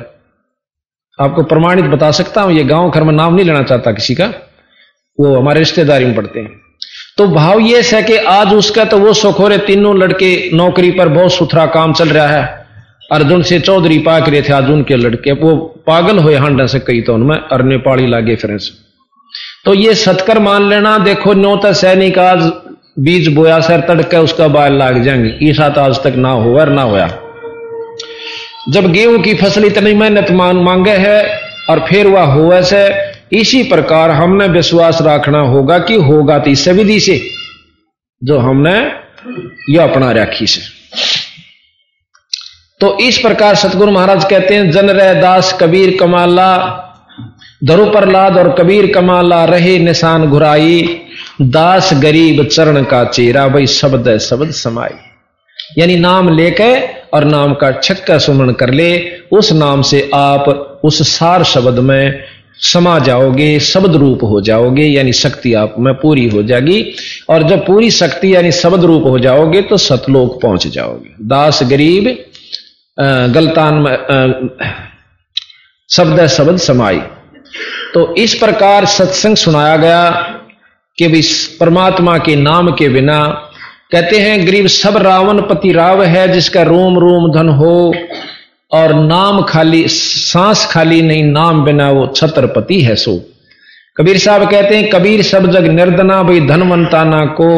आपको 1.20 1.44
प्रमाणित 1.44 1.86
बता 1.86 2.12
सकता 2.12 2.42
हूँ, 2.42 2.54
ये 2.54 2.64
गाँव 2.64 2.90
घर 2.90 3.04
में 3.04 3.14
नाम 3.14 3.36
नहीं 3.36 3.46
लेना 3.46 3.64
चाहता 3.64 3.92
किसी 3.92 4.16
का, 4.16 4.26
वो 5.18 5.36
हमारे 5.36 5.60
रिश्तेदारी 5.60 6.06
में 6.06 6.16
पड़ते 6.16 6.40
हैं। 6.40 6.50
तो 7.18 7.28
भाव 7.28 7.60
ये 7.60 7.82
है 7.84 8.02
कि 8.04 8.16
आज 8.18 8.54
उसका 8.54 8.84
तो 8.86 8.98
वो 8.98 9.14
सुख 9.14 9.42
रहे 9.42 9.58
तीनों 9.58 9.98
लड़के 9.98 10.50
नौकरी 10.54 10.92
पर 10.92 11.08
बहुत 11.10 11.34
सुथरा 11.34 11.66
काम 11.68 11.94
चल 11.94 12.10
रहा 12.10 12.28
है। 12.28 12.44
अर्जुन 13.12 13.42
से 13.42 13.60
चौधरी 13.60 13.98
पाक 14.00 14.30
रहे 14.30 14.42
थे, 14.42 14.54
आज 14.54 14.70
उनके 14.70 14.96
लड़के, 14.96 15.32
वो 15.32 15.56
पागल 15.88 16.20
हुए 16.20 16.36
हांडा 16.36 16.66
से 16.66 16.80
कई 16.80 17.02
तो 17.02 17.14
उनमें, 17.14 17.36
और 17.36 17.64
नेपाली 17.64 18.08
लागे 18.08 18.36
फिर 18.36 18.52
तो 19.66 19.74
ये 19.74 19.94
सतकर 19.96 20.40
मान 20.40 20.70
लेना, 20.70 20.98
देखो 20.98 21.34
नो 21.34 21.56
तो 21.56 21.74
सैनिक 21.74 22.18
आज 22.20 22.52
बीज 23.00 23.28
बोया, 23.34 23.60
सर 23.60 23.82
तड़के 23.88 24.18
उसका 24.18 24.48
बाल 24.48 24.78
लाग 24.78 25.02
जाएँगे। 25.04 25.38
ईसा 25.50 25.70
तो 25.70 25.82
आज 25.82 26.04
तक 26.04 26.14
ना 26.18 26.30
हुआ 26.32 26.66
ना 26.66 26.82
होया। 26.82 27.08
जब 28.70 28.92
गेहूँ 28.92 29.22
की 29.24 29.34
फ़सल 29.34 29.66
इतनी 29.66 29.94
मेहनत 29.94 30.32
मांगे 30.32 30.96
है 30.98 31.20
और 31.70 31.86
फिर 31.90 32.08
वह 32.08 32.34
हुआ 32.34 32.62
से, 32.62 32.88
इसी 33.32 33.64
प्रकार 33.64 34.12
हमने 34.12 34.48
विश्वास 34.48 34.98
रखना 35.02 35.40
होगा 35.48 35.78
कि 35.80 35.96
होगा 36.02 36.40
तो 36.40 36.50
इस 36.50 36.68
विधि 36.68 37.00
से, 37.00 37.22
जो 38.22 38.38
हमने 38.40 38.76
यह 39.70 39.84
अपना 39.84 40.12
राखी 40.12 40.48
से। 40.48 40.62
तो 42.82 42.98
इस 43.00 43.18
प्रकार 43.18 43.56
सतगुरु 43.56 43.92
महाराज 43.92 44.26
कहते 44.26 44.56
हैं, 44.56 44.70
जन 44.72 44.90
रह 44.90 45.14
दास 45.22 45.58
कबीर 45.62 45.98
कमाला 46.00 46.56
धरु 47.62 47.86
प्रहलाद 47.86 48.38
और 48.38 48.50
कबीर 48.56 48.92
कमाला 48.94 49.44
रहे 49.46 49.78
निशान 49.80 50.26
घुराई। 50.26 50.84
दास 51.44 51.90
गरीब 51.94 52.44
चरण 52.46 52.84
का 52.84 53.04
चेरा 53.06 53.48
भाई 53.48 53.68
शब्द 53.68 54.18
शब्द 54.20 54.52
समाई। 54.54 54.96
यानी 55.78 55.96
नाम 55.98 56.30
लेके 56.30 56.74
और 57.08 57.24
नाम 57.26 57.54
का 57.54 57.72
छक्का 57.74 58.18
सुमन 58.18 58.52
कर 58.54 58.72
ले, 58.72 58.90
उस 59.32 59.52
नाम 59.54 59.82
से 59.82 60.10
आप 60.14 60.82
उस 60.84 61.02
सार 61.10 61.44
शब्द 61.44 61.80
में 61.80 62.24
समा 62.64 62.98
जाओगे, 63.00 63.60
शब्द 63.60 63.96
रूप 63.96 64.24
हो 64.24 64.42
जाओगे, 64.42 64.84
यानी 64.84 65.14
शक्ति 65.14 65.54
आप 65.54 65.76
में 65.80 65.94
पूरी 65.94 66.28
हो 66.30 66.44
जाएगी। 66.44 66.82
और 67.30 67.44
जब 67.44 67.66
पूरी 67.68 67.92
शक्ति 67.92 68.34
यानी 68.36 68.52
शब्द 68.54 68.84
रूप 68.84 69.04
हो 69.04 69.20
जाओगे 69.20 69.62
तो 69.62 69.78
सतलोक 69.80 70.42
पहुँच 70.42 70.68
जाओगे। 70.68 71.16
दास 71.28 71.60
गरीब 71.64 72.16
गलतान 73.34 73.74
में 73.76 73.98
शब्द 75.90 76.26
शब्द 76.28 76.58
समाई। 76.60 77.02
तो 77.94 78.14
इस 78.16 78.34
प्रकार 78.34 78.86
सत्संग 78.86 79.36
सुनाया 79.36 79.78
गया 79.78 80.10
कि 80.98 81.08
भी 81.08 81.22
परमात्मा 81.60 82.18
के 82.18 82.36
नाम 82.36 82.72
के 82.72 82.90
बिना 82.90 83.46
कहते 83.92 84.20
हैं, 84.20 84.48
गरीब 84.48 84.68
सब 84.68 84.98
रावण 84.98 85.42
पति 85.42 85.72
राव 85.72 86.04
है 86.04 86.28
जिसका 86.34 86.62
रोम 86.62 87.00
रोम 87.00 87.32
धन 87.32 87.50
हो 87.50 87.94
और 88.72 88.94
नाम 88.94 89.42
खाली, 89.44 89.88
सांस 89.88 90.66
खाली 90.72 91.02
नहीं, 91.02 91.24
नाम 91.24 91.64
बिना 91.66 91.90
वो 91.92 92.08
छत्रपति 92.08 92.82
है 92.82 92.96
सो। 92.96 93.20
कबीर 93.98 94.18
साहब 94.18 94.50
कहते 94.52 94.76
हैं, 94.76 94.90
कबीर 94.90 95.22
सब 95.22 95.52
जग 95.52 95.66
निर्दना 95.66 96.24
भाई 96.24 96.40
धनवंता 96.40 97.04
ना 97.04 97.26
को 97.26 97.50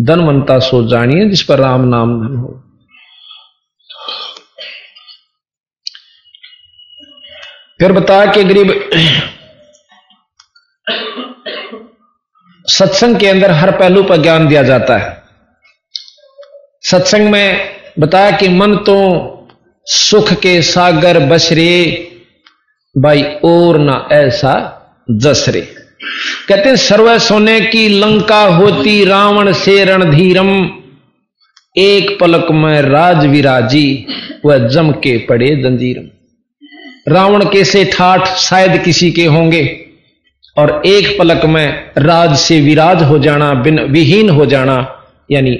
धनवंता 0.00 0.58
सो 0.58 0.86
जानिए 0.88 1.28
जिस 1.28 1.42
पर 1.42 1.58
राम 1.58 1.88
नाम 1.88 2.20
धन 2.20 2.36
हो। 2.36 2.63
फिर 7.84 7.92
बता 7.92 8.24
के 8.26 8.42
गरीब 8.44 8.68
सत्संग 12.66 13.16
के 13.16 13.26
अंदर 13.28 13.50
हर 13.50 13.70
पहलू 13.70 14.02
पर 14.02 14.22
ज्ञान 14.22 14.46
दिया 14.48 14.62
जाता 14.62 14.96
है। 14.96 15.10
सत्संग 16.82 17.28
में 17.30 17.74
बताया 17.98 18.30
कि 18.30 18.48
मन 18.48 18.76
तो 18.76 18.96
सुख 19.86 20.32
के 20.32 20.54
सागर 20.62 21.18
बसरे 21.26 21.76
भाई 22.94 23.22
और 23.44 23.78
ना 23.78 23.98
ऐसा 24.12 24.54
जसरे। 25.10 25.60
कहते 26.48 26.68
हैं, 26.68 26.76
सर्व 26.76 27.18
सोने 27.18 27.60
की 27.60 27.86
लंका 27.88 28.42
होती 28.56 29.04
रावण 29.04 29.52
से 29.52 29.84
रणधीरम, 29.84 30.54
एक 31.76 32.18
पलक 32.20 32.50
में 32.52 32.80
राज 32.82 33.26
विराजी 33.26 33.86
वह 34.44 34.68
जम 34.68 34.92
के 34.92 35.16
पड़े 35.26 35.54
जंजीरम। 35.62 36.13
रावण 37.06 37.44
के 37.44 37.64
से 37.64 37.84
ठाठ 37.84 38.28
शायद 38.28 38.82
किसी 38.82 39.10
के 39.12 39.24
होंगे? 39.26 39.80
और 40.56 40.82
एक 40.86 41.18
पलक 41.18 41.44
में 41.44 41.90
राज 41.98 42.36
से 42.36 42.60
विराज 42.60 43.02
हो 43.02 43.18
जाना, 43.18 43.52
बिन 43.54 43.80
विहीन 43.80 44.30
हो 44.30 44.46
जाना, 44.46 44.76
यानी 45.30 45.50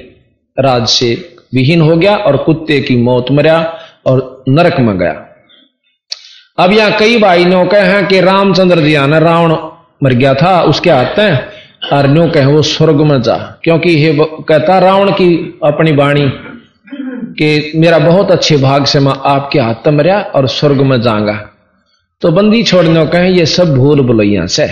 राज 0.56 0.86
से 0.88 1.14
विहीन 1.54 1.80
हो 1.80 1.96
गया 1.96 2.16
और 2.16 2.36
कुत्ते 2.36 2.80
की 2.80 2.96
मौत 2.96 3.30
मरा 3.30 3.58
और 4.06 4.44
नरक 4.48 4.80
में 4.80 4.98
गया। 4.98 5.12
अब 6.58 6.72
यहाँ 6.72 6.98
कई 6.98 7.18
भाई 7.18 7.44
कहे 7.44 7.80
हैं 7.80 8.06
कि 8.08 8.20
रामचंद्र 8.20 8.80
जी 8.80 8.94
आना, 8.94 9.18
रावण 9.18 9.52
मर 10.02 10.12
गया 10.12 10.34
था, 10.34 10.62
उसके 10.62 10.90
हाथ 10.90 11.18
में 11.18 11.38
और 11.92 12.06
न्यो 12.06 12.28
कहे 12.30 12.46
वो 12.46 12.62
स्वर्ग 12.62 13.00
में 13.00 13.20
जा, 13.22 13.36
क्योंकि 13.64 13.90
ये 13.90 14.16
कहता 14.20 14.78
रावण 14.78 15.10
की 15.10 15.58
अपनी 15.64 15.92
वाणी 15.92 16.24
कि 17.38 17.72
मेरा 17.76 17.98
बहुत 18.00 18.30
अच्छे 18.30 18.56
भाग 18.56 18.84
से 18.86 19.00
मैं 19.00 19.12
आपके 19.26 19.58
हाथ 19.60 19.88
मरिया 19.90 20.20
और 20.34 20.48
स्वर्ग 20.48 20.80
में 20.82 21.00
जाऊँगा। 21.02 21.32
तो 22.22 22.30
बंदी 22.30 22.62
छोड़ने 22.62 23.06
कहे, 23.06 23.30
ये 23.30 23.46
सब 23.46 23.74
भूल 23.76 24.00
बुलैया 24.00 24.46
से। 24.46 24.68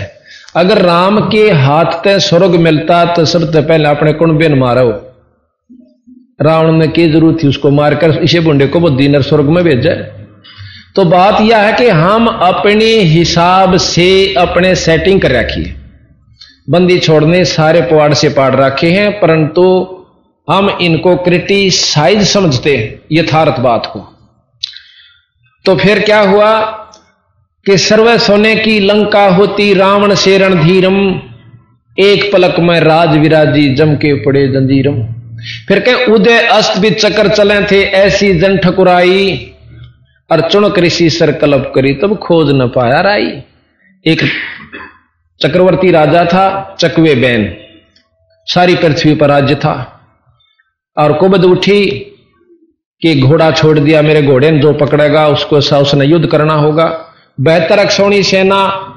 अगर 0.55 0.81
राम 0.81 1.19
के 1.29 1.49
हाथ 1.51 1.91
ते 2.03 2.19
स्वर्ग 2.19 2.55
मिलता 2.61 3.03
तो 3.05 3.25
सबसे 3.25 3.61
पहले 3.61 3.89
अपने 3.89 4.13
कुंबे 4.13 4.47
न 4.49 4.57
मारो। 4.59 4.89
रावण 6.41 6.71
ने 6.71 6.87
की 6.87 7.07
ज़रूरत 7.11 7.37
थी 7.43 7.47
उसको 7.47 7.69
मारकर 7.71 8.11
इसे 8.19 8.39
बुंडे 8.39 8.67
को 8.67 8.79
वो 8.79 8.89
नर 8.89 9.21
स्वर्ग 9.21 9.49
में 9.49 9.63
भेजा। 9.63 9.93
तो 10.95 11.03
बात 11.05 11.41
यह 11.41 11.57
है 11.57 11.73
कि 11.73 11.87
हम 11.89 12.27
अपने 12.27 12.85
हिसाब 12.85 13.77
से 13.77 14.33
अपने 14.37 14.73
सेटिंग 14.75 15.21
कर 15.21 15.31
रखिए 15.31 15.73
बंदी 16.69 16.97
छोड़ने 16.99 17.43
सारे 17.45 17.81
पवाड़ 17.81 18.13
से 18.13 18.29
पाड़ 18.29 18.53
रखे 18.55 18.91
हैं, 18.91 19.11
परंतु 19.19 19.92
हम 20.49 20.77
इनको 20.81 21.15
क्रिटिसाइज 21.15 22.27
समझते 22.27 22.99
यथार्थ 23.11 23.59
बात 23.59 23.85
को। 23.85 23.99
तो 25.65 25.75
फिर 25.75 25.99
क्या 25.99 26.19
हुआ 26.19 26.61
कि 27.65 27.77
सर्व 27.77 28.17
सोने 28.17 28.55
की 28.55 28.79
लंका 28.79 29.27
होती 29.27 29.73
रावण 29.73 30.15
से 30.15 30.37
रणधीरम, 30.37 31.21
एक 31.99 32.33
पलक 32.33 32.59
में 32.59 32.79
राज 32.79 33.17
विराजी 33.17 33.75
जम 33.75 33.95
के 33.95 34.13
पड़े 34.13 34.47
जंजीरम। 34.47 35.03
फिर 35.67 35.79
कह, 35.79 36.13
उदय 36.13 36.39
अस्त 36.39 36.79
भी 36.79 36.89
चक्कर 36.91 37.27
चले 37.27 37.63
थे, 37.63 37.83
ऐसी 37.83 38.39
जन 38.39 38.57
ठकुराई। 38.57 39.51
और 40.31 40.49
चुनक 40.49 40.79
ऋषि 40.79 41.09
सर 41.09 41.31
कल्प 41.31 41.71
करी, 41.75 41.93
तब 41.93 42.17
खोज 42.17 42.55
न 42.55 42.67
पाया 42.67 43.01
राई। 43.01 43.41
एक 44.05 44.19
चक्रवर्ती 45.41 45.91
राजा 45.91 46.25
था, 46.25 46.75
चकवे 46.79 47.15
बैन। 47.15 47.57
सारी 48.45 48.75
पृथ्वी 48.75 49.15
पर 49.15 49.27
राज्य 49.27 49.55
था। 49.55 49.92
और 50.97 51.13
कुबद 51.13 51.45
उठी 51.45 51.85
कि 53.01 53.21
घोड़ा 53.21 53.51
छोड़ 53.51 53.79
दिया 53.79 54.01
मेरे 54.01 54.21
घोड़े 54.21 54.51
ने 54.51 54.59
जो 54.59 54.73
पकड़ेगा, 54.73 55.27
उसको 55.27 55.57
उसने 55.57 56.05
युद्ध 56.05 56.27
करना 56.27 56.53
होगा। 56.53 57.05
बेहतर 57.41 57.79
अक्षौणी 57.79 58.23
सेना 58.23 58.89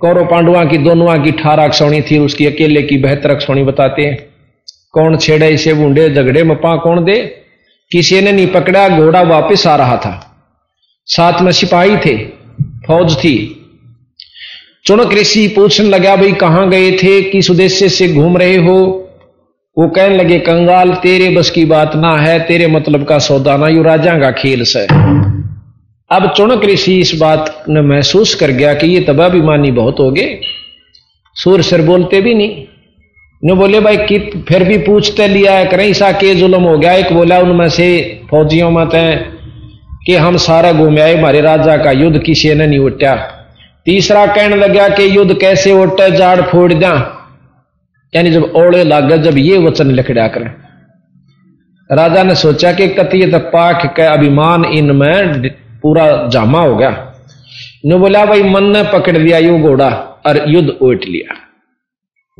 कौरव 0.00 0.24
पांडुआ 0.26 0.64
की, 0.64 0.78
दोनों 0.78 1.24
की 1.24 1.32
ठार 1.32 1.58
अक्षौणी 1.58 2.02
थी, 2.02 2.18
उसकी 2.18 2.46
अकेले 2.46 2.82
की 2.82 2.98
बेहतर 2.98 3.30
अक्षौणी 3.30 3.62
बताते 3.62 4.02
हैं। 4.02 4.26
कौन 4.92 5.16
छेड़े 5.16 5.48
इसे 5.48 5.74
बूंडे 5.74 6.10
झगड़े 6.10 6.42
मपा 6.42 6.76
कौन 6.76 7.04
दे? 7.04 7.16
किसी 7.92 8.20
ने 8.20 8.32
नहीं 8.32 8.46
पकड़ा, 8.46 8.88
घोड़ा 8.88 9.22
वापस 9.22 9.66
आ 9.66 9.76
रहा 9.76 9.96
था। 9.96 10.36
साथ 11.06 11.42
में 11.42 11.52
सिपाही 11.52 11.96
थे, 11.96 12.18
फौज 12.86 13.16
थी। 13.16 13.66
चुनक 14.84 15.12
ऋषि 15.12 15.48
पूछने 15.48 15.88
लगा, 15.88 16.16
भाई 16.16 16.32
कहाँ 16.32 16.70
गए 16.70 16.92
थे? 16.92 17.22
किस 17.22 17.50
उद्देश्य 17.50 17.88
से 17.88 18.12
घूम 18.12 18.36
रहे 18.36 18.56
हो? 18.56 19.03
वो 19.78 19.88
कहने 19.88 20.16
लगे, 20.16 20.38
कंगाल, 20.38 20.90
तेरे 20.94 21.30
बस 21.30 21.50
की 21.50 21.64
बात 21.64 21.96
ना 21.96 22.16
है, 22.16 22.40
तेरे 22.40 22.66
मतलब 22.66 23.04
का 23.04 23.18
सौदा 23.18 23.56
ना, 23.56 23.68
यू 23.68 23.82
राजा 23.82 24.18
का 24.18 24.30
खेल 24.30 24.64
से। 24.64 24.80
अब 26.10 26.32
चुनक 26.36 26.64
ऋषि 26.64 27.00
इस 27.00 27.14
बात 27.20 27.64
ने 27.68 27.80
महसूस 27.80 28.34
कर 28.34 28.50
गया 28.50 28.74
कि 28.74 28.86
ये 28.86 29.00
तबाभिमानी 29.00 29.70
बहुत 29.70 29.96
हो 30.00 30.10
गए। 30.10 30.40
सूर 31.34 31.62
सिर 31.62 31.82
बोलते 31.82 32.20
भी 32.20 32.34
नहीं। 32.34 32.64
ने 33.44 33.54
बोले, 33.54 33.80
भाई, 33.80 33.96
कि 33.96 34.18
फिर 34.18 34.64
भी 34.64 34.78
पूछते 34.78 35.28
लिया 35.28 35.52
है, 35.52 35.66
करें 35.66 35.92
सा 35.92 36.12
के 36.12 36.34
जुलम 36.34 36.62
हो 36.62 36.78
गया। 36.78 36.92
एक 36.92 37.12
बोला 37.12 37.38
उनमें 37.38 37.68
से 37.68 38.20
फौजियों 38.30 38.70
में 38.70 38.88
तय 38.88 39.28
कि 40.06 40.16
हम 40.16 40.36
सारा 40.36 40.72
घूम 40.72 40.98
आए, 40.98 41.18
हमारे 41.18 41.40
राजा 41.40 41.76
का 41.76 41.90
युद्ध 41.90 42.18
किसी 42.18 42.54
ने 42.54 42.66
नहीं 42.66 42.78
उठा 42.78 43.14
तीसरा 43.86 44.26
कहने 44.26 44.56
लगा 44.56 44.88
कि 44.88 45.16
युद्ध 45.16 45.38
कैसे 45.40 45.72
उठे, 45.72 46.10
जाड़ 46.10 46.40
फोड़ 46.40 46.72
दिया। 46.72 47.20
यानी 48.16 48.30
जब 48.30 48.42
ओले 48.42 48.84
लागे 48.84 49.18
जब 49.18 49.38
ये 49.38 49.58
वचन 49.58 49.86
लिखड़ा 49.86 50.28
करें। 50.28 50.54
राजा 51.92 52.22
ने 52.22 52.34
सोचा 52.34 52.72
कि 52.72 52.88
कतियत 52.88 53.34
पाख 53.34 53.94
का 53.96 54.12
अभिमान 54.12 54.64
इनमें 54.64 55.48
पूरा 55.82 56.26
जामा 56.26 56.60
हो 56.60 56.76
गया। 56.76 57.14
ने 57.86 57.96
बोला, 57.96 58.24
भाई, 58.24 58.42
मन 58.42 58.64
ने 58.64 58.82
पकड़ 58.82 59.16
लिया, 59.16 59.38
यू 59.38 59.58
घोड़ा, 59.58 59.88
और 60.26 60.44
युद्ध 60.48 60.68
उठ 60.68 61.04
लिया। 61.04 61.34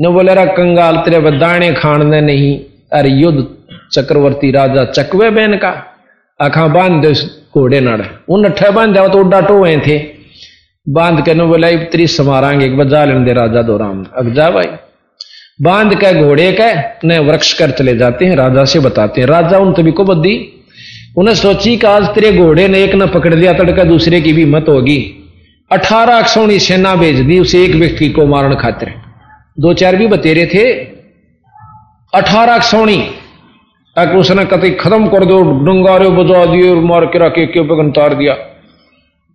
ने 0.00 0.08
बोले, 0.08 0.34
रा 0.34 0.44
कंगाल, 0.44 0.96
तेरे 0.96 1.38
दाने 1.38 1.72
खाने 1.72 2.20
नहीं 2.20 2.60
अरे 2.92 3.08
युद्ध 3.08 3.48
चक्रवर्ती 3.92 4.50
राजा 4.50 4.84
चकवे 4.84 5.30
बेन 5.30 5.56
का। 5.56 5.96
आखा 6.40 6.66
बाँध 6.66 7.06
दे 7.06 7.12
घोड़े 7.54 7.80
नाड़ 7.80 8.02
उन 8.28 8.44
अठे 8.44 8.70
बाँध 8.70 8.96
तो 8.96 9.18
उड्डा 9.18 9.40
टोए 9.40 9.76
थे। 9.76 10.06
बाँध 10.88 11.24
के 11.24 11.34
न 11.34 11.46
बोला 11.46 11.68
इतरी 11.68 12.06
समारांगे 12.06 12.68
बजा 12.68 13.04
लेने 13.04 13.24
दे 13.24 13.32
राजा 13.32 13.62
दो 13.62 13.76
राम। 13.76 14.06
अग 14.16 14.32
जा 14.32 14.50
भाई। 14.50 14.64
बाँध 15.62 15.94
के 15.94 16.12
घोड़े 16.22 16.56
के 16.60 16.74
ने 17.08 17.18
वृक्ष 17.18 17.52
कर 17.52 17.70
चले 17.70 17.96
जाते 17.96 18.24
हैं, 18.24 18.36
राजा 18.36 18.64
से 18.64 18.80
बताते 18.80 19.20
हैं। 19.20 19.28
राजा 19.28 19.58
उन 19.58 19.72
तभी 19.72 19.92
को 19.92 20.04
बद्दी 20.04 20.50
उन्हें 21.16 21.34
सोची 21.34 21.76
कि 21.76 21.86
आज 21.86 22.06
तेरे 22.06 22.32
घोड़े 22.32 22.68
ने 22.68 22.82
एक 22.84 22.94
न 22.94 23.06
पकड़ 23.06 23.34
लिया, 23.34 23.52
तड़का 23.52 23.84
दूसरे 23.84 24.20
की 24.20 24.32
भी 24.32 24.44
मत 24.44 24.66
होगी। 24.68 24.98
अठारह 25.72 26.18
अक्षौणी 26.18 26.58
सेना 26.58 26.94
भेज 26.94 27.20
दी, 27.20 27.38
उसे 27.38 27.64
एक 27.64 27.74
व्यक्ति 27.74 28.08
को 28.08 28.26
मारण 28.26 28.54
खातिर। 28.54 28.94
दो 29.60 29.72
चार 29.74 29.96
भी 29.96 30.06
बतेरे 30.06 30.46
थे। 30.46 30.72
अठारह 32.14 32.54
अक्षौणी 32.54 33.10
उसने 34.16 34.44
कतई 34.44 34.70
खत्म 34.70 35.06
कर 35.06 35.24
दो, 35.24 35.42
डंगारे 35.42 36.08
बजा 36.08 36.44
दिए 36.44 36.70
और 36.70 36.76
मार 36.76 37.04
के 37.04 37.18
रखे 37.18 37.46
के 37.46 37.60
पगन 37.60 37.90
तार 37.90 38.14
दिया। 38.14 38.32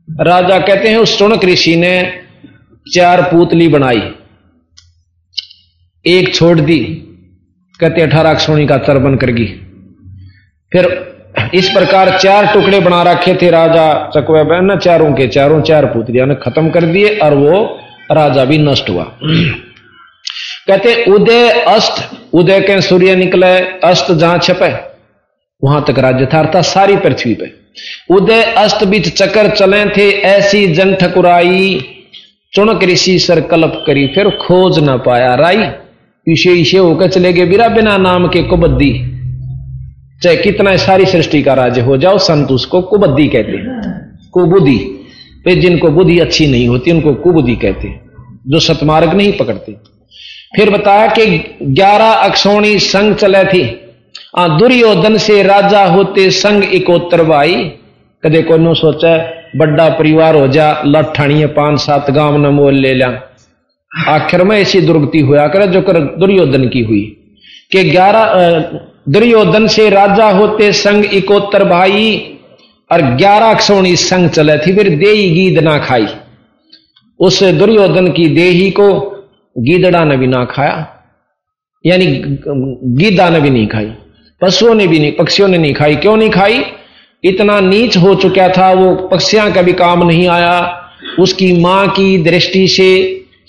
राजा 0.07 0.59
कहते 0.59 0.89
हैं, 0.89 0.97
उस 0.97 1.17
चुनक 1.19 1.45
ऋषि 1.45 1.75
ने 1.75 2.11
चार 2.95 3.21
पुतली 3.21 3.67
बनाई। 3.67 4.11
एक 6.05 6.33
छोड़ 6.35 6.59
दी, 6.59 6.79
कहते 7.79 8.01
अठारह 8.01 8.29
अक्षौणी 8.29 8.65
का 8.67 8.77
तर 8.77 8.97
बन 8.97 9.15
कर 9.15 9.31
गई 9.31 9.45
फिर 10.71 10.85
इस 11.53 11.69
प्रकार 11.69 12.17
चार 12.17 12.45
टुकड़े 12.53 12.79
बना 12.79 13.01
रखे 13.03 13.33
थे 13.41 13.49
राजा 13.49 13.87
चकवा 14.15 14.43
बहन 14.43 14.77
चारों 14.77 15.13
के, 15.13 15.27
चारों 15.27 15.61
चार 15.61 15.85
पुतलियाँ 15.85 16.27
ने 16.27 16.35
खत्म 16.35 16.69
कर 16.69 16.85
दिए 16.85 17.17
और 17.17 17.33
वो 17.33 17.63
राजा 18.11 18.45
भी 18.45 18.57
नष्ट 18.57 18.89
हुआ। 18.89 19.03
कहते, 20.67 21.03
उदय 21.05 21.49
अस्त, 21.67 22.09
उदय 22.33 22.59
के 22.61 22.79
सूर्य 22.81 23.15
निकले, 23.15 23.57
अस्त 23.83 24.11
जहाँ 24.11 24.37
छपे, 24.39 24.69
वहाँ 25.61 25.83
तक 25.87 25.99
राज्य 25.99 26.25
था 26.33 26.39
अर्थात 26.39 26.65
सारी 26.65 26.95
पृथ्वी 26.97 27.33
पे। 27.33 27.51
उदय 28.15 28.41
अस्त 28.57 28.83
बीच 28.83 29.09
चक्कर 29.13 29.49
चले 29.55 29.85
थे, 29.87 30.09
ऐसी 30.11 30.65
जन 30.73 30.95
ठकुराई, 30.95 31.79
चुनक 32.53 32.83
ऋषि 32.83 33.17
सर 33.19 33.41
कल्प 33.47 33.83
करी, 33.87 34.07
फिर 34.07 34.29
खोज 34.37 34.79
ना 34.79 34.97
पाया 34.99 35.33
राई। 35.35 35.69
पीछे 36.25 36.51
ईशे 36.51 36.77
होकर 36.77 37.07
चले 37.07 37.33
गए, 37.33 37.45
बिरा 37.45 37.67
बिना 37.67 37.97
नाम 37.97 38.27
के 38.27 38.43
कुबद्दी। 38.43 38.91
चाहे 40.23 40.37
कितना 40.37 40.75
सारी 40.77 41.05
सृष्टि 41.05 41.41
का 41.41 41.53
राज्य 41.53 41.81
हो, 41.81 41.97
जाओ 41.97 42.17
संत 42.17 42.51
उसको 42.51 42.81
कुबद्दी 42.81 43.27
कहते 43.27 43.57
कुबुद्धि 44.31 44.77
पे 45.45 45.55
जिनको 45.55 45.89
बुद्धि 45.89 46.19
अच्छी 46.19 46.47
नहीं 46.47 46.67
होती, 46.67 46.91
उनको 46.91 47.13
कुबुद्धि 47.13 47.55
कहते 47.55 47.99
जो 48.47 48.59
सतमार्ग 48.59 49.13
नहीं 49.13 49.31
पकड़ते। 49.33 49.75
फिर 50.55 50.69
बताया 50.69 51.07
कि 51.07 51.25
ग्यारह 51.63 52.11
अक्षोणी 52.11 52.79
संग 52.79 53.15
चले 53.15 53.43
थी। 53.43 53.63
आ, 54.37 54.47
दुर्योधन 54.47 55.17
से 55.17 55.41
राजा 55.43 55.85
होते 55.85 56.29
संग 56.31 56.63
इकोत्तर 56.73 57.23
भाई 57.23 57.55
कदे 58.23 58.41
को 58.41 58.73
सोचा 58.73 59.17
बड़ा 59.55 59.89
परिवार 59.89 60.35
हो 60.35 60.47
जा 60.47 60.81
लठाणी 60.85 61.45
पाँच 61.45 61.79
सात 61.79 62.11
गाँव 62.11 62.37
न 62.37 62.45
मोल 62.45 62.73
ले 62.73 62.93
लिया। 62.93 63.09
आखिर 63.91 64.43
में 64.43 64.57
ऐसी 64.57 64.81
दुर्गति 64.81 65.19
हुआ 65.19 65.47
करे 65.47 65.67
जो 65.67 65.81
कर 65.81 65.99
दुर्योधन 66.19 66.67
की 66.69 66.81
हुई। 66.81 67.01
कि 67.71 67.83
ग्यारह 67.83 68.33
दुर्योधन 69.09 69.67
से 69.67 69.89
राजा 69.89 70.29
होते 70.29 70.71
संग 70.73 71.05
इकोत्तर 71.13 71.63
भाई 71.63 72.15
और 72.89 73.01
ग्यारह 73.15 73.45
अक्षौणी 73.45 73.95
संग 73.95 74.29
चले 74.29 74.57
थी, 74.57 74.75
फिर 74.75 74.89
देही 74.97 75.29
गीद 75.31 75.59
ना 75.59 75.77
खाई। 75.79 76.07
उस 77.19 77.43
दुर्योधन 77.43 78.11
की 78.11 78.27
देही 78.27 78.69
को 78.71 78.89
गीदड़ा 79.55 80.03
ने 80.03 80.17
भी 80.17 80.27
ना 80.27 80.43
खाया, 80.45 80.87
यानी 81.85 82.05
गीदा 82.97 83.29
ने 83.29 83.39
भी 83.41 83.49
नहीं 83.49 83.67
खाई, 83.67 83.91
पशुओं 84.41 84.73
ने 84.75 84.87
भी 84.87 84.99
नहीं, 84.99 85.11
पक्षियों 85.11 85.47
ने 85.47 85.57
नहीं 85.57 85.73
खाई। 85.73 85.95
क्यों 85.95 86.15
नहीं 86.17 86.29
खाई? 86.29 86.63
इतना 87.23 87.59
नीच 87.59 87.97
हो 87.97 88.13
चुका 88.15 88.47
था, 88.49 88.71
वो 88.73 88.95
पक्षियाँ 89.07 89.51
का 89.53 89.61
भी 89.61 89.73
काम 89.75 90.07
नहीं 90.07 90.27
आया। 90.29 90.57
उसकी 91.19 91.51
माँ 91.61 91.87
की 91.89 92.17
दृष्टि 92.23 92.67
से 92.67 92.89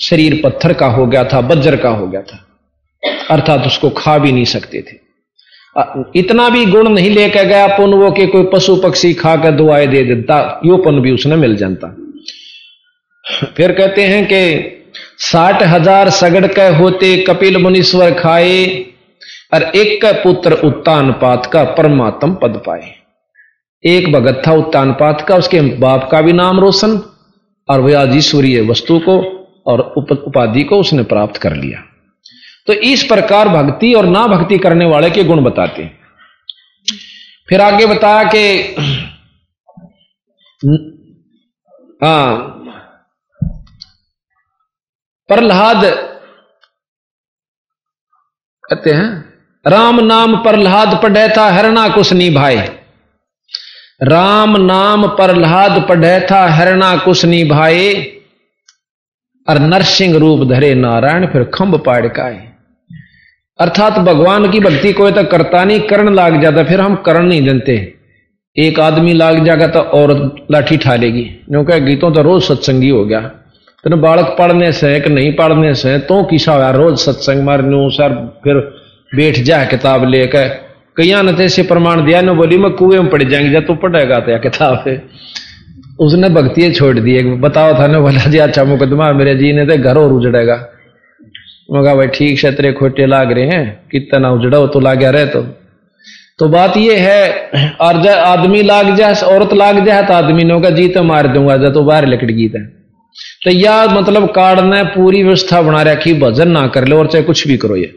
शरीर 0.00 0.40
पत्थर 0.44 0.72
का 0.72 0.86
हो 0.86 1.06
गया 1.06 1.24
था 1.24 1.40
बज्र 1.40 1.76
का 1.76 1.88
हो 1.88 2.06
गया 2.06 2.22
था। 2.22 2.46
अर्थात 3.30 3.66
उसको 3.66 3.90
खा 3.90 4.18
भी 4.18 4.32
नहीं 4.32 4.44
सकते 4.44 4.82
थे। 4.82 4.98
इतना 6.16 6.48
भी 6.48 6.64
गुण 6.66 6.88
नहीं 6.88 7.10
लेकर 7.10 7.44
गया 7.44 7.66
पुन 7.66 7.94
वो 7.94 8.10
के 8.10 8.26
कोई 8.26 8.44
पशु 8.44 8.76
पक्षी 8.76 9.12
खाकर 9.14 9.50
दुआएँ 9.50 9.86
दे 9.86 10.02
देता, 10.04 10.60
यो 10.64 10.76
पुन 10.76 11.00
भी 11.00 11.12
उसने 11.12 11.36
मिल 11.36 11.56
जाता 11.56 11.96
फिर 13.56 13.72
कहते 13.72 14.04
हैं 14.04 14.24
कि, 14.24 14.76
साठ 15.18 15.62
हज़ार 15.62 16.10
सगड़ 16.10 16.46
के 16.46 16.66
होते 16.76 17.16
कपिल 17.16 17.56
मुनीश्वर 17.56 18.14
खाए, 18.14 18.66
और 19.54 19.62
एक 19.62 20.00
का 20.02 20.12
पुत्र 20.12 20.52
उत्तान 20.52 21.12
पात 21.12 21.46
का 21.46 21.64
परमात्म 21.64 22.34
पद 22.34 22.62
पाए। 22.66 22.94
एक 23.84 24.12
भगत 24.12 24.42
था 24.46 24.52
उत्तान 24.52 24.92
पात 24.92 25.20
का, 25.20 25.36
उसके 25.36 25.60
बाप 25.60 26.08
का 26.12 26.20
भी 26.20 26.32
नाम 26.32 26.60
रोशन, 26.60 27.00
और 27.68 27.80
वह 27.80 28.00
आज 28.00 28.16
ईश्वरीय 28.16 28.60
वस्तु 28.60 28.98
को 28.98 29.39
और 29.70 29.80
उपाधि 29.96 30.64
को 30.64 30.80
उसने 30.80 31.02
प्राप्त 31.04 31.40
कर 31.40 31.56
लिया। 31.56 31.82
तो 32.66 32.72
इस 32.72 33.02
प्रकार 33.04 33.48
भक्ति 33.48 33.92
और 33.94 34.06
ना 34.08 34.26
भक्ति 34.26 34.58
करने 34.58 34.84
वाले 34.86 35.10
के 35.10 35.24
गुण 35.24 35.42
बताते 35.44 35.82
हैं। 35.82 35.98
फिर 37.48 37.60
आगे 37.60 37.86
बताया 37.86 38.22
कि 38.24 38.42
हाँ 42.02 42.56
प्रहलाद 45.28 45.84
कहते 48.64 48.90
हैं, 48.90 49.08
राम 49.64 50.00
नाम 50.00 50.36
प्रहलाद 50.42 51.00
पढ़े 51.02 51.28
था 51.28 51.48
हरणा 51.50 51.88
कुछ 51.88 52.12
नहीं 52.12 52.34
भाई। 52.34 52.56
राम 54.02 54.56
नाम 54.56 55.06
प्रहलाद 55.16 55.80
पढ़े 55.88 56.20
था 56.30 56.46
हरणा 56.48 56.96
कुछ 56.96 57.24
नहीं 57.24 57.48
भाई। 57.48 57.92
और 59.46 59.58
नरसिंह 59.60 60.16
रूप 60.18 60.46
धरे 60.48 60.74
नारायण 60.74 61.26
फिर 61.26 61.44
खंभ 61.54 61.76
पाड़ 61.86 62.06
का 62.08 62.24
है 62.24 62.48
अर्थात 63.58 63.98
भगवान 64.00 64.50
की 64.50 64.60
भक्ति 64.60 64.92
कोई 64.92 65.12
तो 65.12 65.22
करता 65.24 65.64
नहीं, 65.64 65.80
करण 65.80 66.14
लाग 66.14 66.40
जाता, 66.42 66.62
फिर 66.64 66.80
हम 66.80 66.94
करण 66.96 67.26
नहीं 67.26 67.42
देते 67.42 67.74
एक 68.56 68.80
आदमी 68.80 69.12
लाग 69.12 69.44
जाएगा 69.44 69.66
तो 69.66 69.80
और 69.80 70.12
लाठी 70.50 70.76
ठा 70.76 70.94
लेगी 70.96 71.22
क्योंकि 71.22 71.80
गीतों 71.80 72.10
तो 72.12 72.22
रोज 72.22 72.42
सत्संगी 72.42 72.88
हो 72.88 73.04
गया। 73.04 73.20
तेन 73.84 74.00
बालक 74.00 74.34
पढ़ने 74.38 74.70
से 74.72 74.98
कि 75.00 75.10
नहीं 75.10 75.32
पढ़ने 75.36 75.74
से 75.74 75.98
तो 76.08 76.22
किसा 76.24 76.52
हुआ 76.52 76.70
रोज 76.70 76.98
सत्संग 76.98 77.44
मारने 77.44 77.88
सर, 77.90 78.14
फिर 78.44 78.56
बैठ 79.12 79.38
जा 79.40 79.64
किताब 79.64 80.04
लेकर। 80.04 80.48
कई 80.96 81.12
ने 81.22 81.32
तो 81.32 81.42
ऐसे 81.42 81.62
प्रमाण 81.62 82.04
दिया, 82.06 82.20
ना 82.20 82.32
बोली, 82.32 82.56
मैं 82.58 82.70
कुएँ 82.72 82.98
में 82.98 83.10
पड़ 83.10 83.22
जाएँगे 83.22 83.50
जब 83.50 83.66
तू 83.66 83.74
पढ़ेगा 83.76 84.18
तो 84.20 84.30
या 84.30 84.38
किताब। 84.38 84.84
उसने 86.00 86.28
भक्ति 86.30 86.70
छोड़ 86.72 86.98
दी। 86.98 87.22
बताओ 87.38 87.72
था 87.74 87.86
ना 87.86 88.00
बोला 88.00 88.24
जी 88.26 88.38
अच्छा 88.40 88.64
मुकदमा 88.64 89.12
मेरे 89.14 89.34
जी 89.36 89.52
ने 89.52 89.64
तो 89.66 89.76
घर 89.78 89.98
और 89.98 90.12
उजड़ेगा। 90.12 90.56
मैं 91.68 91.82
कहा, 91.84 91.94
भाई 91.94 92.06
ठीक 92.08 92.38
से 92.40 92.50
तेरे 92.52 92.72
खोटे 92.72 93.06
लाग 93.06 93.32
रहे 93.32 93.44
हैं, 93.46 93.88
कितना 93.90 94.30
उजड़ो 94.30 94.66
तो 94.68 94.80
ला 94.80 94.94
गया 94.94 95.10
रहे 95.10 95.26
तो। 95.28 95.42
तो 96.38 96.48
बात 96.48 96.76
ये 96.76 96.96
है, 96.98 97.76
और 97.80 98.06
आदमी 98.08 98.62
लाग 98.62 98.94
जाए, 98.96 99.14
औरत 99.14 99.52
लाग 99.54 99.84
जाए 99.86 100.02
तो 100.02 100.12
आदमी 100.14 100.44
ने 100.44 100.52
होगा 100.54 100.70
जी 100.70 100.88
तो 100.88 101.02
मार 101.04 101.26
दूँगा, 101.28 101.56
जब 101.56 101.72
तो 101.74 101.82
बाहर 101.84 102.06
लिकट 102.06 102.30
गीत 102.32 102.54
है 102.54 102.64
तो 103.44 103.50
या 103.50 103.84
मतलब 103.88 104.26
कार्ड 104.32 104.60
ने 104.64 104.82
पूरी 104.90 105.22
व्यवस्था 105.22 105.60
बना 105.62 105.82
रखी, 105.84 106.12
भजन 106.14 106.48
ना 106.50 106.66
कर 106.68 106.86
लो, 106.88 106.98
और 106.98 107.06
चाहे 107.06 107.24
कुछ 107.24 107.46
भी 107.48 107.56
करो 107.56 107.76
ये। 107.76 107.92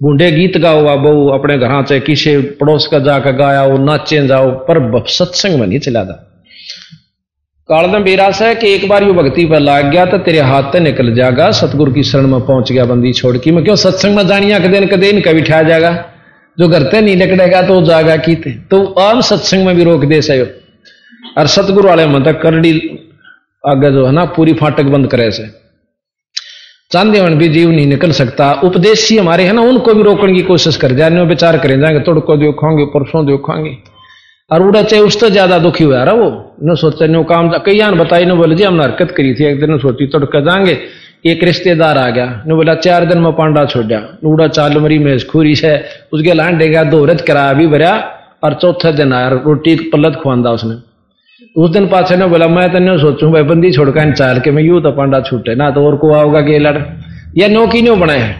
बूढ़े 0.00 0.30
गीत 0.32 0.56
गाओ 0.58 0.82
बहु, 0.98 1.26
अपने 1.30 1.58
घर 1.58 1.82
चाहे 1.82 2.00
किसी, 2.02 2.36
पड़ोस 2.56 2.86
का 2.86 2.98
जाकर 3.00 3.32
गाया 3.36 3.64
वो 3.64 3.78
नाचे 3.80 4.26
जाओ, 4.26 4.50
पर 4.62 5.04
सत्संग 5.10 5.60
में 5.60 5.66
नहीं 5.66 5.78
चला 5.80 6.04
था 6.04 6.24
कालदम 7.68 8.04
बेरास 8.04 8.40
है 8.42 8.54
कि 8.54 8.72
एक 8.74 8.88
बार 8.88 9.04
यू 9.04 9.12
भक्ति 9.14 9.44
पर 9.46 9.60
लाग 9.60 9.86
गया 9.86 10.04
तो 10.06 10.18
तेरे 10.18 10.38
हाथ 10.40 10.72
से 10.72 10.80
निकल 10.80 11.12
जाएगा। 11.14 11.50
सतगुरु 11.52 11.92
की 11.92 12.02
शरण 12.02 12.26
में 12.26 12.40
पहुँच 12.40 12.70
गया 12.72 12.84
बंदी 12.84 13.12
छोड़ 13.12 13.36
की। 13.36 13.50
मैं 13.50 13.64
क्यों 13.64 13.74
सत्संग 13.76 14.16
में 14.16 14.26
जानिया 14.26 14.58
कदे 14.58 14.80
न 14.80 14.86
कदे 14.86 15.10
कभी 15.20 15.42
ठा 15.42 15.62
जाएगा? 15.62 15.90
जो 16.58 16.68
करते 16.68 17.00
नहीं 17.00 17.16
निकलेगा 17.16 17.60
तो 17.62 17.80
जागा 17.82 18.16
की 18.18 18.36
थे 18.36 18.52
तो 18.70 18.84
आम 19.00 19.20
सत्संग 19.20 19.66
में 19.66 19.74
भी 19.76 19.84
रोक 19.84 20.04
दे 20.04 20.20
सो 20.22 20.44
और 21.38 21.46
सतगुरु 21.46 21.88
वाले 21.88 22.06
मन 22.06 22.24
तक 22.24 22.40
करड़ी 22.42 22.72
आगे 23.64 23.90
जो 23.92 24.06
है 24.06 24.12
ना, 24.12 24.24
पूरी 24.26 24.52
फाटक 24.54 24.84
बंद 24.86 25.06
करे 25.06 25.30
से। 25.30 25.46
चांदीवन 26.90 27.34
भी 27.34 27.48
जीव 27.48 27.70
नहीं 27.70 27.86
निकल 27.86 28.12
सकता। 28.12 28.52
उपदेशी 28.64 29.16
हमारे 29.18 29.44
है 29.44 29.52
ना, 29.52 29.62
उनको 29.62 29.94
भी 29.94 30.02
रोकने 30.02 30.34
की 30.34 30.42
कोशिश 30.42 30.76
कर। 30.76 30.92
जाए 30.92 31.24
विचार 31.26 31.58
करें, 31.58 31.78
जाएँगे, 31.80 32.00
तोड़को 32.00 32.36
देखोगे 32.36 32.84
परसों 32.86 33.26
देखोगे 33.26 33.76
और 34.50 34.62
उड़ा 34.62 34.82
चाहे 34.82 35.02
उससे 35.02 35.30
ज़्यादा 35.30 35.58
दुखी 35.58 35.84
हुआ 35.84 36.02
रहा 36.02 36.14
वो, 36.14 36.56
न 36.64 36.74
सोचा 36.74 37.06
नो 37.06 37.22
काम 37.24 37.50
कई 37.58 37.80
आन 37.80 37.98
बताई, 37.98 38.24
न 38.24 38.34
बोले, 38.34 38.54
जी, 38.54 38.64
हमने 38.64 38.82
हरकत 38.82 39.10
करी 39.10 39.34
थी, 39.34 39.44
एक 39.44 39.60
दिन 39.60 39.78
सोची 39.78 40.06
तोड़कर 40.06 40.44
जाएँगे, 40.44 40.78
एक 41.26 41.44
रिश्तेदार 41.44 41.98
आ 41.98 42.10
गया, 42.10 42.42
ने 42.46 42.54
बोला, 42.54 42.74
चार 42.74 43.04
दिन 43.04 43.18
में 43.18 43.32
पांडा 43.32 43.64
छोड़ा 43.64 43.98
उड़ा 44.24 44.46
चाल 44.48 44.78
मरी 44.78 44.98
में 44.98 45.18
खूरी 45.26 45.54
से, 45.54 45.84
उसके 46.12 46.32
लांडे 46.32 46.68
गया, 46.68 46.84
दो 46.84 47.04
रथ 47.04 47.26
कराया, 47.26 47.52
भी 47.52 47.66
भरा 47.66 47.92
और 48.44 48.54
चौथे 48.54 48.92
दिन 48.92 49.12
आया, 49.12 49.28
रोटी 49.28 49.74
पलत 49.76 50.20
खुआंदा 50.22 50.50
उसने। 50.50 50.74
उस 51.56 51.70
दिन 51.70 51.86
पाछे 51.86 52.16
ने 52.16 52.26
बोला, 52.26 52.48
मैं 52.48 52.68
तो 52.72 52.98
सोचू, 52.98 53.30
भाई, 53.30 53.42
बंदी 53.42 53.72
छोड़कर 53.72 54.12
चाल 54.12 54.40
के, 54.40 54.50
मैं 54.50 54.62
यू 54.62 54.80
तो 54.80 54.90
पांडा 54.90 55.20
छूटे, 55.20 55.54
ना 55.54 55.70
तो 55.70 55.86
और 55.86 55.96
को 55.96 56.12
आओगा 56.14 56.40
कि 56.40 56.58
लड़ 56.58 56.78
या 57.36 57.48
नो 57.48 57.66
की 57.66 57.82
नो 57.82 57.96
बनाए। 57.96 58.34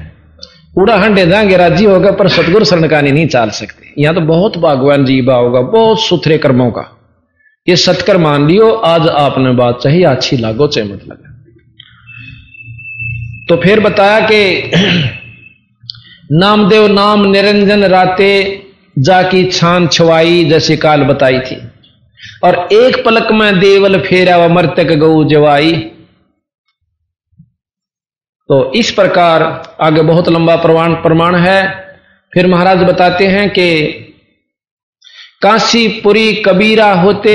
उड़ा 0.79 0.97
हंडे 0.97 1.27
जाएँगे, 1.27 1.57
राज़ी 1.57 1.85
होगा, 1.85 2.11
पर 2.11 2.29
सतगुरु 2.29 2.65
शरणकानी 2.65 3.13
नहीं 3.13 3.27
चाल 3.27 3.51
सकते। 3.51 3.78
यहाँ 3.99 4.14
तो 4.14 4.20
बहुत 4.20 4.59
भगवान 4.59 5.05
जीवा 5.05 5.34
होगा, 5.34 5.61
बहुत 5.61 6.01
सुथरे 6.01 6.39
कर्मों 6.39 6.70
का। 6.70 6.99
ये 7.68 7.76
सत्कर 7.76 8.16
मान 8.16 8.49
लियो, 8.49 8.72
आज 8.72 9.09
आपने 9.09 9.53
बात 9.53 9.80
चाहिए 9.82 10.05
अच्छी 10.05 10.36
लागो 10.36 10.66
चाहे 10.66 10.89
मत 10.89 11.01
लगे। 11.09 11.28
तो 13.49 13.57
फिर 13.57 13.80
बताया 13.80 14.20
कि 14.20 14.70
नामदेव 16.32 16.86
नाम 16.86 17.30
निरंजन 17.30 17.84
राते 17.84 18.62
जाकी 18.99 19.45
छान 19.45 19.86
छवाई 19.86 20.45
जैसे 20.45 20.76
काल 20.76 21.03
बताई 21.03 21.39
थी। 21.39 21.68
और 22.45 22.68
एक 22.72 23.05
पलक 23.05 23.32
में 23.32 23.61
देवल 23.61 24.01
फेरा 24.01 24.36
व 24.36 24.49
मर्तक 24.49 24.84
गऊ 24.84 25.24
जवाई। 25.24 25.72
तो 28.49 28.72
इस 28.72 28.91
प्रकार 28.91 29.43
आगे 29.80 30.03
बहुत 30.03 30.28
लंबा 30.28 30.57
प्रमाण 30.57 30.95
प्रमाण 30.95 31.36
है। 31.36 31.88
फिर 32.33 32.47
महाराज 32.47 32.83
बताते 32.83 33.26
हैं 33.26 33.49
कि 33.51 33.68
काशीपुरी 35.43 36.33
कबीरा 36.47 36.93
होते 36.93 37.35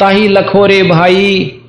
ताही 0.00 0.28
लखोरे 0.28 0.82
भाई, 0.82 1.60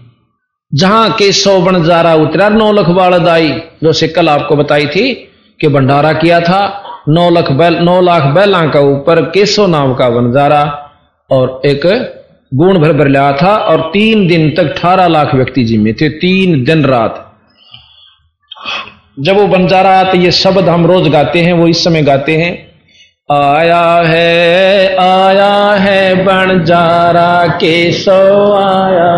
जहाँ 0.71 1.09
के 1.11 1.31
सौ 1.31 1.59
बनजारा 1.61 2.13
उतरा, 2.15 2.49
नौ 2.49 2.71
लख 2.71 2.89
बालदाई, 2.89 3.49
जो 3.83 3.93
सिक्कल 3.93 4.29
आपको 4.29 4.55
बताई 4.55 4.87
थी 4.87 5.13
कि 5.59 5.67
भंडारा 5.67 6.13
किया 6.13 6.39
था, 6.39 6.61
नौ 7.09 7.29
लख 7.29 7.51
बैल, 7.51 7.77
नौ 7.79 7.99
लाख 8.01 8.23
बैला 8.35 8.65
का 8.67 8.79
ऊपर 8.79 9.21
केसो 9.29 9.67
नाम 9.67 9.93
का 9.93 10.09
बनजारा 10.09 10.63
और 11.29 11.61
एक 11.65 11.85
गुण 12.51 12.79
भर 12.79 12.93
भर 12.93 13.07
लिया 13.07 13.31
था 13.33 13.55
और 13.67 13.81
तीन 13.93 14.27
दिन 14.27 14.49
तक 14.49 14.71
अठारह 14.71 15.07
लाख 15.07 15.35
व्यक्ति 15.35 15.63
जिम्मे 15.63 15.93
थे, 15.93 16.09
तीन 16.09 16.63
दिन 16.63 16.85
रात। 16.85 17.21
जब 19.19 19.37
वो 19.37 19.47
बंजारा 19.47 20.03
तो 20.03 20.17
ये 20.17 20.31
शब्द 20.31 20.69
हम 20.69 20.85
रोज 20.85 21.07
गाते 21.07 21.41
हैं, 21.41 21.53
वो 21.53 21.67
इस 21.67 21.83
समय 21.83 22.01
गाते 22.01 22.35
हैं। 22.37 22.53
आया 23.31 23.85
है 24.07 24.95
आया 24.97 25.73
है 25.73 26.15
बंजारा 26.15 27.47
के 27.47 27.91
सो 27.91 28.17
आया। 28.53 29.13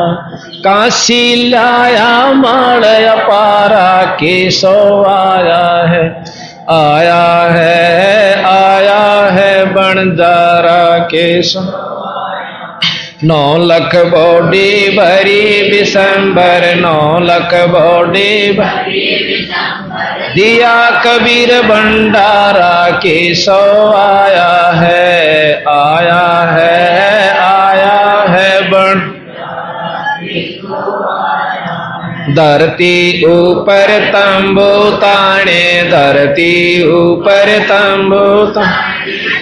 काशी 0.60 1.50
लाया 1.50 2.32
माड़ 2.34 2.86
पारा 3.20 4.04
के 4.06 4.52
सो 4.52 5.04
आया 5.04 5.66
है। 5.88 6.24
आया 6.70 7.26
है 7.52 8.44
आया 8.44 9.30
है 9.32 9.66
बंजारा 9.66 10.98
के 10.98 11.42
सो 11.42 11.60
नौ 13.24 13.58
लख 13.58 13.96
बॉडी 13.96 14.98
भरी 14.98 15.70
विशंबर 15.70 16.76
नौ 16.76 17.20
लख 17.20 17.54
बॉडी 17.70 18.52
भरी 18.52 19.06
दिया 20.38 20.74
कबीर 21.04 21.52
भंडारा 21.62 22.90
के 22.98 23.20
सौ 23.36 23.62
आया 23.98 24.50
है 24.74 25.64
आया 25.68 26.26
है 26.52 27.30
आया 27.42 27.96
है 28.30 28.52
बन। 28.70 29.06
धरती 32.36 33.26
ऊपर 33.26 33.92
तंबू 34.14 34.72
ताने, 34.98 35.64
धरती 35.92 36.54
ऊपर 36.88 37.52
तंबू 37.70 38.28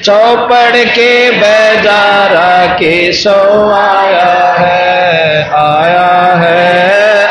चौपड़ 0.01 0.83
के 0.89 1.13
बेजारा 1.31 2.65
के 2.73 2.95
सो 3.13 3.39
आया 3.71 4.33
है 4.59 5.49
आया 5.55 6.11
है, 6.35 6.61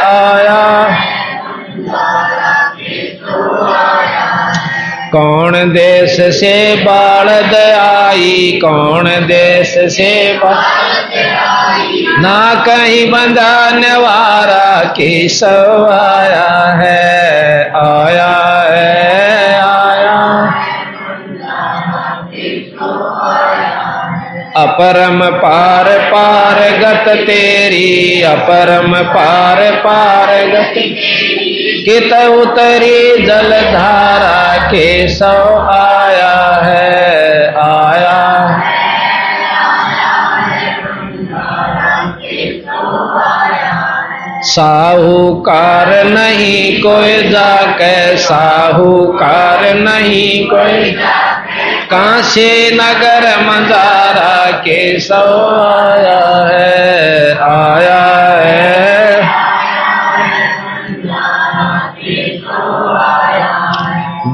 आया 0.06 0.53
कौन 5.14 5.52
देश 5.52 6.20
से 6.20 6.74
बालद 6.76 7.54
आई 7.78 8.58
कौन 8.64 9.04
देश 9.04 9.74
से 9.92 10.40
ना 12.22 12.64
कहीं 12.66 13.10
बंदा 13.10 13.70
नवारा 13.70 14.84
के 14.84 15.28
सो 15.28 15.84
आया 15.86 16.72
है 16.82 17.14
आया 17.76 18.32
है, 18.70 19.54
आया। 19.54 20.24
अपरम 24.56 25.24
पार 25.24 25.98
पार 25.98 26.78
गत 26.78 27.08
तेरी, 27.08 28.22
अपरम 28.22 28.94
पार 28.94 29.70
पार 29.70 30.46
गत 30.46 30.74
कित 31.84 32.12
उतरी 32.12 33.26
जलधारा 33.26 34.56
के 34.68 34.86
सौ 35.08 35.32
आया 35.70 36.36
है, 36.64 37.48
आया 37.56 38.22
साहूकार 44.46 45.88
नहीं 46.04 46.82
कोई 46.82 47.22
जाके, 47.30 48.16
साहूकार 48.16 49.62
नहीं 49.74 50.46
कोई 50.48 50.92
काशी 51.90 52.70
नगर 52.76 53.28
मजारा 53.42 54.50
के 54.58 54.80
सो 55.00 55.22
आया 55.60 56.20
है 56.48 57.32
आया 57.44 58.02
है। 58.40 59.23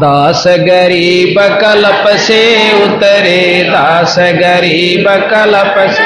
दास 0.00 0.44
गरीब 0.48 1.40
कलप 1.40 2.16
से 2.16 2.42
उतरे, 2.84 3.62
दास 3.62 4.16
गरीब 4.18 5.08
कलप 5.08 5.74
से। 5.90 6.04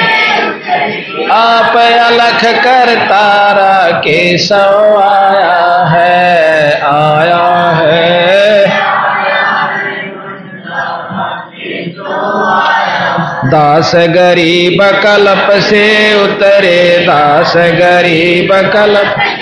आप 1.32 1.76
अलख 1.76 2.44
कर 2.64 2.94
तारा 2.94 3.90
के 3.98 4.38
सो 4.38 4.96
आया 5.00 5.84
है 5.84 6.72
आया 6.82 7.70
है। 7.76 8.24
दास 13.44 13.92
गरीब 13.94 14.82
कलप 14.82 15.60
से 15.62 15.84
उतरे, 16.24 16.98
दास 16.98 17.52
गरीब 17.56 18.52
कलप 18.52 19.33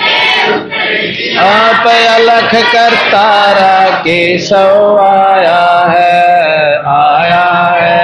आप 0.93 1.87
अलख 1.87 2.53
कर 2.73 2.95
तारा 3.11 3.89
के 3.99 4.17
सौ 4.39 4.65
आया 5.03 5.61
है 5.89 6.77
आया 6.93 7.43
है 7.79 8.01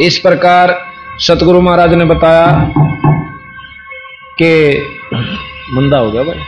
इस 0.00 0.18
प्रकार 0.18 0.74
सतगुरु 1.20 1.60
महाराज 1.60 1.92
ने 1.94 2.04
बताया 2.04 2.46
कि 4.38 4.52
मंदा 5.74 5.98
हो 5.98 6.10
गया 6.10 6.22
भाई। 6.22 6.40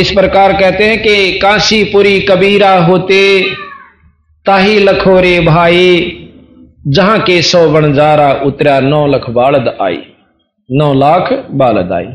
इस 0.00 0.10
प्रकार 0.10 0.52
कहते 0.52 0.84
हैं 0.84 0.98
कि 1.02 1.38
काशीपुरी 1.42 2.20
कबीरा 2.20 2.72
होते 2.84 3.20
ताही 4.46 4.78
लखोरे 4.78 5.38
भाई 5.40 5.88
जहाँ 6.88 7.18
के 7.20 7.42
सौ 7.42 7.68
बनजारा 7.68 8.32
उतरा 8.32 8.80
नौ 8.80 9.06
लख 9.06 9.30
बालद 9.30 9.78
आई। 9.82 9.98
नौ 10.70 10.94
लाख 10.94 11.46
बालद 11.50 11.92
आई। 11.92 12.06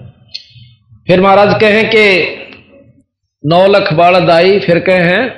फिर 1.08 1.22
महाराज 1.22 1.62
कहें 1.62 1.90
कि 1.90 2.28
नौ 3.46 3.68
लख 3.68 3.94
बालद 3.94 4.30
आई, 4.30 4.60
फिर 4.60 4.80
कहें, 4.80 5.30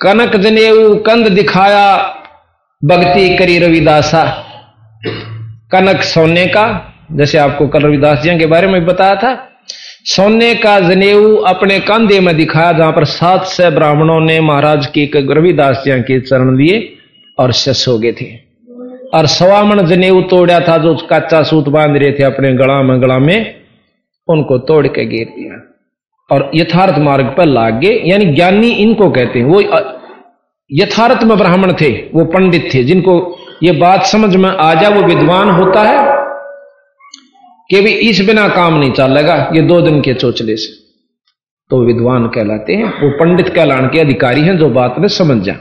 कनक 0.00 0.36
जनेऊ 0.36 0.94
कंद 0.96 1.28
दिखाया, 1.28 1.96
भक्ति 2.84 3.36
करी 3.36 3.58
रविदासा। 3.58 4.46
कनक 5.72 6.02
सोने 6.02 6.46
का, 6.46 6.94
जैसे 7.12 7.38
आपको 7.38 7.68
कल 7.68 7.80
रविदास 7.80 8.18
जी 8.18 8.38
के 8.38 8.46
बारे 8.46 8.66
में 8.66 8.86
बताया 8.86 9.14
था, 9.14 9.48
सोने 10.04 10.54
का 10.54 10.80
जनेऊ 10.80 11.36
अपने 11.36 11.80
कंधे 11.80 12.20
में 12.20 12.36
दिखाया, 12.36 12.72
जहाँ 12.72 12.92
पर 12.92 13.04
सात 13.04 13.46
से 13.46 13.70
ब्राह्मणों 13.70 14.20
ने 14.20 14.40
महाराज 14.40 14.86
की 14.86 15.10
रविदास 15.16 15.82
जी 15.84 16.00
के 16.00 16.20
चरण 16.20 16.56
लिए। 16.56 16.96
और 17.40 17.52
शस 17.52 17.84
हो 17.88 17.98
गए 17.98 18.12
थे। 18.12 18.50
और 19.14 19.26
सवामण 19.26 19.86
जनेऊ 19.86 20.20
तोड़ा 20.22 20.60
था, 20.60 20.78
जो 20.78 20.94
कच्चा 20.94 21.42
सूत 21.42 21.68
बाँध 21.68 21.96
रहे 21.96 22.12
थे 22.12 22.22
अपने 22.22 22.52
गला 22.52 22.82
में 22.82 23.02
गला 23.02 23.18
में, 23.18 23.60
उनको 24.28 24.58
तोड़ 24.58 24.86
के 24.86 25.04
गिर 25.04 25.26
दिया। 25.26 25.66
और 26.34 26.50
यथार्थ 26.54 26.98
मार्ग 26.98 27.34
पर 27.38 27.46
लाग 27.46 27.80
गए, 27.80 28.02
यानी 28.06 28.24
ज्ञानी 28.24 28.70
इनको 28.70 29.10
कहते 29.10 29.38
हैं, 29.38 29.46
वो 29.46 29.60
यथार्थ 30.72 31.22
में 31.22 31.38
ब्राह्मण 31.38 31.72
थे, 31.72 31.90
वो 31.90 32.24
पंडित 32.24 32.70
थे, 32.74 32.84
जिनको 32.84 33.38
ये 33.62 33.72
बात 33.72 34.04
समझ 34.04 34.36
में 34.36 34.50
आ 34.50 34.74
जाए 34.74 34.92
वो 34.92 35.02
विद्वान 35.02 35.50
होता 35.50 35.82
है, 35.82 36.20
कि 37.70 37.80
भी 37.80 37.90
इस 37.90 38.26
बिना 38.26 38.48
काम 38.48 38.78
नहीं 38.78 38.92
चलेगा, 38.92 39.50
ये 39.54 39.62
दो 39.62 39.80
दिन 39.80 40.00
के 40.00 40.14
चोचले 40.14 40.56
से। 40.56 40.72
तो 41.70 41.84
विद्वान 41.86 42.26
कहलाते 42.26 42.72
हैं, 42.72 42.84
वो 42.84 43.10
पंडित 43.10 43.48
कहलान 43.48 43.86
के 43.86 44.00
अधिकारी 44.00 44.40
हैं, 44.40 44.58
जो 44.58 44.68
बात 44.68 44.94
में 44.98 45.08
समझ 45.08 45.44
जा 45.44 45.54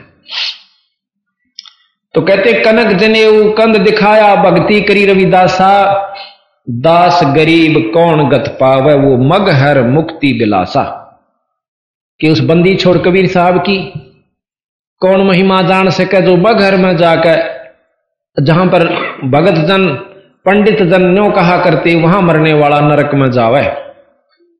तो 2.19 2.23
कहते, 2.25 2.51
कनक 2.53 2.87
जने 2.97 3.19
कंद 3.53 3.75
दिखाया 3.77 4.35
भक्ति 4.35 4.79
करी 4.81 5.05
रविदासा। 5.05 5.67
दास 6.67 7.19
गरीब 7.35 7.77
कौन 7.93 8.29
गत 8.29 8.47
पावे, 8.59 8.93
वो 8.93 9.17
मग 9.19 9.49
हर 9.49 9.81
मुक्ति 9.83 10.31
बिलासा 10.33 10.83
कि 12.19 12.29
उस 12.29 12.39
बंदी 12.39 12.75
छोड़ 12.75 12.97
कबीर 12.97 13.27
साहब 13.27 13.59
की, 13.59 13.77
कौन 15.01 15.25
महिमा 15.27 15.61
जान 15.61 15.89
सके, 15.89 16.21
जो 16.21 16.35
मगहर 16.37 16.77
में 16.77 16.97
जाकर 16.97 18.43
जहाँ 18.43 18.65
पर 18.65 18.85
भगत 19.29 19.61
जन, 19.67 19.87
पंडित 20.45 20.83
जन 20.83 21.07
न्यो 21.13 21.29
कहा 21.31 21.57
करते, 21.63 21.95
वहाँ 21.95 22.21
मरने 22.21 22.53
वाला 22.53 22.79
नरक 22.79 23.15
में 23.15 23.29
जावे। 23.31 23.63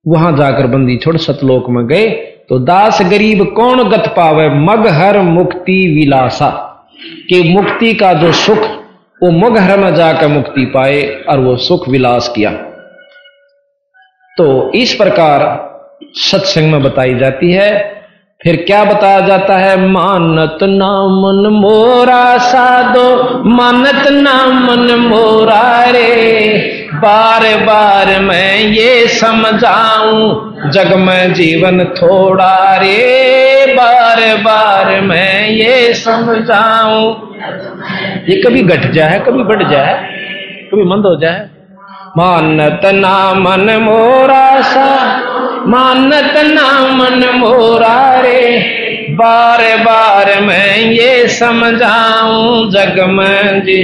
वहाँ 0.05 0.31
जाकर 0.37 0.67
बंदी 0.67 0.97
छोड़ 0.97 1.17
सतलोक 1.17 1.69
में 1.69 1.85
गए 1.87 2.07
तो 2.49 2.59
दास 2.61 3.01
गरीब 3.01 3.45
कौन 3.55 3.83
गत 3.89 4.13
पावे, 4.17 4.49
मग 4.49 4.87
हर 4.93 5.21
मुक्ति 5.21 5.79
विलासा। 5.99 6.65
कि 7.29 7.53
मुक्ति 7.55 7.93
का 7.93 8.13
जो 8.13 8.31
सुख, 8.31 8.57
वो 9.23 9.31
मुगहर 9.31 9.79
में 9.79 9.95
जाकर 9.95 10.27
मुक्ति 10.27 10.65
पाए 10.65 11.23
और 11.29 11.39
वो 11.39 11.57
सुख 11.57 11.89
विलास 11.89 12.33
किया। 12.35 12.51
तो 14.37 14.71
इस 14.71 14.93
प्रकार 14.93 15.69
सत्संग 16.13 16.71
में 16.71 16.83
बताई 16.83 17.15
जाती 17.15 17.51
है 17.51 17.98
फिर 18.43 18.55
क्या 18.67 18.83
बताया 18.83 19.19
जाता 19.19 19.57
है? 19.57 19.87
मानत 19.87 20.57
ना 20.63 20.91
मन 21.13 21.47
मोरा 21.53 22.37
साधो, 22.37 23.43
मानत 23.49 24.07
ना 24.07 24.45
मन 24.45 24.95
मोरा 24.95 25.83
रे। 25.83 26.55
बार 26.93 27.65
बार 27.65 28.19
मैं 28.19 28.57
ये 28.57 29.07
समझाऊं, 29.07 30.21
जग 30.71 30.93
में 30.93 31.33
जीवन 31.33 31.83
थोड़ा 31.83 32.75
रे। 32.75 33.65
बार 33.73 34.35
बार 34.37 35.01
मैं 35.01 35.49
ये 35.49 35.93
समझाऊं। 35.93 37.13
ये 38.29 38.41
कभी 38.41 38.63
घट 38.63 38.91
जाए, 38.91 39.19
कभी 39.19 39.43
बढ़ 39.43 39.63
जाए, 39.63 39.93
कभी 40.71 40.83
मंद 40.83 41.05
हो 41.05 41.15
जाए। 41.15 41.49
मानत 42.17 42.81
ना 42.85 43.33
मन 43.33 43.69
मोरा 43.81 44.61
सा 44.61 44.95
मानत 45.69 46.35
नामन 46.45 47.23
मोरा 47.35 47.99
रे 48.21 48.41
बार 49.15 49.61
बार 49.77 50.29
मैं 50.41 50.77
ये 50.77 51.27
समझाऊं 51.29 52.69
जग 52.71 52.99
में 53.09 53.61
जी 53.65 53.81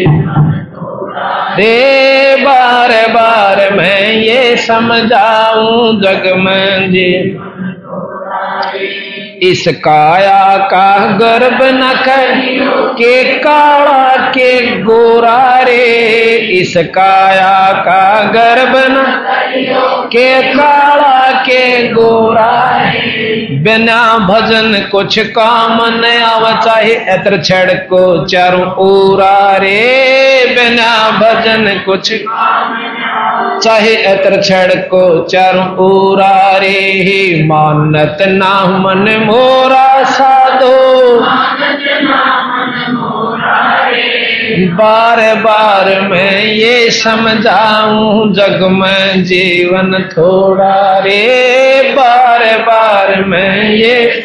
रे 1.58 2.36
बार 2.44 2.92
बार 3.14 3.70
मैं 3.74 4.02
ये 4.14 4.56
समझाऊं 4.58 6.00
जग 6.02 6.32
में 6.38 6.92
जी 6.92 7.12
इस 9.46 9.64
काया 9.84 10.58
का 10.66 11.06
गर्भ 11.18 11.60
न 11.74 11.92
कर 12.06 12.94
के 12.94 13.24
काला 13.40 14.30
के 14.30 14.52
गोरा 14.82 15.60
रे। 15.60 16.36
इस 16.60 16.74
काया 16.96 17.72
का 17.82 18.24
गर्भ 18.32 18.76
न 18.90 19.04
के 20.12 20.30
काला 20.54 21.32
के 21.42 21.88
गोरा 21.88 22.52
बिना 23.64 24.02
भजन 24.28 24.88
कुछ 24.92 25.20
काम 25.30 25.78
न 25.96 26.12
आव 26.24 26.46
चाहे 26.62 26.94
एतर 27.14 27.42
छड़ 27.44 27.74
को 27.90 28.04
चारों 28.28 28.68
ओरा 28.86 29.58
रे। 29.58 30.46
बिना 30.50 30.92
भजन 31.20 31.82
कुछ 31.86 32.12
चाहे 33.64 33.96
छड़ 34.42 34.76
को 34.76 35.24
चारों 35.24 35.78
ओरा 35.78 36.58
रे 36.58 37.44
मानत 37.46 38.18
ना 38.22 38.66
मन 38.66 39.24
मोरा 39.26 40.04
साधो। 40.04 41.20
बार 44.76 45.36
बार 45.36 46.02
मैं 46.02 46.44
ये 46.44 46.92
समझाऊं, 46.92 48.34
जग 48.34 48.68
में 48.72 49.24
जीवन 49.24 50.10
थोड़ा 50.12 51.00
रे। 51.00 51.94
बार 51.98 52.58
बार 52.58 53.24
मैं 53.24 53.72
ये 53.72 54.24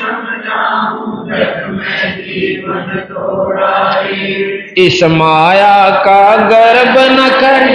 इस 4.78 5.02
माया 5.02 5.90
का 5.90 6.36
गर्भ 6.36 6.98
न 7.10 7.28
कर 7.40 7.66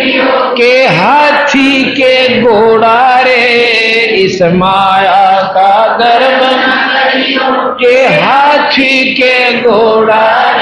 के 0.55 0.73
हाथी 0.87 1.83
के 1.91 2.41
घोड़ा 2.41 3.19
रे 3.19 3.35
इस 4.15 4.41
माया 4.41 5.41
का 5.57 5.97
गर्भ 5.97 6.41
के 7.79 7.95
हाथी 7.95 9.13
के 9.13 9.61
घोड़ा 9.61 10.53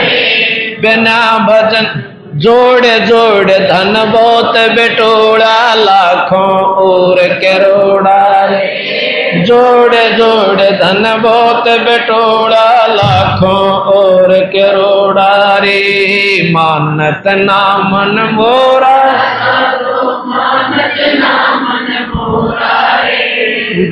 बिना 0.81 1.19
भजन 1.39 2.09
जोड़ 2.36 2.86
जोड़ 2.86 3.51
धन 3.51 4.11
बहुत 4.13 4.57
बेटोड़ा, 4.71 5.73
लाखों 5.73 6.51
और 6.84 7.17
करोड़ा 7.43 8.45
रे 8.45 9.03
जोड़ 9.44 9.94
जोड़ 9.94 10.62
धन 10.62 11.22
बहुत 11.22 11.64
बेटोड़ा, 11.68 12.88
लाखों 12.88 13.72
और 13.72 14.28
करोड़ा 14.46 15.58
रे। 15.58 16.50
मानत 16.52 17.24
ना 17.28 17.78
मन 17.78 18.30
मोरा। 18.34 19.04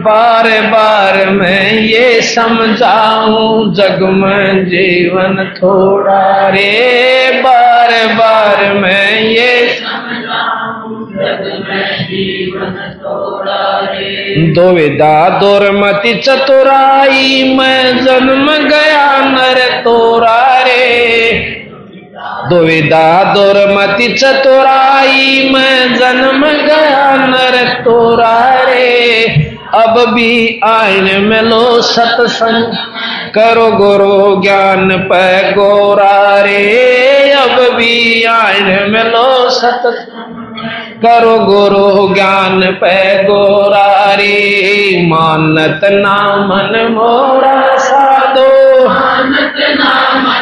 बार 0.02 0.62
बार 0.62 1.30
मैं 1.30 1.74
ये 1.74 2.22
समझाऊं, 2.22 3.74
जग 3.74 3.99
में 4.02 4.66
जीवन 4.66 5.54
थोड़ा 5.58 6.49
रे। 6.49 7.41
बार 7.43 8.14
बार 8.14 8.74
मैं 8.74 9.22
ये 9.22 9.70
दुविधा 14.53 15.15
दुर्मति 15.39 16.13
चतुराई, 16.17 17.43
मैं 17.57 18.03
जन्म 18.05 18.47
गया 18.67 19.07
नर 19.25 19.59
तोरा 19.83 20.59
रे 20.59 20.87
दुविधा 22.49 23.07
दुर्मति 23.33 24.07
चतुराई, 24.13 25.49
मैं 25.53 25.95
जन्म 25.95 26.41
गया 26.65 27.15
नर 27.27 27.55
तोरा 27.83 28.39
रे 28.63 28.89
अब 29.75 29.95
भी 30.13 30.59
आयन 30.65 31.07
में 31.23 31.41
लो 31.41 31.81
सत्संग, 31.81 32.73
करो 33.35 33.69
गुरु 33.71 34.41
ज्ञान 34.41 34.89
पे 35.11 35.51
गोरा 35.51 36.41
रे 36.41 37.31
अब 37.33 37.55
भी 37.75 38.23
आयन 38.25 38.91
में 38.91 39.03
लो 39.03 39.49
सत्संग। 39.49 40.20
करो 41.06 41.38
गुरु 41.39 42.14
ज्ञान 42.14 42.62
पे 42.72 43.24
गोरा 43.24 44.14
रे 44.14 45.08
मानत 45.08 45.82
ना 45.84 46.16
मन 46.36 46.88
मोरा 46.91 47.78
साधो। 47.78 48.49
मानत 48.89 49.56
ना 49.80 49.93
मन 50.16 50.41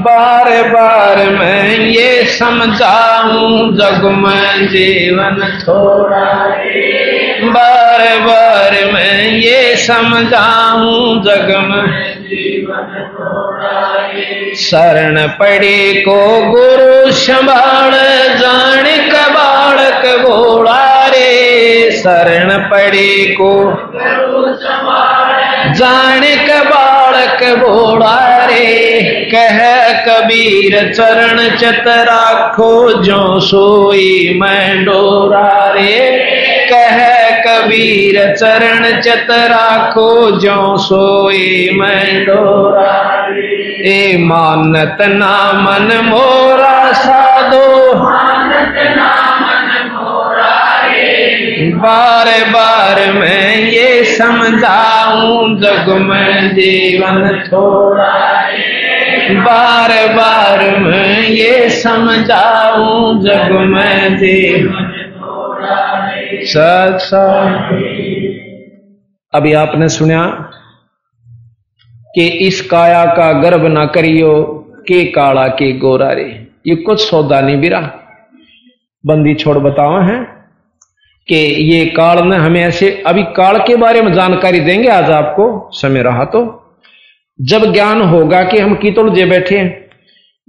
बार 0.00 0.48
बार 0.68 1.16
मैं 1.30 1.76
ये 1.76 2.24
समझाऊं 2.24 3.72
जग 3.74 4.04
में 4.04 4.66
जीवन 4.68 5.36
थोड़ा 5.62 6.24
बार 7.52 8.18
बार 8.20 8.92
मैं 8.92 9.30
ये 9.30 9.76
समझाऊं 9.76 11.22
जग 11.22 11.56
में 11.68 12.19
शरण 14.56 15.28
पड़ी 15.28 16.00
को 16.00 16.40
गुरु 16.50 17.12
संभाल, 17.12 17.90
जान 18.38 18.84
कबाड़क 19.10 20.26
घोड़ा 20.26 21.06
रे। 21.06 21.90
शरण 21.90 22.58
पड़ी 22.58 23.34
को 23.40 23.64
जान 25.74 26.20
कबाड़क 26.20 27.58
घोड़ा 27.58 28.44
रे। 28.44 29.00
कह 29.34 29.82
कबीर 30.04 30.92
चरण 30.92 31.56
चत 31.56 31.84
राखो, 31.86 32.92
जो 33.02 33.40
सोई 33.40 34.38
मैं 34.42 34.84
डोरा 34.84 35.72
रे। 35.76 36.26
कह 36.72 37.09
कबीर 37.50 38.34
चरण 38.34 39.00
चत 39.00 39.26
राखो 39.30 40.30
जो 40.30 40.76
सोई 40.76 41.70
मैं 41.72 42.24
डोरा। 42.24 43.26
ए 43.84 44.16
मानत 44.20 44.96
ना 45.00 45.52
मन 45.52 46.06
मोरा 46.06 46.92
साधो। 46.92 47.94
बार 51.78 52.26
बार 52.50 53.12
मैं 53.12 53.56
ये 53.56 54.04
समझाऊं, 54.04 55.60
जग 55.60 55.88
में 55.88 56.48
जीवन 56.54 57.42
थोड़ा 57.52 58.40
बार 59.30 59.90
बार 60.08 60.78
मैं 60.78 61.22
ये 61.22 61.68
समझाऊं, 61.70 63.20
जग 63.22 63.52
में 63.52 64.16
जीवन 64.16 64.89
सत्संग 66.32 67.90
अभी 69.34 69.52
आपने 69.52 69.88
सुना 69.88 70.50
कि 72.14 72.26
इस 72.26 72.60
काया 72.60 73.04
का 73.06 73.32
गर्भ 73.32 73.66
ना 73.66 73.86
करियो, 73.86 74.44
के 74.88 75.04
काला, 75.04 75.46
के 75.46 75.72
गोरा 75.72 76.12
रे 76.12 76.46
ये 76.66 76.76
कुछ 76.76 77.10
सौदा 77.10 77.40
नहीं 77.40 77.60
बिरा। 77.60 78.00
बंदी 79.06 79.34
छोड़ 79.34 79.58
बताओ 79.58 80.02
है 80.02 80.24
कि 81.28 81.36
ये 81.72 81.86
काल 81.86 82.28
ने 82.28 82.36
हमें 82.36 82.60
ऐसे, 82.60 83.02
अभी 83.06 83.22
काल 83.22 83.58
के 83.58 83.76
बारे 83.76 84.02
में 84.02 84.12
जानकारी 84.12 84.60
देंगे 84.60 84.88
आज 84.88 85.10
आपको, 85.10 85.70
समय 85.72 86.02
रहा 86.02 86.24
तो। 86.24 86.72
जब 87.40 87.72
ज्ञान 87.72 88.02
होगा 88.02 88.42
कि 88.42 88.58
हम 88.58 88.74
की 88.74 88.90
जे 88.90 89.26
बैठे 89.26 89.58
हैं, 89.58 89.90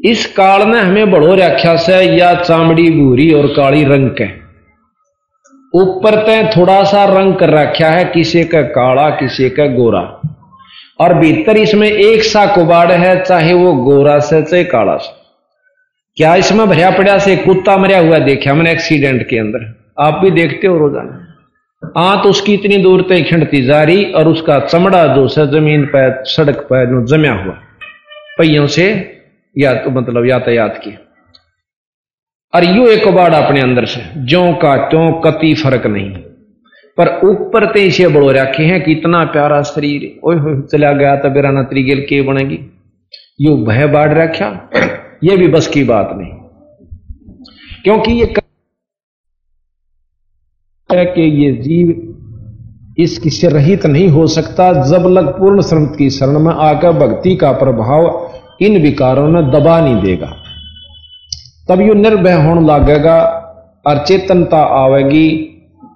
इस 0.05 0.25
काल 0.25 0.69
ने 0.69 0.79
हमें 0.79 1.11
बढ़ो 1.11 1.36
रखा 1.36 1.75
से, 1.75 1.93
या 1.93 2.34
चामड़ी 2.34 2.91
भूरी 2.91 3.34
और 3.34 3.47
काली 3.47 3.84
रंग 3.84 4.09
के। 4.09 4.40
ऊपर 5.74 6.15
तय 6.26 6.43
थोड़ा 6.57 6.84
सा 6.84 7.03
रंग 7.05 7.36
कर 7.36 7.49
रखा 7.49 7.89
है, 7.89 8.03
किसी 8.05 8.43
का 8.43 8.61
काला, 8.61 9.09
किसी 9.09 9.49
का 9.49 9.65
गोरा। 9.67 10.01
और 10.99 11.13
भीतर 11.13 11.57
इसमें 11.57 11.88
एक 11.88 12.24
सा 12.24 12.45
कुबाड़ 12.45 12.91
है, 12.91 13.24
चाहे 13.24 13.53
वो 13.53 13.74
गोरा 13.76 14.19
से, 14.19 14.41
चाहे 14.41 14.63
काला 14.63 14.95
से। 14.97 15.19
क्या 16.17 16.36
इसमें 16.36 16.67
भरिया 16.67 16.89
पड़ा 16.91 17.17
से 17.17 17.36
कुत्ता 17.36 17.78
मरिया 17.78 17.99
हुआ 17.99 18.17
देखा 18.19 18.53
मैंने 18.53 18.72
एक्सीडेंट 18.72 19.28
के 19.30 19.38
अंदर? 19.38 19.65
आप 19.99 20.19
भी 20.24 20.32
देखते 20.32 20.67
हो 20.67 20.78
रोज़ाना। 20.78 21.28
आंत 21.99 22.26
उसकी 22.26 22.53
इतनी 22.53 22.78
दूर 22.78 23.01
तक 23.01 23.24
खिंडती 23.30 23.61
जा 23.61 23.82
रही 23.84 24.03
और 24.11 24.28
उसका 24.28 24.59
चमड़ा 24.59 25.05
जो 25.07 25.26
है 25.28 25.45
ज़मीन 25.51 25.86
पर 25.86 26.24
सड़क 26.28 26.59
पर 26.69 26.86
जो 26.86 27.05
जमया 27.07 27.34
हुआ, 27.34 27.53
पहियों 28.38 28.67
से 28.67 28.86
या 29.55 29.74
तो 29.74 29.89
मतलब 29.91 30.26
यातायात 30.26 30.78
की 30.78 30.91
और 32.56 32.64
यू 32.64 32.88
एक 32.88 33.08
कबाड़ 33.08 33.34
अपने 33.34 33.62
अंदर 33.62 33.86
से। 33.86 34.26
ज्यो 34.26 34.54
का 34.54 34.78
त्यों 34.78 35.22
कति 35.22 35.54
फ़र्क 35.54 35.88
नहीं। 35.88 36.10
पर 36.97 37.20
ऊपर 37.28 37.74
ते 37.74 37.84
इसे 37.84 38.08
बड़ो 38.08 38.32
रखे 38.32 38.64
हैं 38.64 38.84
कि 38.84 38.91
इतना 38.91 39.26
प्यारा 39.26 39.62
शरीर। 39.62 40.20
ओए 40.24 40.62
चला 40.62 40.91
गया 40.91 41.16
तो 41.16 41.30
बेराना 41.30 41.64
त्रिगेल 41.64 42.02
के 42.02 42.22
बनेगी। 42.22 42.60
यू 43.41 43.66
भय 43.66 43.88
बाढ़ 43.88 44.14
रखा, 44.14 44.70
ये 45.24 45.38
भी 45.38 45.47
बस 45.47 45.68
की 45.68 45.84
बात 45.84 46.10
नहीं। 46.14 46.32
क्योंकि 47.84 48.12
ये 48.12 48.34
है 50.91 51.06
कि 51.06 51.45
ये 51.45 51.52
जीव 51.52 52.18
इस 52.97 53.20
किसी 53.20 53.47
रहित 53.47 53.86
नहीं 53.86 54.08
हो 54.08 54.28
सकता, 54.28 54.74
जब 54.74 55.08
लग 55.08 55.39
पूर्ण 55.39 55.62
श्रमित 55.62 55.91
की 55.97 56.10
शरण 56.10 56.39
में 56.39 56.54
आकर 56.54 56.91
भक्ति 56.91 57.36
का 57.36 57.52
प्रभाव 57.52 58.32
इन 58.62 58.82
विकारों 58.82 59.28
में 59.28 59.52
दबा 59.52 59.82
नहीं 59.82 60.02
देगा। 60.04 60.40
तब 61.72 61.82
यू 61.82 61.93
निर्भय 61.93 62.34
होने 62.34 62.61
लगेगा 62.67 63.17
और 63.86 64.03
चेतनता 64.05 64.57
आवेगी, 64.57 65.28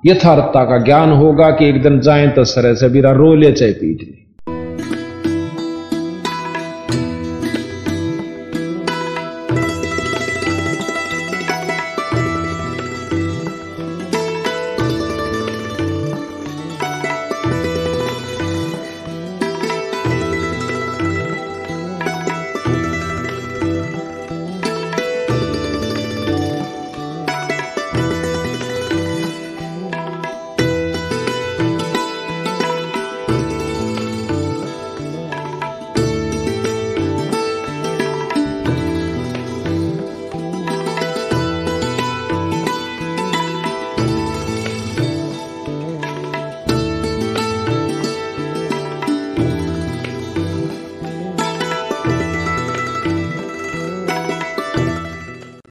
यथार्थता 0.06 0.64
का 0.66 0.78
ज्ञान 0.78 1.12
होगा 1.12 1.52
कि 1.52 1.70
एक 1.70 1.82
दिन 1.82 2.00
जाए 2.00 2.28
तो 2.28 2.44
सरे 2.44 2.76
से 2.76 2.90
बीरा 2.90 3.12
रो 3.12 3.34
ले 3.36 3.52
चाहे 3.52 3.72
पीठ 3.72 4.02
ले 4.02 4.25